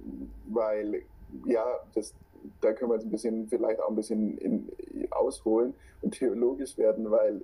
weil 0.48 1.04
ja, 1.46 1.66
das, 1.94 2.14
da 2.62 2.74
können 2.74 2.92
wir 2.92 2.96
jetzt 2.96 3.06
ein 3.06 3.12
bisschen, 3.12 3.48
vielleicht 3.48 3.80
auch 3.80 3.90
ein 3.90 3.96
bisschen 3.96 4.38
in, 4.38 4.72
ausholen 5.12 5.74
und 6.02 6.14
theologisch 6.14 6.78
werden, 6.78 7.10
weil 7.12 7.42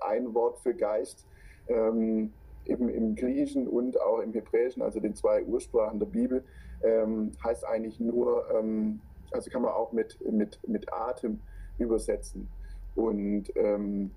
ein 0.00 0.34
Wort 0.34 0.58
für 0.60 0.74
Geist 0.74 1.26
ähm, 1.68 2.32
eben 2.66 2.88
im 2.88 3.14
Griechischen 3.14 3.66
und 3.66 4.00
auch 4.00 4.20
im 4.20 4.32
Hebräischen, 4.32 4.82
also 4.82 5.00
den 5.00 5.14
zwei 5.14 5.42
Ursprachen 5.44 5.98
der 5.98 6.06
Bibel, 6.06 6.44
ähm, 6.82 7.32
heißt 7.42 7.66
eigentlich 7.66 7.98
nur, 7.98 8.44
ähm, 8.54 9.00
also 9.30 9.50
kann 9.50 9.62
man 9.62 9.72
auch 9.72 9.92
mit, 9.92 10.18
mit, 10.30 10.58
mit 10.66 10.92
Atem 10.92 11.40
übersetzen 11.78 12.48
und 12.94 13.44
ähm, 13.56 14.10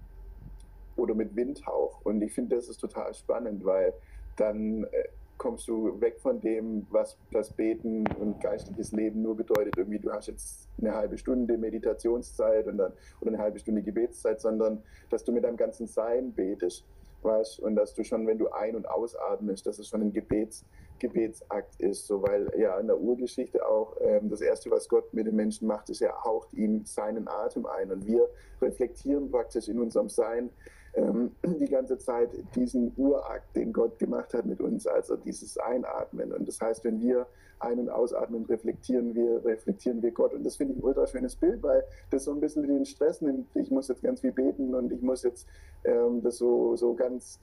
oder 0.95 1.15
mit 1.15 1.35
Windhauch. 1.35 2.01
Und 2.03 2.21
ich 2.21 2.33
finde, 2.33 2.55
das 2.55 2.67
ist 2.67 2.77
total 2.77 3.13
spannend, 3.13 3.63
weil 3.65 3.93
dann 4.35 4.83
äh, 4.85 5.07
kommst 5.41 5.67
du 5.67 5.99
weg 5.99 6.19
von 6.19 6.39
dem, 6.39 6.85
was 6.91 7.17
das 7.31 7.51
Beten 7.51 8.05
und 8.19 8.39
geistliches 8.41 8.91
Leben 8.91 9.23
nur 9.23 9.35
bedeutet. 9.35 9.75
Irgendwie, 9.75 9.97
du 9.97 10.11
hast 10.11 10.27
jetzt 10.27 10.69
eine 10.77 10.93
halbe 10.93 11.17
Stunde 11.17 11.57
Meditationszeit 11.57 12.67
und 12.67 12.77
dann, 12.77 12.93
oder 13.21 13.31
eine 13.31 13.39
halbe 13.39 13.57
Stunde 13.57 13.81
Gebetszeit, 13.81 14.39
sondern 14.39 14.83
dass 15.09 15.23
du 15.23 15.31
mit 15.31 15.43
deinem 15.43 15.57
ganzen 15.57 15.87
Sein 15.87 16.31
betest. 16.31 16.85
Weißt? 17.23 17.59
Und 17.59 17.75
dass 17.75 17.95
du 17.95 18.03
schon, 18.03 18.27
wenn 18.27 18.37
du 18.37 18.49
ein- 18.51 18.75
und 18.75 18.87
ausatmest, 18.87 19.65
dass 19.65 19.79
es 19.79 19.87
schon 19.87 20.01
ein 20.01 20.13
Gebets, 20.13 20.63
Gebetsakt 20.99 21.81
ist. 21.81 22.05
So, 22.05 22.21
weil 22.21 22.47
ja 22.55 22.79
in 22.79 22.85
der 22.85 22.99
Urgeschichte 22.99 23.67
auch 23.67 23.97
ähm, 23.99 24.29
das 24.29 24.41
Erste, 24.41 24.69
was 24.69 24.87
Gott 24.87 25.11
mit 25.11 25.25
dem 25.25 25.35
Menschen 25.35 25.67
macht, 25.67 25.89
ist, 25.89 26.03
er 26.03 26.23
haucht 26.23 26.53
ihm 26.53 26.85
seinen 26.85 27.27
Atem 27.27 27.65
ein. 27.65 27.91
Und 27.91 28.05
wir 28.05 28.29
reflektieren 28.61 29.31
praktisch 29.31 29.67
in 29.69 29.79
unserem 29.79 30.07
Sein, 30.07 30.51
ähm, 30.93 31.31
die 31.59 31.67
ganze 31.69 31.97
Zeit 31.97 32.29
diesen 32.55 32.93
Urakt, 32.97 33.55
den 33.55 33.73
Gott 33.73 33.99
gemacht 33.99 34.33
hat 34.33 34.45
mit 34.45 34.61
uns, 34.61 34.87
also 34.87 35.15
dieses 35.15 35.57
Einatmen. 35.57 36.33
Und 36.33 36.47
das 36.47 36.59
heißt, 36.59 36.83
wenn 36.83 37.01
wir 37.01 37.27
ein- 37.59 37.79
und 37.79 37.89
ausatmen, 37.89 38.45
reflektieren 38.45 39.13
wir, 39.13 39.43
reflektieren 39.45 40.01
wir 40.01 40.11
Gott. 40.11 40.33
Und 40.33 40.43
das 40.43 40.55
finde 40.55 40.73
ich 40.73 40.79
ein 40.79 40.83
ultra 40.83 41.05
schönes 41.07 41.35
Bild, 41.35 41.61
weil 41.63 41.83
das 42.09 42.25
so 42.25 42.31
ein 42.31 42.39
bisschen 42.39 42.67
den 42.67 42.85
Stress 42.85 43.21
nimmt. 43.21 43.47
Ich 43.55 43.71
muss 43.71 43.87
jetzt 43.87 44.01
ganz 44.01 44.21
viel 44.21 44.31
beten 44.31 44.73
und 44.73 44.91
ich 44.91 45.01
muss 45.01 45.23
jetzt 45.23 45.47
ähm, 45.83 46.21
das 46.23 46.37
so, 46.37 46.75
so 46.75 46.93
ganz 46.95 47.39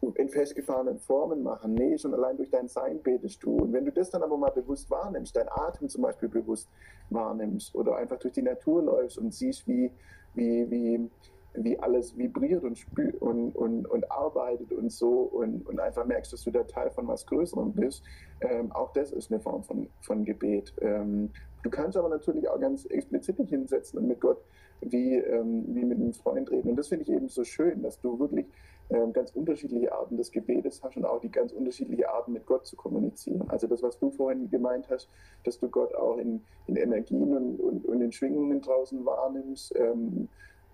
in 0.00 0.28
festgefahrenen 0.28 0.98
Formen 1.00 1.42
machen. 1.42 1.74
Nee, 1.74 1.98
schon 1.98 2.14
allein 2.14 2.36
durch 2.36 2.50
dein 2.50 2.68
Sein 2.68 3.02
betest 3.02 3.42
du. 3.42 3.56
Und 3.56 3.72
wenn 3.72 3.84
du 3.84 3.92
das 3.92 4.10
dann 4.10 4.22
aber 4.22 4.36
mal 4.36 4.50
bewusst 4.50 4.90
wahrnimmst, 4.90 5.34
dein 5.34 5.48
Atem 5.48 5.88
zum 5.88 6.02
Beispiel 6.02 6.28
bewusst 6.28 6.68
wahrnimmst 7.10 7.74
oder 7.74 7.96
einfach 7.96 8.18
durch 8.18 8.34
die 8.34 8.42
Natur 8.42 8.82
läufst 8.82 9.18
und 9.18 9.34
siehst, 9.34 9.66
wie, 9.66 9.90
wie, 10.34 10.70
wie, 10.70 11.10
wie 11.54 11.78
alles 11.78 12.16
vibriert 12.16 12.62
und, 12.62 12.86
und, 13.20 13.56
und, 13.56 13.86
und 13.86 14.10
arbeitet 14.10 14.72
und 14.72 14.90
so 14.92 15.22
und, 15.22 15.66
und 15.66 15.80
einfach 15.80 16.04
merkst, 16.04 16.32
dass 16.32 16.44
du 16.44 16.50
der 16.50 16.66
Teil 16.66 16.90
von 16.90 17.08
was 17.08 17.26
Größerem 17.26 17.72
bist, 17.72 18.04
ähm, 18.40 18.70
auch 18.72 18.92
das 18.92 19.12
ist 19.12 19.32
eine 19.32 19.40
Form 19.40 19.64
von, 19.64 19.88
von 20.00 20.24
Gebet. 20.24 20.72
Ähm, 20.80 21.30
du 21.62 21.70
kannst 21.70 21.96
aber 21.96 22.08
natürlich 22.08 22.48
auch 22.48 22.60
ganz 22.60 22.84
explizit 22.86 23.38
dich 23.38 23.48
hinsetzen 23.50 23.98
und 23.98 24.08
mit 24.08 24.20
Gott 24.20 24.42
wie, 24.80 25.14
ähm, 25.16 25.64
wie 25.68 25.84
mit 25.84 25.98
einem 25.98 26.12
Freund 26.12 26.50
reden. 26.50 26.70
Und 26.70 26.76
das 26.76 26.88
finde 26.88 27.02
ich 27.02 27.10
eben 27.10 27.28
so 27.28 27.44
schön, 27.44 27.82
dass 27.82 28.00
du 28.00 28.18
wirklich 28.18 28.46
ähm, 28.90 29.12
ganz 29.12 29.32
unterschiedliche 29.32 29.92
Arten 29.92 30.16
des 30.16 30.30
Gebetes 30.30 30.82
hast 30.82 30.96
und 30.96 31.04
auch 31.04 31.20
die 31.20 31.30
ganz 31.30 31.52
unterschiedliche 31.52 32.08
Arten 32.08 32.32
mit 32.32 32.46
Gott 32.46 32.66
zu 32.66 32.76
kommunizieren. 32.76 33.44
Also 33.48 33.66
das, 33.66 33.82
was 33.82 33.98
du 33.98 34.10
vorhin 34.10 34.48
gemeint 34.50 34.88
hast, 34.88 35.08
dass 35.44 35.58
du 35.58 35.68
Gott 35.68 35.94
auch 35.94 36.18
in, 36.18 36.42
in 36.66 36.76
Energien 36.76 37.36
und, 37.36 37.60
und, 37.60 37.84
und 37.84 38.00
in 38.00 38.12
Schwingungen 38.12 38.60
draußen 38.60 39.04
wahrnimmst, 39.04 39.74
ähm, 39.76 40.28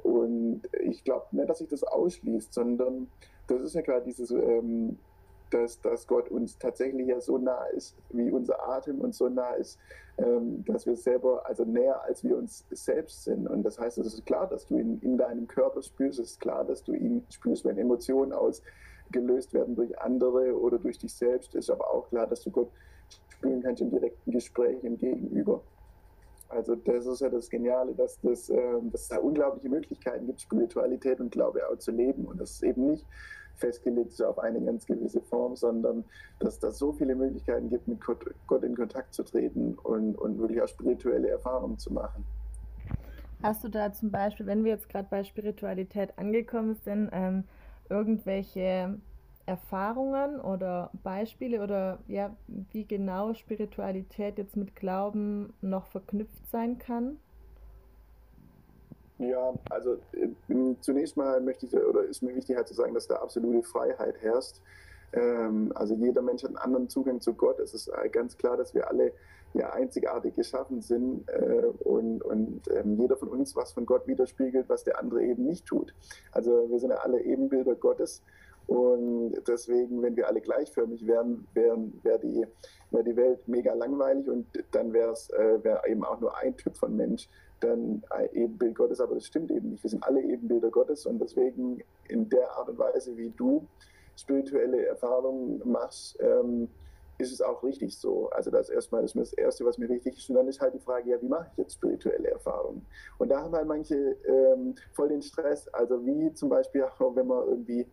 und 0.05 0.63
ich 0.83 1.03
glaube 1.03 1.25
nicht, 1.33 1.49
dass 1.49 1.59
sich 1.59 1.69
das 1.69 1.83
ausschließt, 1.83 2.53
sondern 2.53 3.09
das 3.47 3.63
ist 3.63 3.75
ja 3.75 3.81
gerade 3.81 4.05
dieses, 4.05 4.31
ähm, 4.31 4.99
dass, 5.51 5.81
dass 5.81 6.07
Gott 6.07 6.31
uns 6.31 6.59
tatsächlich 6.59 7.07
ja 7.07 7.21
so 7.21 7.39
nah 7.39 7.65
ist, 7.69 7.97
wie 8.11 8.31
unser 8.31 8.69
Atem 8.69 9.01
und 9.01 9.15
so 9.15 9.31
nah 9.31 9.55
ist, 9.55 9.79
ähm, 10.19 10.63
dass 10.67 10.85
wir 10.85 10.95
selber, 10.97 11.47
also 11.47 11.65
näher 11.65 12.03
als 12.03 12.23
wir 12.23 12.37
uns 12.37 12.67
selbst 12.71 13.25
sind. 13.25 13.49
Und 13.49 13.63
das 13.63 13.79
heißt, 13.79 13.97
es 13.97 14.07
ist 14.07 14.27
klar, 14.27 14.47
dass 14.47 14.67
du 14.67 14.77
ihn 14.77 14.99
in 15.01 15.17
deinem 15.17 15.47
Körper 15.47 15.83
spürst, 15.83 16.19
es 16.19 16.33
ist 16.33 16.41
klar, 16.41 16.65
dass 16.65 16.85
du 16.85 16.93
ihn 16.93 17.25
spürst, 17.31 17.65
wenn 17.65 17.79
Emotionen 17.79 18.35
ausgelöst 18.35 19.55
werden 19.55 19.75
durch 19.75 19.99
andere 19.99 20.55
oder 20.59 20.79
durch 20.79 20.99
dich 20.99 21.15
selbst, 21.15 21.55
es 21.55 21.67
ist 21.67 21.71
aber 21.71 21.91
auch 21.91 22.11
klar, 22.11 22.27
dass 22.27 22.43
du 22.43 22.51
Gott 22.51 22.71
spüren 23.31 23.63
kannst 23.63 23.81
im 23.81 23.91
direkten 23.91 24.33
Gespräch 24.33 24.85
im 24.85 24.99
Gegenüber. 24.99 25.63
Also 26.49 26.77
das 26.77 27.07
ist 27.07 27.21
ja 27.21 27.29
das 27.29 27.49
Geniale, 27.51 27.95
dass, 27.95 28.21
das, 28.21 28.49
äh, 28.49 28.81
dass 28.93 29.03
es 29.03 29.09
da 29.09 29.19
unglaubliche 29.19 29.69
Möglichkeiten 29.69 30.27
gibt, 30.27 30.41
Spiritualität 30.41 31.21
und 31.21 31.31
Glaube 31.31 31.61
auch 31.69 31.79
zu 31.79 31.91
leben. 31.91 32.27
Und 32.27 32.41
das 32.41 32.53
ist 32.53 32.63
eben 32.63 32.87
nicht 32.91 33.07
festgelegt 33.57 34.11
ist 34.11 34.23
auf 34.23 34.39
eine 34.39 34.61
ganz 34.61 34.87
gewisse 34.87 35.21
Form, 35.21 35.57
sondern 35.57 36.05
dass 36.39 36.63
es 36.63 36.79
so 36.79 36.93
viele 36.93 37.15
Möglichkeiten 37.15 37.71
gibt, 37.71 37.89
mit 37.89 38.01
Gott, 38.01 38.25
Gott 38.47 38.65
in 38.65 38.75
Kontakt 38.75 39.15
zu 39.15 39.23
treten 39.23 39.75
und, 39.83 40.17
und 40.17 40.39
wirklich 40.39 40.61
auch 40.63 40.69
spirituelle 40.69 41.29
Erfahrungen 41.29 41.79
zu 41.79 41.93
machen. 41.93 42.25
Hast 43.43 43.63
du 43.63 43.69
da 43.69 43.93
zum 43.93 44.11
Beispiel, 44.11 44.47
wenn 44.47 44.65
wir 44.65 44.73
jetzt 44.73 44.89
gerade 44.89 45.07
bei 45.11 45.23
Spiritualität 45.23 46.19
angekommen 46.19 46.77
sind, 46.77 47.11
ähm, 47.13 47.45
irgendwelche 47.91 48.99
Erfahrungen 49.47 50.41
oder 50.41 50.91
Beispiele 51.03 51.63
oder 51.63 51.99
ja, 52.09 52.35
wie 52.73 52.85
genau 52.85 53.35
Spiritualität 53.35 54.39
jetzt 54.39 54.57
mit 54.57 54.75
Glauben 54.75 55.53
noch 55.61 55.87
verknüpft 55.87 56.49
sein 56.51 56.79
kann? 56.79 57.19
Ja, 59.19 59.55
also 59.71 59.99
äh, 60.13 60.75
zunächst 60.81 61.17
mal 61.17 61.41
möchte 61.41 61.67
ich 61.67 61.75
oder 61.75 62.03
ist 62.03 62.23
mir 62.23 62.35
wichtig 62.35 62.57
halt 62.57 62.67
zu 62.67 62.75
sagen, 62.75 62.95
dass 62.95 63.07
da 63.07 63.17
absolute 63.17 63.63
Freiheit 63.63 64.21
herrscht. 64.21 64.57
Ähm, 65.13 65.73
also 65.75 65.95
jeder 65.95 66.23
Mensch 66.23 66.43
hat 66.43 66.51
einen 66.51 66.57
anderen 66.57 66.89
Zugang 66.89 67.21
zu 67.21 67.35
Gott. 67.35 67.61
Es 67.61 67.75
ist 67.75 67.89
äh, 67.89 68.09
ganz 68.09 68.37
klar, 68.37 68.57
dass 68.57 68.75
wir 68.75 68.89
alle 68.89 69.13
ja 69.55 69.73
einzigartig 69.73 70.35
geschaffen 70.35 70.83
sind 70.83 71.29
äh, 71.29 71.67
und, 71.85 72.23
und 72.23 72.63
ähm, 72.73 72.99
jeder 72.99 73.17
von 73.17 73.29
uns 73.29 73.55
was 73.55 73.73
von 73.73 73.87
Gott 73.87 74.07
widerspiegelt, 74.09 74.69
was 74.69 74.83
der 74.83 74.99
andere 74.99 75.23
eben 75.23 75.47
nicht 75.47 75.65
tut. 75.65 75.95
Also 76.33 76.69
wir 76.69 76.81
sind 76.81 76.91
ja 76.91 76.97
alle 76.97 77.23
Ebenbilder 77.23 77.77
Gottes 77.77 78.21
und 78.67 79.35
deswegen, 79.47 80.03
wenn 80.03 80.17
wir 80.17 80.27
alle 80.27 80.41
gleichförmig 80.41 81.07
wären, 81.07 81.47
wäre 81.53 81.79
wär 82.03 82.19
die, 82.19 82.47
wär 82.91 83.03
die 83.03 83.17
Welt 83.17 83.47
mega 83.47 83.75
langweilig 83.75 84.29
und 84.29 84.47
dann 84.73 84.93
wäre 84.93 85.13
es 85.13 85.31
äh, 85.31 85.63
wär 85.63 85.83
eben 85.87 86.05
auch 86.05 86.21
nur 86.21 86.37
ein 86.39 86.57
Typ 86.57 86.77
von 86.77 86.97
Mensch, 86.97 87.29
dann 87.61 88.03
ein 88.11 88.29
Ebenbild 88.33 88.75
Gottes, 88.75 89.01
aber 89.01 89.15
das 89.15 89.27
stimmt 89.27 89.51
eben 89.51 89.71
nicht. 89.71 89.83
Wir 89.83 89.91
sind 89.91 90.05
alle 90.05 90.23
Ebenbilder 90.23 90.71
Gottes 90.71 91.07
und 91.07 91.19
deswegen 91.19 91.83
in 92.09 92.29
der 92.29 92.51
Art 92.57 92.69
und 92.69 92.79
Weise, 92.79 93.17
wie 93.17 93.31
du 93.31 93.67
spirituelle 94.17 94.87
Erfahrungen 94.87 95.61
machst, 95.65 96.19
ähm, 96.21 96.69
ist 97.19 97.33
es 97.33 97.41
auch 97.41 97.63
richtig 97.63 97.97
so. 97.97 98.29
Also 98.31 98.51
das 98.51 98.69
ist 98.69 98.75
erstmal 98.75 99.03
das, 99.03 99.13
das 99.13 99.33
Erste, 99.33 99.65
was 99.65 99.79
mir 99.79 99.89
wichtig 99.89 100.17
ist. 100.17 100.29
Und 100.31 100.37
dann 100.37 100.49
ist 100.49 100.61
halt 100.61 100.75
die 100.75 100.81
Frage, 100.81 101.11
ja, 101.11 101.21
wie 101.23 101.29
mache 101.29 101.47
ich 101.53 101.59
jetzt 101.59 101.75
spirituelle 101.75 102.31
Erfahrungen? 102.31 102.85
Und 103.19 103.29
da 103.29 103.43
haben 103.43 103.55
halt 103.55 103.69
manche 103.69 104.17
ähm, 104.27 104.75
voll 104.93 105.09
den 105.09 105.23
Stress. 105.23 105.69
Also 105.69 106.05
wie 106.05 106.33
zum 106.35 106.49
Beispiel 106.49 106.85
wenn 106.99 107.27
man 107.27 107.49
irgendwie 107.49 107.87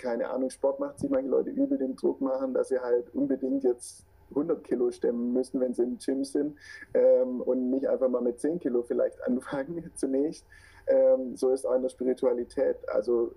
keine 0.00 0.30
Ahnung, 0.30 0.50
Sport 0.50 0.80
macht, 0.80 0.98
sich 0.98 1.10
manche 1.10 1.28
Leute 1.28 1.50
übel 1.50 1.78
den 1.78 1.96
Druck 1.96 2.20
machen, 2.20 2.54
dass 2.54 2.68
sie 2.68 2.78
halt 2.78 3.14
unbedingt 3.14 3.64
jetzt 3.64 4.04
100 4.30 4.64
Kilo 4.64 4.90
stemmen 4.90 5.32
müssen, 5.32 5.60
wenn 5.60 5.74
sie 5.74 5.82
im 5.82 5.98
Gym 5.98 6.24
sind 6.24 6.56
ähm, 6.94 7.40
und 7.40 7.70
nicht 7.70 7.86
einfach 7.86 8.08
mal 8.08 8.22
mit 8.22 8.40
10 8.40 8.60
Kilo 8.60 8.82
vielleicht 8.82 9.22
anfangen 9.26 9.90
zunächst. 9.94 10.46
Ähm, 10.86 11.36
so 11.36 11.50
ist 11.50 11.66
auch 11.66 11.74
in 11.74 11.82
der 11.82 11.88
Spiritualität. 11.90 12.76
Also 12.88 13.32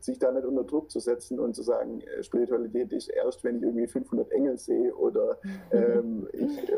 sich 0.00 0.18
da 0.18 0.30
nicht 0.32 0.44
unter 0.44 0.64
Druck 0.64 0.90
zu 0.90 1.00
setzen 1.00 1.40
und 1.40 1.54
zu 1.54 1.62
sagen, 1.62 2.00
äh, 2.02 2.22
Spiritualität 2.22 2.92
ist 2.92 3.08
erst, 3.08 3.42
wenn 3.44 3.56
ich 3.56 3.62
irgendwie 3.62 3.86
500 3.86 4.30
Engel 4.32 4.58
sehe 4.58 4.94
oder 4.94 5.38
ähm, 5.72 6.28
ich 6.32 6.68
äh, 6.68 6.74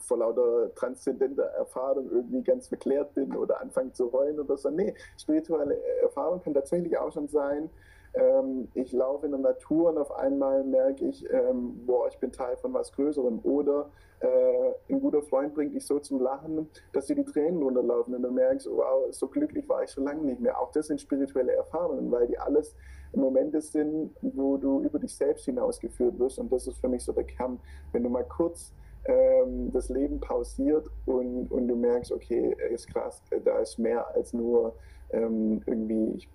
vor 0.00 0.18
lauter 0.18 0.74
transzendenter 0.74 1.44
Erfahrung 1.44 2.10
irgendwie 2.10 2.42
ganz 2.42 2.68
verklärt 2.68 3.14
bin 3.14 3.36
oder 3.36 3.60
anfange 3.60 3.92
zu 3.92 4.12
heulen 4.12 4.40
oder 4.40 4.56
so. 4.56 4.70
Nee, 4.70 4.94
spirituelle 5.18 5.78
Erfahrung 6.02 6.42
kann 6.42 6.54
tatsächlich 6.54 6.96
auch 6.98 7.12
schon 7.12 7.28
sein, 7.28 7.70
ähm, 8.14 8.68
ich 8.74 8.92
laufe 8.92 9.26
in 9.26 9.32
der 9.32 9.40
Natur 9.40 9.90
und 9.90 9.98
auf 9.98 10.10
einmal 10.12 10.64
merke 10.64 11.04
ich, 11.04 11.24
ähm, 11.30 11.86
boah, 11.86 12.08
ich 12.08 12.18
bin 12.18 12.32
Teil 12.32 12.56
von 12.56 12.72
was 12.72 12.92
Größerem. 12.92 13.40
Oder 13.44 13.90
äh, 14.20 14.92
ein 14.92 15.00
guter 15.00 15.22
Freund 15.22 15.54
bringt 15.54 15.74
dich 15.74 15.86
so 15.86 15.98
zum 16.00 16.20
Lachen, 16.20 16.68
dass 16.92 17.06
dir 17.06 17.14
die 17.14 17.24
Tränen 17.24 17.62
runterlaufen 17.62 18.14
und 18.14 18.22
du 18.22 18.30
merkst, 18.30 18.68
wow, 18.68 19.06
so 19.10 19.28
glücklich 19.28 19.68
war 19.68 19.84
ich 19.84 19.90
schon 19.90 20.04
lange 20.04 20.22
nicht 20.22 20.40
mehr. 20.40 20.60
Auch 20.60 20.72
das 20.72 20.88
sind 20.88 21.00
spirituelle 21.00 21.52
Erfahrungen, 21.52 22.10
weil 22.10 22.26
die 22.26 22.38
alles 22.38 22.74
Momente 23.12 23.60
sind, 23.60 24.14
wo 24.22 24.56
du 24.56 24.80
über 24.82 24.98
dich 24.98 25.16
selbst 25.16 25.44
hinausgeführt 25.44 26.18
wirst. 26.18 26.38
Und 26.38 26.52
das 26.52 26.66
ist 26.66 26.80
für 26.80 26.88
mich 26.88 27.04
so 27.04 27.12
der 27.12 27.24
Kern. 27.24 27.60
Wenn 27.92 28.02
du 28.02 28.08
mal 28.08 28.24
kurz 28.24 28.72
ähm, 29.04 29.72
das 29.72 29.88
Leben 29.88 30.20
pausiert 30.20 30.86
und, 31.06 31.50
und 31.50 31.68
du 31.68 31.76
merkst, 31.76 32.12
okay, 32.12 32.56
ist 32.70 32.88
krass, 32.92 33.22
da 33.44 33.58
ist 33.58 33.78
mehr 33.78 34.06
als 34.14 34.32
nur 34.32 34.74
ähm, 35.10 35.62
irgendwie, 35.66 36.28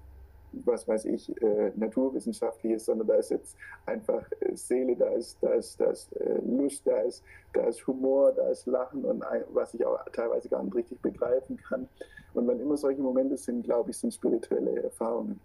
was 0.52 0.88
weiß 0.88 1.06
ich, 1.06 1.30
äh, 1.42 1.72
naturwissenschaftliches, 1.76 2.86
sondern 2.86 3.08
da 3.08 3.16
ist 3.16 3.32
jetzt 3.32 3.56
einfach 3.86 4.26
äh, 4.40 4.56
Seele, 4.56 4.96
da 4.96 5.10
ist, 5.10 5.38
da 5.42 5.54
ist, 5.54 5.80
da 5.80 5.86
ist 5.86 6.14
äh, 6.18 6.40
Lust, 6.46 6.88
da 6.88 6.98
ist, 7.02 7.24
da 7.54 7.66
ist 7.66 7.86
Humor, 7.88 8.32
da 8.32 8.50
ist 8.50 8.66
Lachen 8.66 9.04
und 9.06 9.22
ein, 9.24 9.44
was 9.54 9.74
ich 9.74 9.86
auch 9.86 10.00
teilweise 10.14 10.50
gar 10.50 10.64
nicht 10.64 10.76
richtig 10.76 11.02
begreifen 11.02 11.58
kann. 11.58 11.88
Und 12.34 12.48
wenn 12.48 12.60
immer 12.60 12.78
solche 12.78 13.02
Momente 13.02 13.38
sind, 13.38 13.64
glaube 13.64 13.92
ich, 13.92 13.98
sind 13.98 14.14
spirituelle 14.14 14.84
Erfahrungen. 14.84 15.40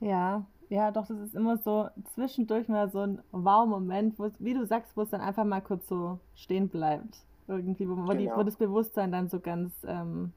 Ja, 0.00 0.44
ja, 0.70 0.92
doch, 0.92 1.06
das 1.06 1.18
ist 1.18 1.34
immer 1.34 1.58
so 1.58 1.88
zwischendurch 2.14 2.68
mal 2.68 2.88
so 2.90 3.00
ein 3.00 3.20
Wow-Moment, 3.32 4.14
wie 4.38 4.54
du 4.54 4.64
sagst, 4.64 4.96
wo 4.96 5.02
es 5.02 5.10
dann 5.10 5.20
einfach 5.20 5.44
mal 5.44 5.60
kurz 5.60 5.86
so 5.88 6.20
stehen 6.36 6.68
bleibt. 6.68 7.24
Irgendwie, 7.48 7.88
wo, 7.88 7.96
wo, 7.96 8.12
die, 8.12 8.26
wo 8.26 8.30
genau. 8.30 8.42
das 8.44 8.56
Bewusstsein 8.56 9.10
dann 9.10 9.28
so 9.28 9.40
ganz 9.40 9.72
ähm, 9.84 10.32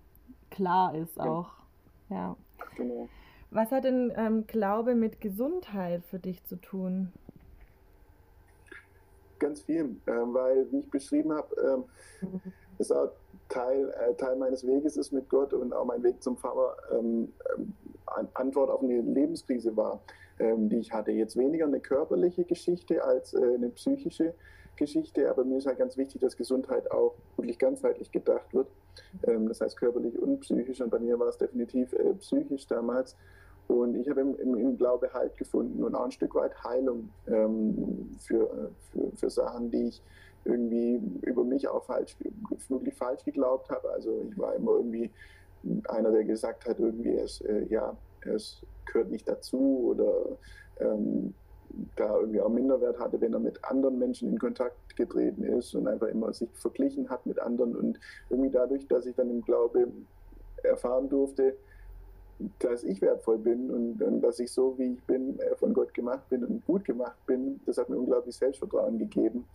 klar 0.50 0.96
ist 0.96 1.20
auch. 1.20 1.52
Ja. 2.10 2.36
Genau. 2.76 3.08
Was 3.52 3.72
hat 3.72 3.84
denn 3.84 4.12
ähm, 4.16 4.48
Glaube 4.48 4.96
mit 4.96 5.22
Gesundheit 5.22 6.04
für 6.06 6.18
dich 6.18 6.44
zu 6.46 6.56
tun? 6.56 7.14
Ganz 9.38 9.62
viel, 9.62 9.96
ähm, 10.08 10.34
weil, 10.34 10.66
wie 10.72 10.80
ich 10.80 10.90
beschrieben 10.90 11.32
habe, 11.32 11.86
ähm, 12.24 12.40
ist 12.80 12.92
auch 12.92 13.12
Teil, 13.50 13.94
äh, 14.00 14.16
Teil 14.16 14.36
meines 14.38 14.66
Weges 14.66 14.98
ist 14.98 15.12
mit 15.12 15.30
Gott 15.30 15.54
und 15.54 15.74
auch 15.74 15.86
mein 15.86 16.02
Weg 16.02 16.24
zum 16.24 16.38
Pfarrer 16.38 16.76
ähm, 16.92 17.32
ähm 17.56 17.74
Antwort 18.36 18.70
auf 18.70 18.84
eine 18.84 19.02
Lebenskrise 19.02 19.76
war, 19.76 20.00
ähm, 20.40 20.70
die 20.70 20.78
ich 20.78 20.92
hatte. 20.92 21.12
Jetzt 21.12 21.38
weniger 21.38 21.66
eine 21.66 21.80
körperliche 21.80 22.44
Geschichte 22.44 23.04
als 23.04 23.34
äh, 23.34 23.56
eine 23.56 23.70
psychische 23.70 24.34
Geschichte, 24.76 25.30
aber 25.30 25.44
mir 25.44 25.58
ist 25.58 25.68
halt 25.68 25.78
ganz 25.78 25.98
wichtig, 25.98 26.22
dass 26.22 26.36
Gesundheit 26.36 26.90
auch 26.92 27.14
wirklich 27.38 27.60
ganzheitlich 27.60 28.12
gedacht 28.12 28.54
wird. 28.54 28.68
Ähm, 29.28 29.48
das 29.48 29.62
heißt 29.62 29.78
körperlich 29.78 30.18
und 30.18 30.40
psychisch 30.42 30.82
und 30.82 30.90
bei 30.90 31.00
mir 31.00 31.20
war 31.20 31.28
es 31.28 31.38
definitiv 31.38 31.94
äh, 31.94 32.14
psychisch 32.16 32.68
damals. 32.68 33.16
Und 33.68 33.96
ich 33.96 34.10
habe 34.10 34.22
im, 34.22 34.36
im, 34.40 34.56
im, 34.58 34.78
Glaube 34.78 35.14
Halt 35.14 35.38
gefunden 35.38 35.84
und 35.84 35.96
auch 35.96 36.06
ein 36.06 36.12
Stück 36.12 36.36
weit 36.36 36.64
Heilung 36.64 37.10
ähm, 37.28 38.16
für, 38.20 38.72
für, 38.92 39.12
für 39.16 39.30
Sachen, 39.30 39.72
die 39.72 39.88
ich 39.88 40.02
irgendwie 40.46 41.02
über 41.22 41.44
mich 41.46 41.68
auch 41.68 41.86
falsch, 41.86 42.18
wirklich 42.68 42.96
falsch 42.96 43.24
geglaubt 43.24 43.70
habe. 43.70 43.90
Also 43.92 44.22
ich 44.30 44.38
war 44.38 44.54
immer 44.56 44.72
irgendwie 44.72 45.10
einer, 45.88 46.12
der 46.12 46.26
gesagt 46.26 46.68
hat, 46.68 46.80
irgendwie, 46.80 47.16
es, 47.16 47.40
äh, 47.42 47.66
ja, 47.70 47.96
es 48.26 48.62
gehört 48.86 49.10
nicht 49.12 49.28
dazu 49.28 49.88
oder 49.90 50.38
ähm, 50.80 51.34
da 51.96 52.20
irgendwie 52.20 52.42
auch 52.42 52.50
Minderwert 52.50 53.00
hatte, 53.00 53.20
wenn 53.20 53.34
er 53.34 53.40
mit 53.40 53.64
anderen 53.64 53.98
Menschen 53.98 54.30
in 54.30 54.38
Kontakt 54.38 54.96
getreten 54.96 55.44
ist 55.44 55.74
und 55.74 55.88
einfach 55.88 56.08
immer 56.08 56.32
sich 56.34 56.50
verglichen 56.54 57.10
hat 57.10 57.26
mit 57.26 57.40
anderen 57.40 57.76
und 57.76 58.00
irgendwie 58.30 58.52
dadurch, 58.52 58.88
dass 58.88 59.06
ich 59.06 59.16
dann 59.16 59.30
im 59.30 59.42
Glaube 59.42 59.88
erfahren 60.64 61.10
durfte, 61.10 61.56
dass 62.60 62.84
ich 62.84 63.02
wertvoll 63.02 63.38
bin 63.38 63.72
und, 63.72 64.02
und, 64.02 64.22
dass 64.22 64.40
ich 64.40 64.52
so, 64.52 64.78
wie 64.78 64.94
ich 64.94 65.04
bin, 65.04 65.40
äh, 65.40 65.56
von 65.56 65.74
Gott 65.74 65.94
gemacht 65.94 66.28
bin 66.30 66.44
und 66.44 66.66
gut 66.66 66.84
gemacht 66.86 67.18
bin, 67.26 67.60
das 67.66 67.78
hat 67.78 67.90
mir 67.90 67.98
unglaublich 67.98 68.36
Selbstvertrauen 68.36 68.98
gegeben 68.98 69.46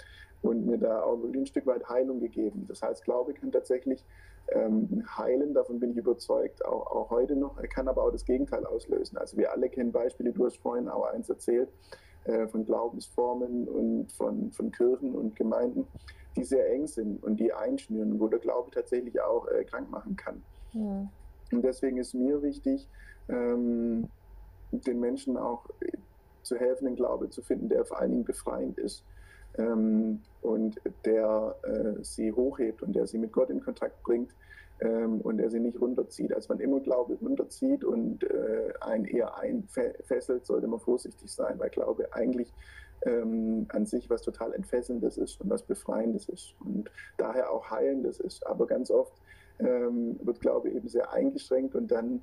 und 0.42 0.66
mir 0.66 0.78
da 0.78 1.02
auch 1.02 1.22
ein 1.22 1.46
Stück 1.46 1.66
weit 1.66 1.88
Heilung 1.88 2.20
gegeben. 2.20 2.64
Das 2.68 2.82
heißt, 2.82 3.04
Glaube 3.04 3.34
kann 3.34 3.50
tatsächlich 3.50 4.04
ähm, 4.52 5.04
heilen, 5.16 5.54
davon 5.54 5.78
bin 5.80 5.90
ich 5.90 5.96
überzeugt, 5.96 6.64
auch, 6.64 6.86
auch 6.86 7.10
heute 7.10 7.36
noch. 7.36 7.58
Er 7.58 7.68
kann 7.68 7.88
aber 7.88 8.04
auch 8.04 8.10
das 8.10 8.24
Gegenteil 8.24 8.64
auslösen. 8.64 9.18
Also 9.18 9.36
wir 9.36 9.52
alle 9.52 9.68
kennen 9.68 9.92
Beispiele, 9.92 10.32
du 10.32 10.46
hast 10.46 10.58
vorhin 10.58 10.88
auch 10.88 11.04
eins 11.04 11.28
erzählt, 11.28 11.68
äh, 12.24 12.46
von 12.48 12.64
Glaubensformen 12.64 13.68
und 13.68 14.12
von, 14.12 14.50
von 14.52 14.70
Kirchen 14.70 15.14
und 15.14 15.36
Gemeinden, 15.36 15.86
die 16.36 16.44
sehr 16.44 16.70
eng 16.72 16.86
sind 16.86 17.22
und 17.22 17.38
die 17.38 17.52
einschnüren, 17.52 18.18
wo 18.20 18.28
der 18.28 18.38
Glaube 18.38 18.70
tatsächlich 18.70 19.20
auch 19.20 19.46
äh, 19.48 19.64
krank 19.64 19.90
machen 19.90 20.16
kann. 20.16 20.42
Ja. 20.72 21.08
Und 21.52 21.62
deswegen 21.62 21.98
ist 21.98 22.14
mir 22.14 22.42
wichtig, 22.42 22.88
ähm, 23.28 24.08
den 24.70 25.00
Menschen 25.00 25.36
auch 25.36 25.64
zu 26.42 26.56
helfen, 26.56 26.86
einen 26.86 26.96
Glaube 26.96 27.30
zu 27.30 27.42
finden, 27.42 27.68
der 27.68 27.84
vor 27.84 27.98
allen 27.98 28.10
Dingen 28.10 28.24
befreiend 28.24 28.78
ist 28.78 29.04
ähm, 29.58 30.20
und 30.42 30.80
der 31.04 31.54
äh, 31.62 32.02
sie 32.02 32.32
hochhebt 32.32 32.82
und 32.82 32.94
der 32.94 33.06
sie 33.06 33.18
mit 33.18 33.32
Gott 33.32 33.50
in 33.50 33.60
Kontakt 33.60 34.02
bringt 34.02 34.32
ähm, 34.80 35.20
und 35.20 35.38
der 35.38 35.50
sie 35.50 35.60
nicht 35.60 35.80
runterzieht. 35.80 36.32
Als 36.32 36.48
man 36.48 36.60
immer 36.60 36.80
Glaube 36.80 37.14
runterzieht 37.20 37.84
und 37.84 38.24
äh, 38.24 38.72
einen 38.80 39.04
eher 39.04 39.36
einfesselt, 39.36 40.46
sollte 40.46 40.66
man 40.66 40.80
vorsichtig 40.80 41.32
sein, 41.32 41.58
weil 41.58 41.70
Glaube 41.70 42.12
eigentlich 42.12 42.52
ähm, 43.02 43.66
an 43.68 43.86
sich 43.86 44.08
was 44.10 44.22
total 44.22 44.52
Entfesselndes 44.54 45.18
ist 45.18 45.40
und 45.40 45.50
was 45.50 45.62
Befreiendes 45.62 46.28
ist 46.28 46.54
und 46.60 46.90
daher 47.16 47.50
auch 47.50 47.70
Heilendes 47.70 48.20
ist. 48.20 48.46
Aber 48.46 48.66
ganz 48.66 48.90
oft 48.90 49.12
ähm, 49.58 50.18
wird 50.22 50.40
Glaube 50.40 50.70
eben 50.70 50.88
sehr 50.88 51.12
eingeschränkt 51.12 51.74
und 51.74 51.88
dann 51.88 52.22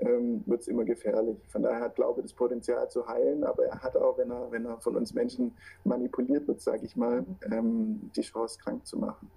ähm, 0.00 0.42
wird 0.46 0.62
es 0.62 0.68
immer 0.68 0.84
gefährlich. 0.84 1.38
Von 1.48 1.62
daher 1.62 1.80
hat 1.80 1.94
Glaube 1.96 2.22
das 2.22 2.32
Potenzial 2.32 2.88
zu 2.90 3.06
heilen, 3.06 3.44
aber 3.44 3.66
er 3.66 3.82
hat 3.82 3.96
auch, 3.96 4.18
wenn 4.18 4.30
er, 4.30 4.50
wenn 4.50 4.66
er 4.66 4.78
von 4.80 4.96
uns 4.96 5.14
Menschen 5.14 5.52
manipuliert 5.84 6.46
wird, 6.48 6.60
sage 6.60 6.84
ich 6.84 6.96
mal, 6.96 7.24
ähm, 7.50 8.10
die 8.16 8.22
Chance 8.22 8.58
krank 8.58 8.86
zu 8.86 8.98
machen. 8.98 9.30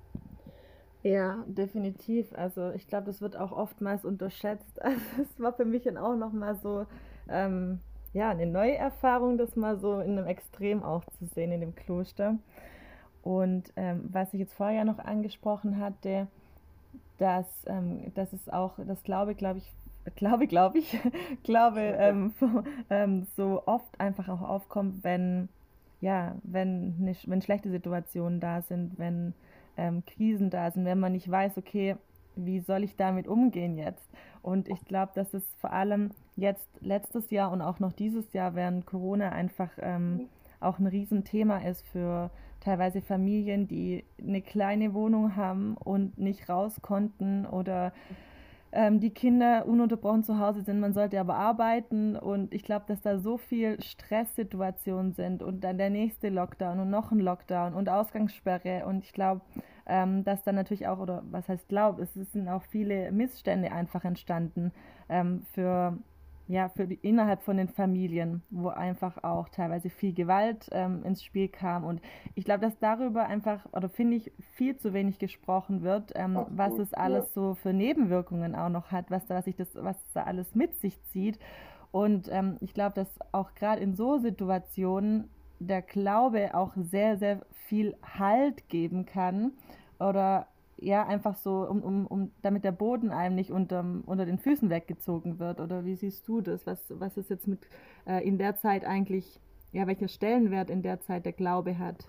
Ja, 1.03 1.43
definitiv. 1.47 2.33
Also 2.33 2.71
ich 2.71 2.87
glaube, 2.87 3.05
das 3.05 3.21
wird 3.21 3.37
auch 3.37 3.51
oftmals 3.51 4.03
unterschätzt. 4.05 4.81
Also 4.81 5.01
es 5.21 5.39
war 5.39 5.53
für 5.53 5.65
mich 5.65 5.83
dann 5.83 5.97
auch 5.97 6.15
nochmal 6.15 6.55
so, 6.55 6.85
ähm, 7.29 7.79
ja, 8.13 8.29
eine 8.29 8.45
neue 8.45 8.75
Erfahrung, 8.75 9.37
das 9.37 9.55
mal 9.55 9.77
so 9.77 9.99
in 9.99 10.17
einem 10.17 10.27
Extrem 10.27 10.83
auch 10.83 11.05
zu 11.17 11.25
sehen 11.27 11.51
in 11.51 11.61
dem 11.61 11.75
Kloster. 11.75 12.37
Und 13.21 13.71
ähm, 13.75 14.05
was 14.11 14.33
ich 14.33 14.39
jetzt 14.39 14.53
vorher 14.53 14.85
noch 14.85 14.99
angesprochen 14.99 15.79
hatte, 15.79 16.27
dass, 17.17 17.47
ähm, 17.67 18.11
dass 18.15 18.33
es 18.33 18.49
auch, 18.49 18.73
das 18.85 19.03
glaube, 19.03 19.35
glaube 19.35 19.59
ich, 19.59 19.71
glaube, 20.15 20.47
glaube 20.47 20.79
ich, 20.79 20.97
glaube, 21.43 21.79
ähm, 21.79 22.33
ähm, 22.89 23.27
so 23.35 23.63
oft 23.65 23.99
einfach 23.99 24.29
auch 24.29 24.41
aufkommt, 24.41 25.03
wenn, 25.03 25.49
ja, 26.01 26.35
wenn, 26.43 26.95
eine, 26.99 27.15
wenn 27.25 27.41
schlechte 27.41 27.69
Situationen 27.69 28.39
da 28.39 28.61
sind, 28.61 28.97
wenn 28.97 29.33
ähm, 29.77 30.03
Krisen 30.05 30.49
da 30.49 30.71
sind, 30.71 30.85
wenn 30.85 30.99
man 30.99 31.13
nicht 31.13 31.29
weiß, 31.29 31.57
okay, 31.57 31.95
wie 32.35 32.59
soll 32.59 32.83
ich 32.83 32.95
damit 32.95 33.27
umgehen 33.27 33.77
jetzt? 33.77 34.07
Und 34.41 34.69
ich 34.69 34.85
glaube, 34.85 35.11
dass 35.15 35.33
es 35.33 35.43
vor 35.59 35.73
allem 35.73 36.11
jetzt 36.35 36.69
letztes 36.79 37.31
Jahr 37.31 37.51
und 37.51 37.61
auch 37.61 37.79
noch 37.79 37.93
dieses 37.93 38.31
Jahr 38.33 38.55
während 38.55 38.85
Corona 38.85 39.29
einfach 39.29 39.71
ähm, 39.79 40.13
mhm. 40.13 40.29
auch 40.59 40.79
ein 40.79 40.87
Riesenthema 40.87 41.57
ist 41.59 41.85
für 41.87 42.29
teilweise 42.61 43.01
Familien, 43.01 43.67
die 43.67 44.03
eine 44.21 44.41
kleine 44.41 44.93
Wohnung 44.93 45.35
haben 45.35 45.75
und 45.77 46.17
nicht 46.17 46.49
raus 46.49 46.81
konnten 46.81 47.45
oder 47.45 47.91
ähm, 48.71 48.99
die 48.99 49.11
Kinder 49.11 49.65
ununterbrochen 49.65 50.23
zu 50.23 50.39
Hause 50.39 50.61
sind, 50.61 50.79
man 50.79 50.93
sollte 50.93 51.19
aber 51.19 51.35
arbeiten 51.35 52.15
und 52.15 52.53
ich 52.53 52.63
glaube, 52.63 52.85
dass 52.87 53.01
da 53.01 53.17
so 53.17 53.37
viel 53.37 53.81
Stresssituationen 53.81 55.13
sind 55.13 55.41
und 55.41 55.63
dann 55.63 55.77
der 55.77 55.89
nächste 55.89 56.29
Lockdown 56.29 56.79
und 56.79 56.89
noch 56.89 57.11
ein 57.11 57.19
Lockdown 57.19 57.73
und 57.73 57.89
Ausgangssperre. 57.89 58.85
Und 58.85 59.03
ich 59.03 59.13
glaube, 59.13 59.41
ähm, 59.85 60.23
dass 60.23 60.43
dann 60.43 60.55
natürlich 60.55 60.87
auch, 60.87 60.99
oder 60.99 61.23
was 61.31 61.47
heißt 61.47 61.67
glaube, 61.69 62.03
es 62.03 62.13
sind 62.13 62.49
auch 62.49 62.63
viele 62.63 63.11
Missstände 63.11 63.71
einfach 63.71 64.03
entstanden 64.03 64.71
ähm, 65.09 65.43
für 65.53 65.97
ja, 66.47 66.69
für 66.69 66.87
die, 66.87 66.95
innerhalb 66.95 67.43
von 67.43 67.57
den 67.57 67.67
Familien, 67.67 68.41
wo 68.49 68.69
einfach 68.69 69.23
auch 69.23 69.49
teilweise 69.49 69.89
viel 69.89 70.13
Gewalt 70.13 70.69
ähm, 70.71 71.03
ins 71.03 71.23
Spiel 71.23 71.49
kam. 71.49 71.83
Und 71.83 72.01
ich 72.35 72.45
glaube, 72.45 72.61
dass 72.61 72.79
darüber 72.79 73.25
einfach, 73.25 73.65
oder 73.73 73.89
finde 73.89 74.17
ich, 74.17 74.31
viel 74.55 74.77
zu 74.77 74.93
wenig 74.93 75.19
gesprochen 75.19 75.81
wird, 75.81 76.13
ähm, 76.15 76.45
was 76.49 76.77
es 76.79 76.93
alles 76.93 77.25
ja. 77.25 77.31
so 77.33 77.53
für 77.55 77.73
Nebenwirkungen 77.73 78.55
auch 78.55 78.69
noch 78.69 78.91
hat, 78.91 79.11
was 79.11 79.25
da, 79.27 79.35
was, 79.35 79.47
ich 79.47 79.57
das, 79.57 79.75
was 79.75 79.97
da 80.13 80.23
alles 80.23 80.55
mit 80.55 80.75
sich 80.79 81.01
zieht. 81.03 81.37
Und 81.91 82.29
ähm, 82.31 82.57
ich 82.61 82.73
glaube, 82.73 82.95
dass 82.95 83.09
auch 83.33 83.53
gerade 83.53 83.81
in 83.81 83.95
so 83.95 84.17
Situationen 84.17 85.29
der 85.59 85.81
Glaube 85.81 86.53
auch 86.53 86.73
sehr, 86.75 87.17
sehr 87.17 87.41
viel 87.67 87.97
Halt 88.17 88.69
geben 88.69 89.05
kann 89.05 89.51
oder 89.99 90.47
ja, 90.77 91.05
einfach 91.05 91.35
so, 91.35 91.67
um, 91.67 91.81
um, 91.81 92.07
um, 92.07 92.31
damit 92.41 92.63
der 92.63 92.71
Boden 92.71 93.11
einem 93.11 93.35
nicht 93.35 93.51
unterm, 93.51 94.03
unter 94.05 94.25
den 94.25 94.37
Füßen 94.37 94.69
weggezogen 94.69 95.39
wird? 95.39 95.59
Oder 95.59 95.85
wie 95.85 95.95
siehst 95.95 96.27
du 96.27 96.41
das? 96.41 96.65
Was, 96.65 96.79
was 96.89 97.17
ist 97.17 97.29
jetzt 97.29 97.47
mit 97.47 97.67
äh, 98.05 98.25
in 98.25 98.37
der 98.37 98.55
Zeit 98.57 98.85
eigentlich, 98.85 99.39
ja, 99.71 99.87
welcher 99.87 100.07
Stellenwert 100.07 100.69
in 100.69 100.81
der 100.81 101.01
Zeit 101.01 101.25
der 101.25 101.33
Glaube 101.33 101.77
hat? 101.77 102.07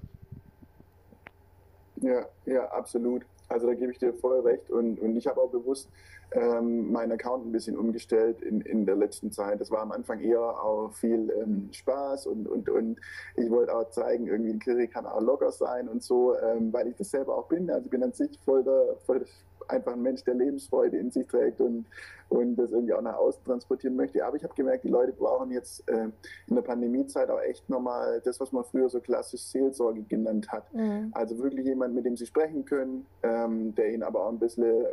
Ja, 1.96 2.26
ja, 2.46 2.64
absolut. 2.70 3.24
Also 3.48 3.66
da 3.66 3.74
gebe 3.74 3.92
ich 3.92 3.98
dir 3.98 4.12
voll 4.12 4.40
recht. 4.40 4.70
Und, 4.70 5.00
und 5.00 5.16
ich 5.16 5.26
habe 5.26 5.40
auch 5.40 5.50
bewusst 5.50 5.88
ähm, 6.32 6.92
meinen 6.92 7.12
Account 7.12 7.46
ein 7.46 7.52
bisschen 7.52 7.76
umgestellt 7.76 8.42
in, 8.42 8.60
in 8.60 8.84
der 8.84 8.96
letzten 8.96 9.32
Zeit. 9.32 9.60
Das 9.60 9.70
war 9.70 9.80
am 9.80 9.92
Anfang 9.92 10.20
eher 10.20 10.40
auch 10.40 10.92
viel 10.92 11.32
ähm, 11.42 11.68
Spaß 11.72 12.26
und, 12.26 12.46
und, 12.46 12.68
und 12.68 12.98
ich 13.36 13.50
wollte 13.50 13.74
auch 13.74 13.88
zeigen, 13.90 14.26
irgendwie 14.26 14.52
ein 14.52 14.58
Kiri 14.58 14.88
kann 14.88 15.06
auch 15.06 15.20
locker 15.20 15.50
sein 15.50 15.88
und 15.88 16.02
so, 16.02 16.36
ähm, 16.38 16.72
weil 16.72 16.88
ich 16.88 16.96
das 16.96 17.10
selber 17.10 17.36
auch 17.36 17.48
bin. 17.48 17.70
Also 17.70 17.86
ich 17.86 17.90
bin 17.90 18.02
an 18.02 18.12
sich 18.12 18.38
voll 18.44 18.62
der, 18.62 18.96
voll 19.06 19.24
einfach 19.68 19.92
ein 19.92 20.02
Mensch, 20.02 20.24
der 20.24 20.34
Lebensfreude 20.34 20.96
in 20.96 21.10
sich 21.10 21.26
trägt 21.26 21.60
und, 21.60 21.86
und 22.28 22.56
das 22.56 22.72
irgendwie 22.72 22.94
auch 22.94 23.02
nach 23.02 23.16
außen 23.16 23.44
transportieren 23.44 23.96
möchte. 23.96 24.24
Aber 24.24 24.36
ich 24.36 24.42
habe 24.42 24.54
gemerkt, 24.54 24.84
die 24.84 24.88
Leute 24.88 25.12
brauchen 25.12 25.50
jetzt 25.50 25.88
äh, 25.88 26.08
in 26.46 26.54
der 26.54 26.62
Pandemiezeit 26.62 27.30
auch 27.30 27.40
echt 27.40 27.68
nochmal 27.68 28.20
das, 28.24 28.40
was 28.40 28.52
man 28.52 28.64
früher 28.64 28.88
so 28.88 29.00
klassisch 29.00 29.42
Seelsorge 29.42 30.02
genannt 30.02 30.50
hat. 30.50 30.72
Mhm. 30.72 31.10
Also 31.12 31.38
wirklich 31.38 31.66
jemand, 31.66 31.94
mit 31.94 32.04
dem 32.04 32.16
sie 32.16 32.26
sprechen 32.26 32.64
können, 32.64 33.06
ähm, 33.22 33.74
der 33.74 33.92
ihnen 33.92 34.02
aber 34.02 34.24
auch 34.24 34.32
ein 34.32 34.38
bisschen 34.38 34.84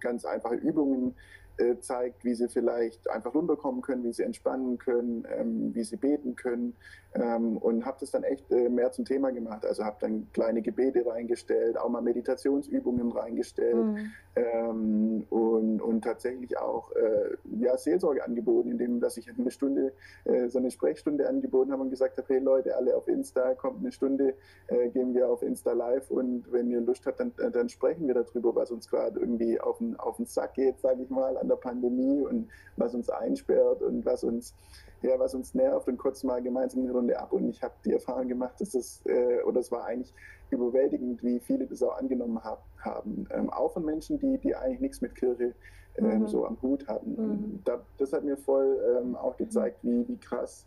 ganz 0.00 0.24
einfache 0.24 0.56
Übungen 0.56 1.14
äh, 1.58 1.78
zeigt, 1.80 2.24
wie 2.24 2.34
sie 2.34 2.48
vielleicht 2.48 3.08
einfach 3.10 3.34
runterkommen 3.34 3.82
können, 3.82 4.04
wie 4.04 4.12
sie 4.12 4.22
entspannen 4.22 4.78
können, 4.78 5.26
ähm, 5.36 5.74
wie 5.74 5.84
sie 5.84 5.96
beten 5.96 6.36
können 6.36 6.74
ähm, 7.14 7.56
und 7.56 7.84
habe 7.84 7.96
das 8.00 8.10
dann 8.10 8.22
echt 8.22 8.50
äh, 8.50 8.68
mehr 8.68 8.92
zum 8.92 9.04
Thema 9.04 9.30
gemacht. 9.30 9.64
Also 9.64 9.84
habe 9.84 9.96
dann 10.00 10.28
kleine 10.32 10.62
Gebete 10.62 11.06
reingestellt, 11.06 11.78
auch 11.78 11.88
mal 11.88 12.02
Meditationsübungen 12.02 13.10
reingestellt 13.12 13.76
mhm. 13.76 14.12
ähm, 14.36 15.26
und, 15.30 15.80
und 15.80 16.02
tatsächlich 16.02 16.58
auch 16.58 16.92
äh, 16.92 17.36
ja, 17.60 17.76
Seelsorge 17.76 18.24
angeboten, 18.24 18.70
indem 18.70 19.00
dass 19.00 19.16
ich 19.16 19.28
eine 19.28 19.50
Stunde, 19.50 19.92
äh, 20.24 20.48
so 20.48 20.58
eine 20.58 20.70
Sprechstunde 20.70 21.28
angeboten 21.28 21.72
habe 21.72 21.82
und 21.82 21.90
gesagt 21.90 22.18
habe, 22.18 22.28
hey 22.28 22.40
Leute, 22.40 22.76
alle 22.76 22.96
auf 22.96 23.08
Insta, 23.08 23.54
kommt 23.54 23.80
eine 23.80 23.92
Stunde, 23.92 24.34
äh, 24.68 24.88
gehen 24.90 25.14
wir 25.14 25.28
auf 25.28 25.42
Insta 25.42 25.72
live 25.72 26.10
und 26.10 26.50
wenn 26.52 26.70
ihr 26.70 26.80
Lust 26.80 27.06
habt, 27.06 27.20
dann, 27.20 27.32
dann 27.52 27.68
sprechen 27.68 28.06
wir 28.06 28.14
darüber, 28.14 28.54
was 28.54 28.70
uns 28.70 28.88
gerade 28.88 29.18
irgendwie 29.18 29.60
auf 29.60 29.78
den, 29.78 29.96
auf 29.96 30.16
den 30.16 30.26
Sack 30.26 30.54
geht, 30.54 30.78
sage 30.80 31.02
ich 31.02 31.10
mal, 31.10 31.36
an 31.36 31.47
der 31.48 31.56
Pandemie 31.56 32.22
und 32.22 32.48
was 32.76 32.94
uns 32.94 33.10
einsperrt 33.10 33.82
und 33.82 34.04
was 34.04 34.24
uns 34.24 34.54
ja, 35.02 35.18
was 35.18 35.34
uns 35.34 35.54
nervt 35.54 35.86
und 35.88 35.96
kurz 35.96 36.24
mal 36.24 36.42
gemeinsam 36.42 36.82
eine 36.82 36.92
Runde 36.92 37.18
ab. 37.18 37.32
Und 37.32 37.48
ich 37.48 37.62
habe 37.62 37.74
die 37.84 37.92
Erfahrung 37.92 38.26
gemacht, 38.26 38.60
dass 38.60 38.70
das, 38.70 39.00
äh, 39.06 39.42
oder 39.42 39.60
es 39.60 39.70
war 39.70 39.84
eigentlich 39.84 40.12
überwältigend, 40.50 41.22
wie 41.22 41.38
viele 41.38 41.66
das 41.66 41.82
auch 41.82 41.96
angenommen 41.96 42.42
hab, 42.42 42.64
haben. 42.80 43.28
Ähm, 43.30 43.50
auch 43.50 43.72
von 43.72 43.84
Menschen, 43.84 44.18
die, 44.18 44.38
die 44.38 44.56
eigentlich 44.56 44.80
nichts 44.80 45.00
mit 45.00 45.14
Kirche 45.14 45.54
ähm, 45.96 46.20
mhm. 46.20 46.26
so 46.26 46.46
am 46.46 46.60
Hut 46.62 46.88
hatten. 46.88 47.10
Mhm. 47.12 47.60
Da, 47.64 47.80
das 47.98 48.12
hat 48.12 48.24
mir 48.24 48.36
voll 48.36 48.78
ähm, 48.98 49.14
auch 49.14 49.36
gezeigt, 49.36 49.78
wie, 49.82 50.06
wie 50.08 50.16
krass 50.16 50.66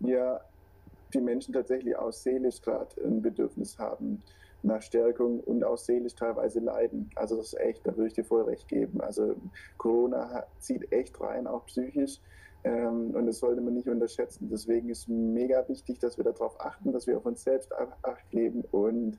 ja, 0.00 0.40
die 1.12 1.20
Menschen 1.20 1.52
tatsächlich 1.52 1.96
auch 1.96 2.12
seelisch 2.12 2.62
gerade 2.62 2.88
ein 3.04 3.20
Bedürfnis 3.20 3.78
haben 3.78 4.22
nach 4.62 4.82
Stärkung 4.82 5.40
und 5.40 5.64
auch 5.64 5.78
seelisch 5.78 6.14
teilweise 6.14 6.60
leiden. 6.60 7.10
Also 7.16 7.36
das 7.36 7.52
ist 7.52 7.60
echt, 7.60 7.86
da 7.86 7.96
würde 7.96 8.08
ich 8.08 8.14
dir 8.14 8.24
voll 8.24 8.42
recht 8.42 8.68
geben. 8.68 9.00
Also 9.00 9.34
Corona 9.78 10.44
zieht 10.58 10.92
echt 10.92 11.20
rein, 11.20 11.46
auch 11.46 11.66
psychisch. 11.66 12.20
Ähm, 12.62 13.14
und 13.14 13.26
das 13.26 13.38
sollte 13.38 13.60
man 13.60 13.74
nicht 13.74 13.88
unterschätzen. 13.88 14.48
Deswegen 14.50 14.90
ist 14.90 15.08
mega 15.08 15.66
wichtig, 15.68 15.98
dass 15.98 16.18
wir 16.18 16.24
darauf 16.24 16.60
achten, 16.60 16.92
dass 16.92 17.06
wir 17.06 17.16
auf 17.16 17.24
uns 17.24 17.42
selbst 17.42 17.72
Acht 18.02 18.30
geben 18.30 18.64
und 18.70 19.18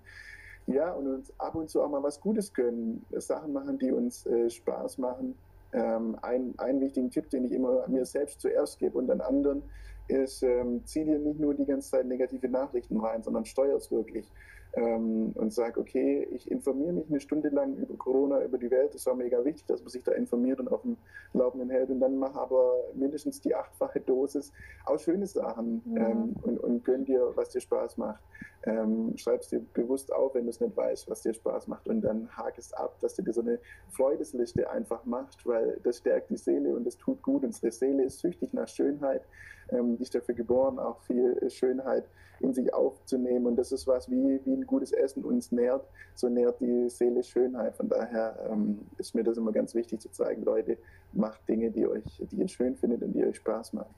ja, 0.67 0.91
und 0.91 1.07
uns 1.07 1.33
ab 1.39 1.55
und 1.55 1.69
zu 1.69 1.81
auch 1.81 1.89
mal 1.89 2.03
was 2.03 2.21
Gutes 2.21 2.53
können, 2.53 3.03
Sachen 3.17 3.51
machen, 3.51 3.79
die 3.79 3.91
uns 3.91 4.27
äh, 4.27 4.49
Spaß 4.49 4.99
machen. 4.99 5.35
Ähm, 5.73 6.17
ein, 6.21 6.53
einen 6.57 6.81
wichtigen 6.81 7.09
Tipp, 7.09 7.29
den 7.29 7.45
ich 7.45 7.51
immer 7.51 7.87
mir 7.87 8.05
selbst 8.05 8.41
zuerst 8.41 8.77
gebe 8.77 8.97
und 8.97 9.07
dann 9.07 9.21
anderen, 9.21 9.63
ist, 10.11 10.43
ähm, 10.43 10.85
zieh 10.85 11.03
dir 11.03 11.19
nicht 11.19 11.39
nur 11.39 11.53
die 11.53 11.65
ganze 11.65 11.91
Zeit 11.91 12.05
negative 12.05 12.49
Nachrichten 12.49 12.97
rein, 12.97 13.23
sondern 13.23 13.45
steuer 13.45 13.77
es 13.77 13.91
wirklich 13.91 14.31
ähm, 14.73 15.31
und 15.35 15.53
sage, 15.53 15.79
okay, 15.79 16.27
ich 16.31 16.49
informiere 16.49 16.93
mich 16.93 17.09
eine 17.09 17.19
Stunde 17.19 17.49
lang 17.49 17.75
über 17.75 17.95
Corona, 17.97 18.43
über 18.43 18.57
die 18.57 18.71
Welt. 18.71 18.93
Das 18.93 19.05
war 19.05 19.15
mega 19.15 19.43
wichtig, 19.43 19.65
dass 19.67 19.81
man 19.81 19.89
sich 19.89 20.03
da 20.03 20.13
informiert 20.13 20.59
und 20.59 20.71
auf 20.71 20.81
dem 20.83 20.97
Laufenden 21.33 21.69
hält. 21.69 21.89
Und 21.89 21.99
dann 21.99 22.17
mach 22.17 22.35
aber 22.35 22.75
mindestens 22.93 23.41
die 23.41 23.53
achtfache 23.53 23.99
Dosis 23.99 24.53
aus 24.85 25.03
schöne 25.03 25.27
Sachen 25.27 25.81
ja. 25.93 26.09
ähm, 26.09 26.35
und, 26.41 26.57
und 26.59 26.85
gönn 26.85 27.03
dir, 27.03 27.31
was 27.35 27.49
dir 27.49 27.59
Spaß 27.59 27.97
macht. 27.97 28.23
Ähm, 28.63 29.17
Schreib 29.17 29.41
es 29.41 29.49
dir 29.49 29.59
bewusst 29.73 30.13
auf, 30.13 30.35
wenn 30.35 30.43
du 30.43 30.51
es 30.51 30.61
nicht 30.61 30.77
weißt, 30.77 31.09
was 31.09 31.21
dir 31.21 31.33
Spaß 31.33 31.67
macht. 31.67 31.89
Und 31.89 32.01
dann 32.01 32.29
hake 32.37 32.59
es 32.59 32.71
ab, 32.73 32.95
dass 33.01 33.15
du 33.15 33.23
dir 33.23 33.33
so 33.33 33.41
eine 33.41 33.59
Freudesliste 33.89 34.69
einfach 34.69 35.03
machst, 35.05 35.45
weil 35.45 35.79
das 35.83 35.97
stärkt 35.97 36.29
die 36.29 36.37
Seele 36.37 36.75
und 36.75 36.85
das 36.85 36.95
tut 36.97 37.21
gut. 37.21 37.43
Unsere 37.43 37.71
Seele 37.71 38.03
ist 38.05 38.19
süchtig 38.19 38.53
nach 38.53 38.69
Schönheit. 38.69 39.23
Ähm, 39.71 39.97
ist 39.99 40.13
dafür 40.15 40.35
geboren, 40.35 40.79
auch 40.79 41.01
viel 41.01 41.37
Schönheit 41.49 42.05
in 42.41 42.53
sich 42.53 42.73
aufzunehmen. 42.73 43.45
Und 43.45 43.55
das 43.55 43.71
ist 43.71 43.87
was 43.87 44.09
wie, 44.09 44.39
wie 44.45 44.53
ein 44.53 44.65
gutes 44.65 44.91
Essen 44.91 45.23
uns 45.23 45.51
nährt, 45.51 45.85
so 46.15 46.29
nährt 46.29 46.59
die 46.59 46.89
Seele 46.89 47.23
Schönheit. 47.23 47.75
Von 47.75 47.89
daher 47.89 48.37
ähm, 48.51 48.79
ist 48.97 49.15
mir 49.15 49.23
das 49.23 49.37
immer 49.37 49.51
ganz 49.51 49.75
wichtig 49.75 49.99
zu 49.99 50.09
zeigen, 50.09 50.43
Leute, 50.43 50.77
macht 51.13 51.47
Dinge, 51.47 51.71
die 51.71 51.87
euch, 51.87 52.03
die 52.31 52.37
ihr 52.37 52.47
schön 52.47 52.75
findet 52.75 53.03
und 53.03 53.13
die 53.13 53.25
euch 53.25 53.37
Spaß 53.37 53.73
machen. 53.73 53.93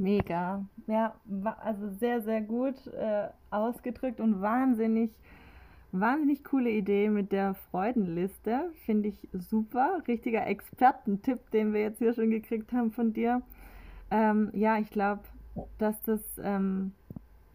Mega. 0.00 0.64
Ja, 0.86 1.14
also 1.60 1.88
sehr, 1.90 2.22
sehr 2.22 2.40
gut 2.40 2.86
äh, 2.88 3.28
ausgedrückt 3.50 4.20
und 4.20 4.40
wahnsinnig, 4.40 5.10
wahnsinnig 5.92 6.44
coole 6.44 6.70
Idee 6.70 7.10
mit 7.10 7.30
der 7.30 7.54
Freudenliste. 7.54 8.70
Finde 8.86 9.10
ich 9.10 9.28
super. 9.32 10.02
Richtiger 10.08 10.46
Expertentipp, 10.46 11.50
den 11.50 11.74
wir 11.74 11.82
jetzt 11.82 11.98
hier 11.98 12.14
schon 12.14 12.30
gekriegt 12.30 12.72
haben 12.72 12.90
von 12.90 13.12
dir. 13.12 13.42
Ähm, 14.12 14.50
ja, 14.52 14.78
ich 14.78 14.90
glaube, 14.90 15.22
dass 15.78 16.00
das 16.02 16.20
ähm, 16.42 16.92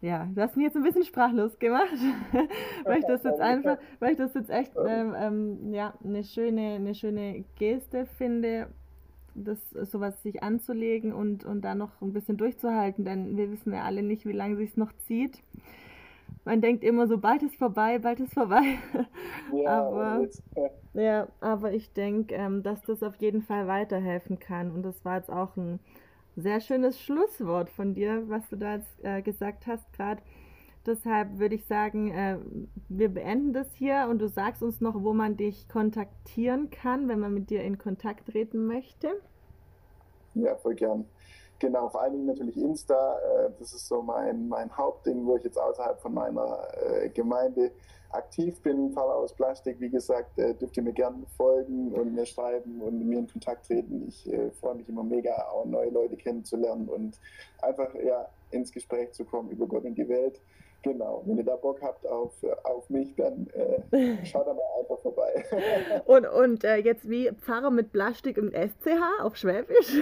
ja, 0.00 0.28
du 0.32 0.40
hast 0.40 0.56
mich 0.56 0.64
jetzt 0.64 0.76
ein 0.76 0.84
bisschen 0.84 1.04
sprachlos 1.04 1.58
gemacht, 1.58 1.88
weil 2.84 3.00
ich 3.00 3.06
das 3.06 3.24
jetzt 3.24 3.40
einfach, 3.40 3.78
weil 3.98 4.12
ich 4.12 4.18
das 4.18 4.34
jetzt 4.34 4.50
echt 4.50 4.72
ähm, 4.76 5.14
ähm, 5.16 5.74
ja, 5.74 5.92
eine 6.04 6.22
schöne, 6.22 6.76
eine 6.76 6.94
schöne 6.94 7.44
Geste 7.56 8.06
finde, 8.06 8.68
das 9.34 9.58
sowas 9.90 10.22
sich 10.22 10.42
anzulegen 10.42 11.12
und, 11.12 11.44
und 11.44 11.62
da 11.62 11.74
noch 11.74 12.00
ein 12.00 12.12
bisschen 12.12 12.36
durchzuhalten, 12.36 13.04
denn 13.04 13.36
wir 13.36 13.50
wissen 13.50 13.72
ja 13.72 13.82
alle 13.82 14.02
nicht, 14.02 14.24
wie 14.24 14.32
lange 14.32 14.56
sich 14.56 14.76
noch 14.76 14.92
zieht. 15.06 15.42
Man 16.44 16.60
denkt 16.60 16.84
immer 16.84 17.08
so, 17.08 17.18
bald 17.18 17.42
ist 17.42 17.56
vorbei, 17.56 17.98
bald 17.98 18.20
ist 18.20 18.34
vorbei. 18.34 18.78
Ja, 19.52 19.88
aber, 19.88 20.28
ja, 20.92 21.26
aber 21.40 21.72
ich 21.72 21.90
denke, 21.94 22.34
ähm, 22.34 22.62
dass 22.62 22.82
das 22.82 23.02
auf 23.02 23.16
jeden 23.16 23.40
Fall 23.40 23.66
weiterhelfen 23.66 24.38
kann. 24.38 24.70
Und 24.70 24.82
das 24.82 25.06
war 25.06 25.16
jetzt 25.16 25.30
auch 25.30 25.56
ein 25.56 25.80
sehr 26.40 26.60
schönes 26.60 27.00
Schlusswort 27.00 27.68
von 27.68 27.94
dir, 27.94 28.28
was 28.28 28.48
du 28.48 28.56
da 28.56 28.76
jetzt 28.76 29.04
äh, 29.04 29.22
gesagt 29.22 29.66
hast 29.66 29.92
gerade. 29.92 30.22
Deshalb 30.86 31.38
würde 31.38 31.56
ich 31.56 31.66
sagen, 31.66 32.10
äh, 32.12 32.38
wir 32.88 33.08
beenden 33.08 33.52
das 33.52 33.74
hier 33.74 34.06
und 34.08 34.20
du 34.20 34.28
sagst 34.28 34.62
uns 34.62 34.80
noch, 34.80 35.02
wo 35.02 35.12
man 35.12 35.36
dich 35.36 35.68
kontaktieren 35.68 36.70
kann, 36.70 37.08
wenn 37.08 37.18
man 37.18 37.34
mit 37.34 37.50
dir 37.50 37.62
in 37.62 37.76
Kontakt 37.76 38.28
treten 38.28 38.66
möchte. 38.66 39.08
Ja, 40.34 40.54
voll 40.56 40.76
gern. 40.76 41.04
Genau, 41.58 41.88
vor 41.88 42.02
allen 42.02 42.12
Dingen 42.12 42.26
natürlich 42.26 42.56
Insta. 42.56 43.18
Äh, 43.18 43.50
das 43.58 43.72
ist 43.74 43.88
so 43.88 44.00
mein, 44.00 44.48
mein 44.48 44.74
Hauptding, 44.76 45.26
wo 45.26 45.36
ich 45.36 45.44
jetzt 45.44 45.58
außerhalb 45.58 46.00
von 46.00 46.14
meiner 46.14 46.68
äh, 46.80 47.08
Gemeinde 47.10 47.72
aktiv 48.10 48.60
bin, 48.62 48.92
Pfarrer 48.92 49.16
aus 49.16 49.34
Plastik, 49.34 49.80
wie 49.80 49.90
gesagt, 49.90 50.38
äh, 50.38 50.54
dürft 50.54 50.76
ihr 50.76 50.82
mir 50.82 50.92
gerne 50.92 51.24
folgen 51.36 51.92
und 51.92 52.14
mir 52.14 52.26
schreiben 52.26 52.80
und 52.80 52.98
mit 52.98 53.06
mir 53.06 53.18
in 53.18 53.28
Kontakt 53.28 53.66
treten. 53.66 54.06
Ich 54.08 54.30
äh, 54.32 54.50
freue 54.52 54.76
mich 54.76 54.88
immer 54.88 55.02
mega, 55.02 55.48
auch 55.48 55.66
neue 55.66 55.90
Leute 55.90 56.16
kennenzulernen 56.16 56.88
und 56.88 57.20
einfach 57.60 57.94
ja, 57.94 58.28
ins 58.50 58.72
Gespräch 58.72 59.12
zu 59.12 59.24
kommen 59.24 59.50
über 59.50 59.66
Gott 59.66 59.84
und 59.84 59.96
die 59.96 60.08
Welt. 60.08 60.40
Genau, 60.82 61.22
wenn 61.26 61.38
ihr 61.38 61.44
da 61.44 61.56
Bock 61.56 61.80
habt 61.82 62.06
auf, 62.06 62.32
auf 62.62 62.88
mich, 62.88 63.12
dann 63.16 63.48
äh, 63.48 64.24
schaut 64.24 64.46
da 64.46 64.54
mal 64.54 64.62
einfach 64.80 65.00
vorbei. 65.00 65.44
und 66.06 66.26
und 66.26 66.64
äh, 66.64 66.76
jetzt 66.76 67.08
wie 67.10 67.30
Pfarrer 67.32 67.70
mit 67.70 67.90
Plastik 67.90 68.38
und 68.38 68.54
SCH 68.54 69.20
auf 69.20 69.36
Schwäbisch? 69.36 69.96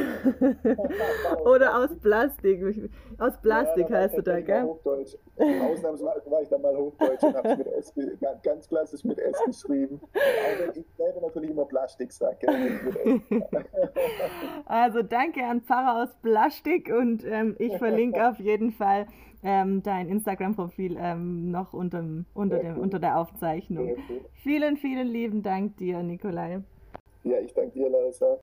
Oder 1.47 1.79
aus 1.79 1.97
Plastik? 2.03 2.91
Aus 3.19 3.33
Plastik 3.41 3.89
ja, 3.89 3.97
heißt 3.97 4.19
du 4.19 4.23
da, 4.23 4.41
gell? 4.41 4.65
Hochdeutsch. 4.65 5.17
Ausnahmsweise 5.39 6.31
war 6.31 6.43
ich 6.43 6.49
dann 6.51 6.61
mal 6.61 6.77
Hochdeutsch 6.77 7.23
und 7.23 7.37
habe 7.37 7.49
es 7.49 7.59
mit 7.97 8.19
S, 8.19 8.21
ganz 8.43 8.69
klassisch 8.69 9.05
mit 9.05 9.19
S 9.19 9.37
geschrieben. 9.47 10.01
Aber 10.13 10.77
ich 10.77 10.85
selber 10.97 11.21
natürlich 11.23 11.51
immer 11.51 11.65
Plastik 11.65 12.13
sage. 12.13 12.47
also 14.67 15.03
danke 15.03 15.43
an 15.43 15.63
Pfarrer 15.63 16.03
aus 16.03 16.15
Plastik 16.23 16.91
und 16.91 17.25
ähm, 17.25 17.57
ich 17.59 17.77
verlinke 17.79 18.29
auf 18.29 18.39
jeden 18.39 18.73
Fall 18.73 19.07
ähm, 19.43 19.83
dein 19.83 20.09
Instagram-Profil 20.09 20.97
ähm, 20.99 21.51
noch 21.51 21.73
unter, 21.73 22.05
unter, 22.35 22.59
dem, 22.59 22.79
unter 22.79 22.99
der 22.99 23.19
Aufzeichnung. 23.19 23.97
Vielen, 24.35 24.77
vielen 24.77 25.09
lieben 25.09 25.43
Dank 25.43 25.77
dir, 25.77 26.03
Nikolai. 26.03 26.63
Ja, 27.25 27.39
ich 27.41 27.53
danke 27.55 27.73
dir, 27.73 27.91
Larissa. 27.91 28.39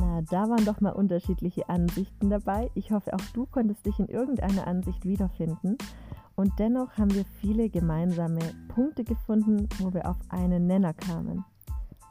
Na, 0.00 0.22
da 0.30 0.48
waren 0.48 0.64
doch 0.64 0.80
mal 0.80 0.92
unterschiedliche 0.92 1.68
Ansichten 1.68 2.30
dabei. 2.30 2.70
Ich 2.74 2.90
hoffe, 2.90 3.14
auch 3.14 3.24
du 3.34 3.46
konntest 3.46 3.86
dich 3.86 3.98
in 3.98 4.08
irgendeiner 4.08 4.66
Ansicht 4.66 5.04
wiederfinden. 5.04 5.78
Und 6.34 6.52
dennoch 6.58 6.96
haben 6.98 7.12
wir 7.14 7.24
viele 7.40 7.68
gemeinsame 7.68 8.40
Punkte 8.68 9.02
gefunden, 9.02 9.68
wo 9.80 9.92
wir 9.92 10.08
auf 10.08 10.18
einen 10.28 10.66
Nenner 10.68 10.94
kamen. 10.94 11.44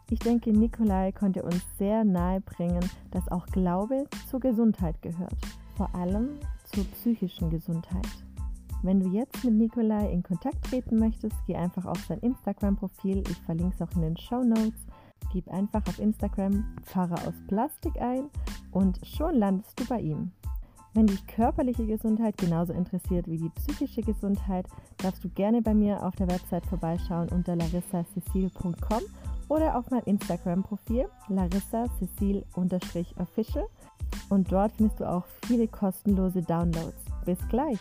Ich 0.10 0.20
denke, 0.20 0.51
Nikolai 0.51 1.12
konnte 1.12 1.43
uns 1.43 1.66
sehr 1.78 2.05
nahe 2.05 2.39
bringen, 2.39 2.84
dass 3.12 3.28
auch 3.30 3.45
Glaube 3.47 4.05
zur 4.30 4.39
Gesundheit 4.39 5.01
gehört. 5.01 5.36
Vor 5.76 5.93
allem 5.93 6.39
zur 6.64 6.86
psychischen 6.86 7.49
Gesundheit. 7.49 8.08
Wenn 8.84 9.01
du 9.01 9.10
jetzt 9.10 9.43
mit 9.43 9.55
Nikolai 9.55 10.10
in 10.12 10.24
Kontakt 10.24 10.64
treten 10.66 10.97
möchtest, 10.97 11.36
geh 11.45 11.55
einfach 11.55 11.86
auf 11.86 11.99
sein 12.08 12.20
Instagram-Profil. 12.20 13.24
Ich 13.30 13.38
verlinke 13.41 13.76
es 13.76 13.82
auch 13.82 13.93
in 13.95 14.01
den 14.01 14.18
Show 14.18 14.43
Notes. 14.43 14.86
Gib 15.34 15.49
einfach 15.49 15.86
auf 15.88 15.99
Instagram 15.99 16.64
Pfarrer 16.84 17.28
aus 17.28 17.34
Plastik 17.47 17.99
ein 17.99 18.30
und 18.72 19.05
schon 19.05 19.36
landest 19.36 19.78
du 19.78 19.86
bei 19.88 19.99
ihm. 19.99 20.32
Wenn 20.93 21.08
dich 21.08 21.28
körperliche 21.28 21.86
Gesundheit 21.86 22.38
genauso 22.38 22.72
interessiert 22.72 23.28
wie 23.28 23.38
die 23.38 23.49
psychische 23.49 24.01
Gesundheit, 24.01 24.68
darfst 24.97 25.24
du 25.24 25.30
gerne 25.30 25.62
bei 25.62 25.74
mir 25.74 26.03
auf 26.03 26.16
der 26.16 26.30
Website 26.30 26.66
vorbeischauen 26.66 27.30
unter 27.30 27.55
larissacecil.com 27.55 29.01
oder 29.50 29.78
auf 29.78 29.89
meinem 29.89 30.06
Instagram-Profil 30.06 31.10
larissacecil-official 31.30 33.68
und 34.30 34.52
dort 34.52 34.74
findest 34.74 35.00
du 35.00 35.10
auch 35.10 35.24
viele 35.45 35.68
kostenlose 35.68 36.41
Downloads. 36.41 37.06
Bis 37.26 37.39
gleich! 37.50 37.80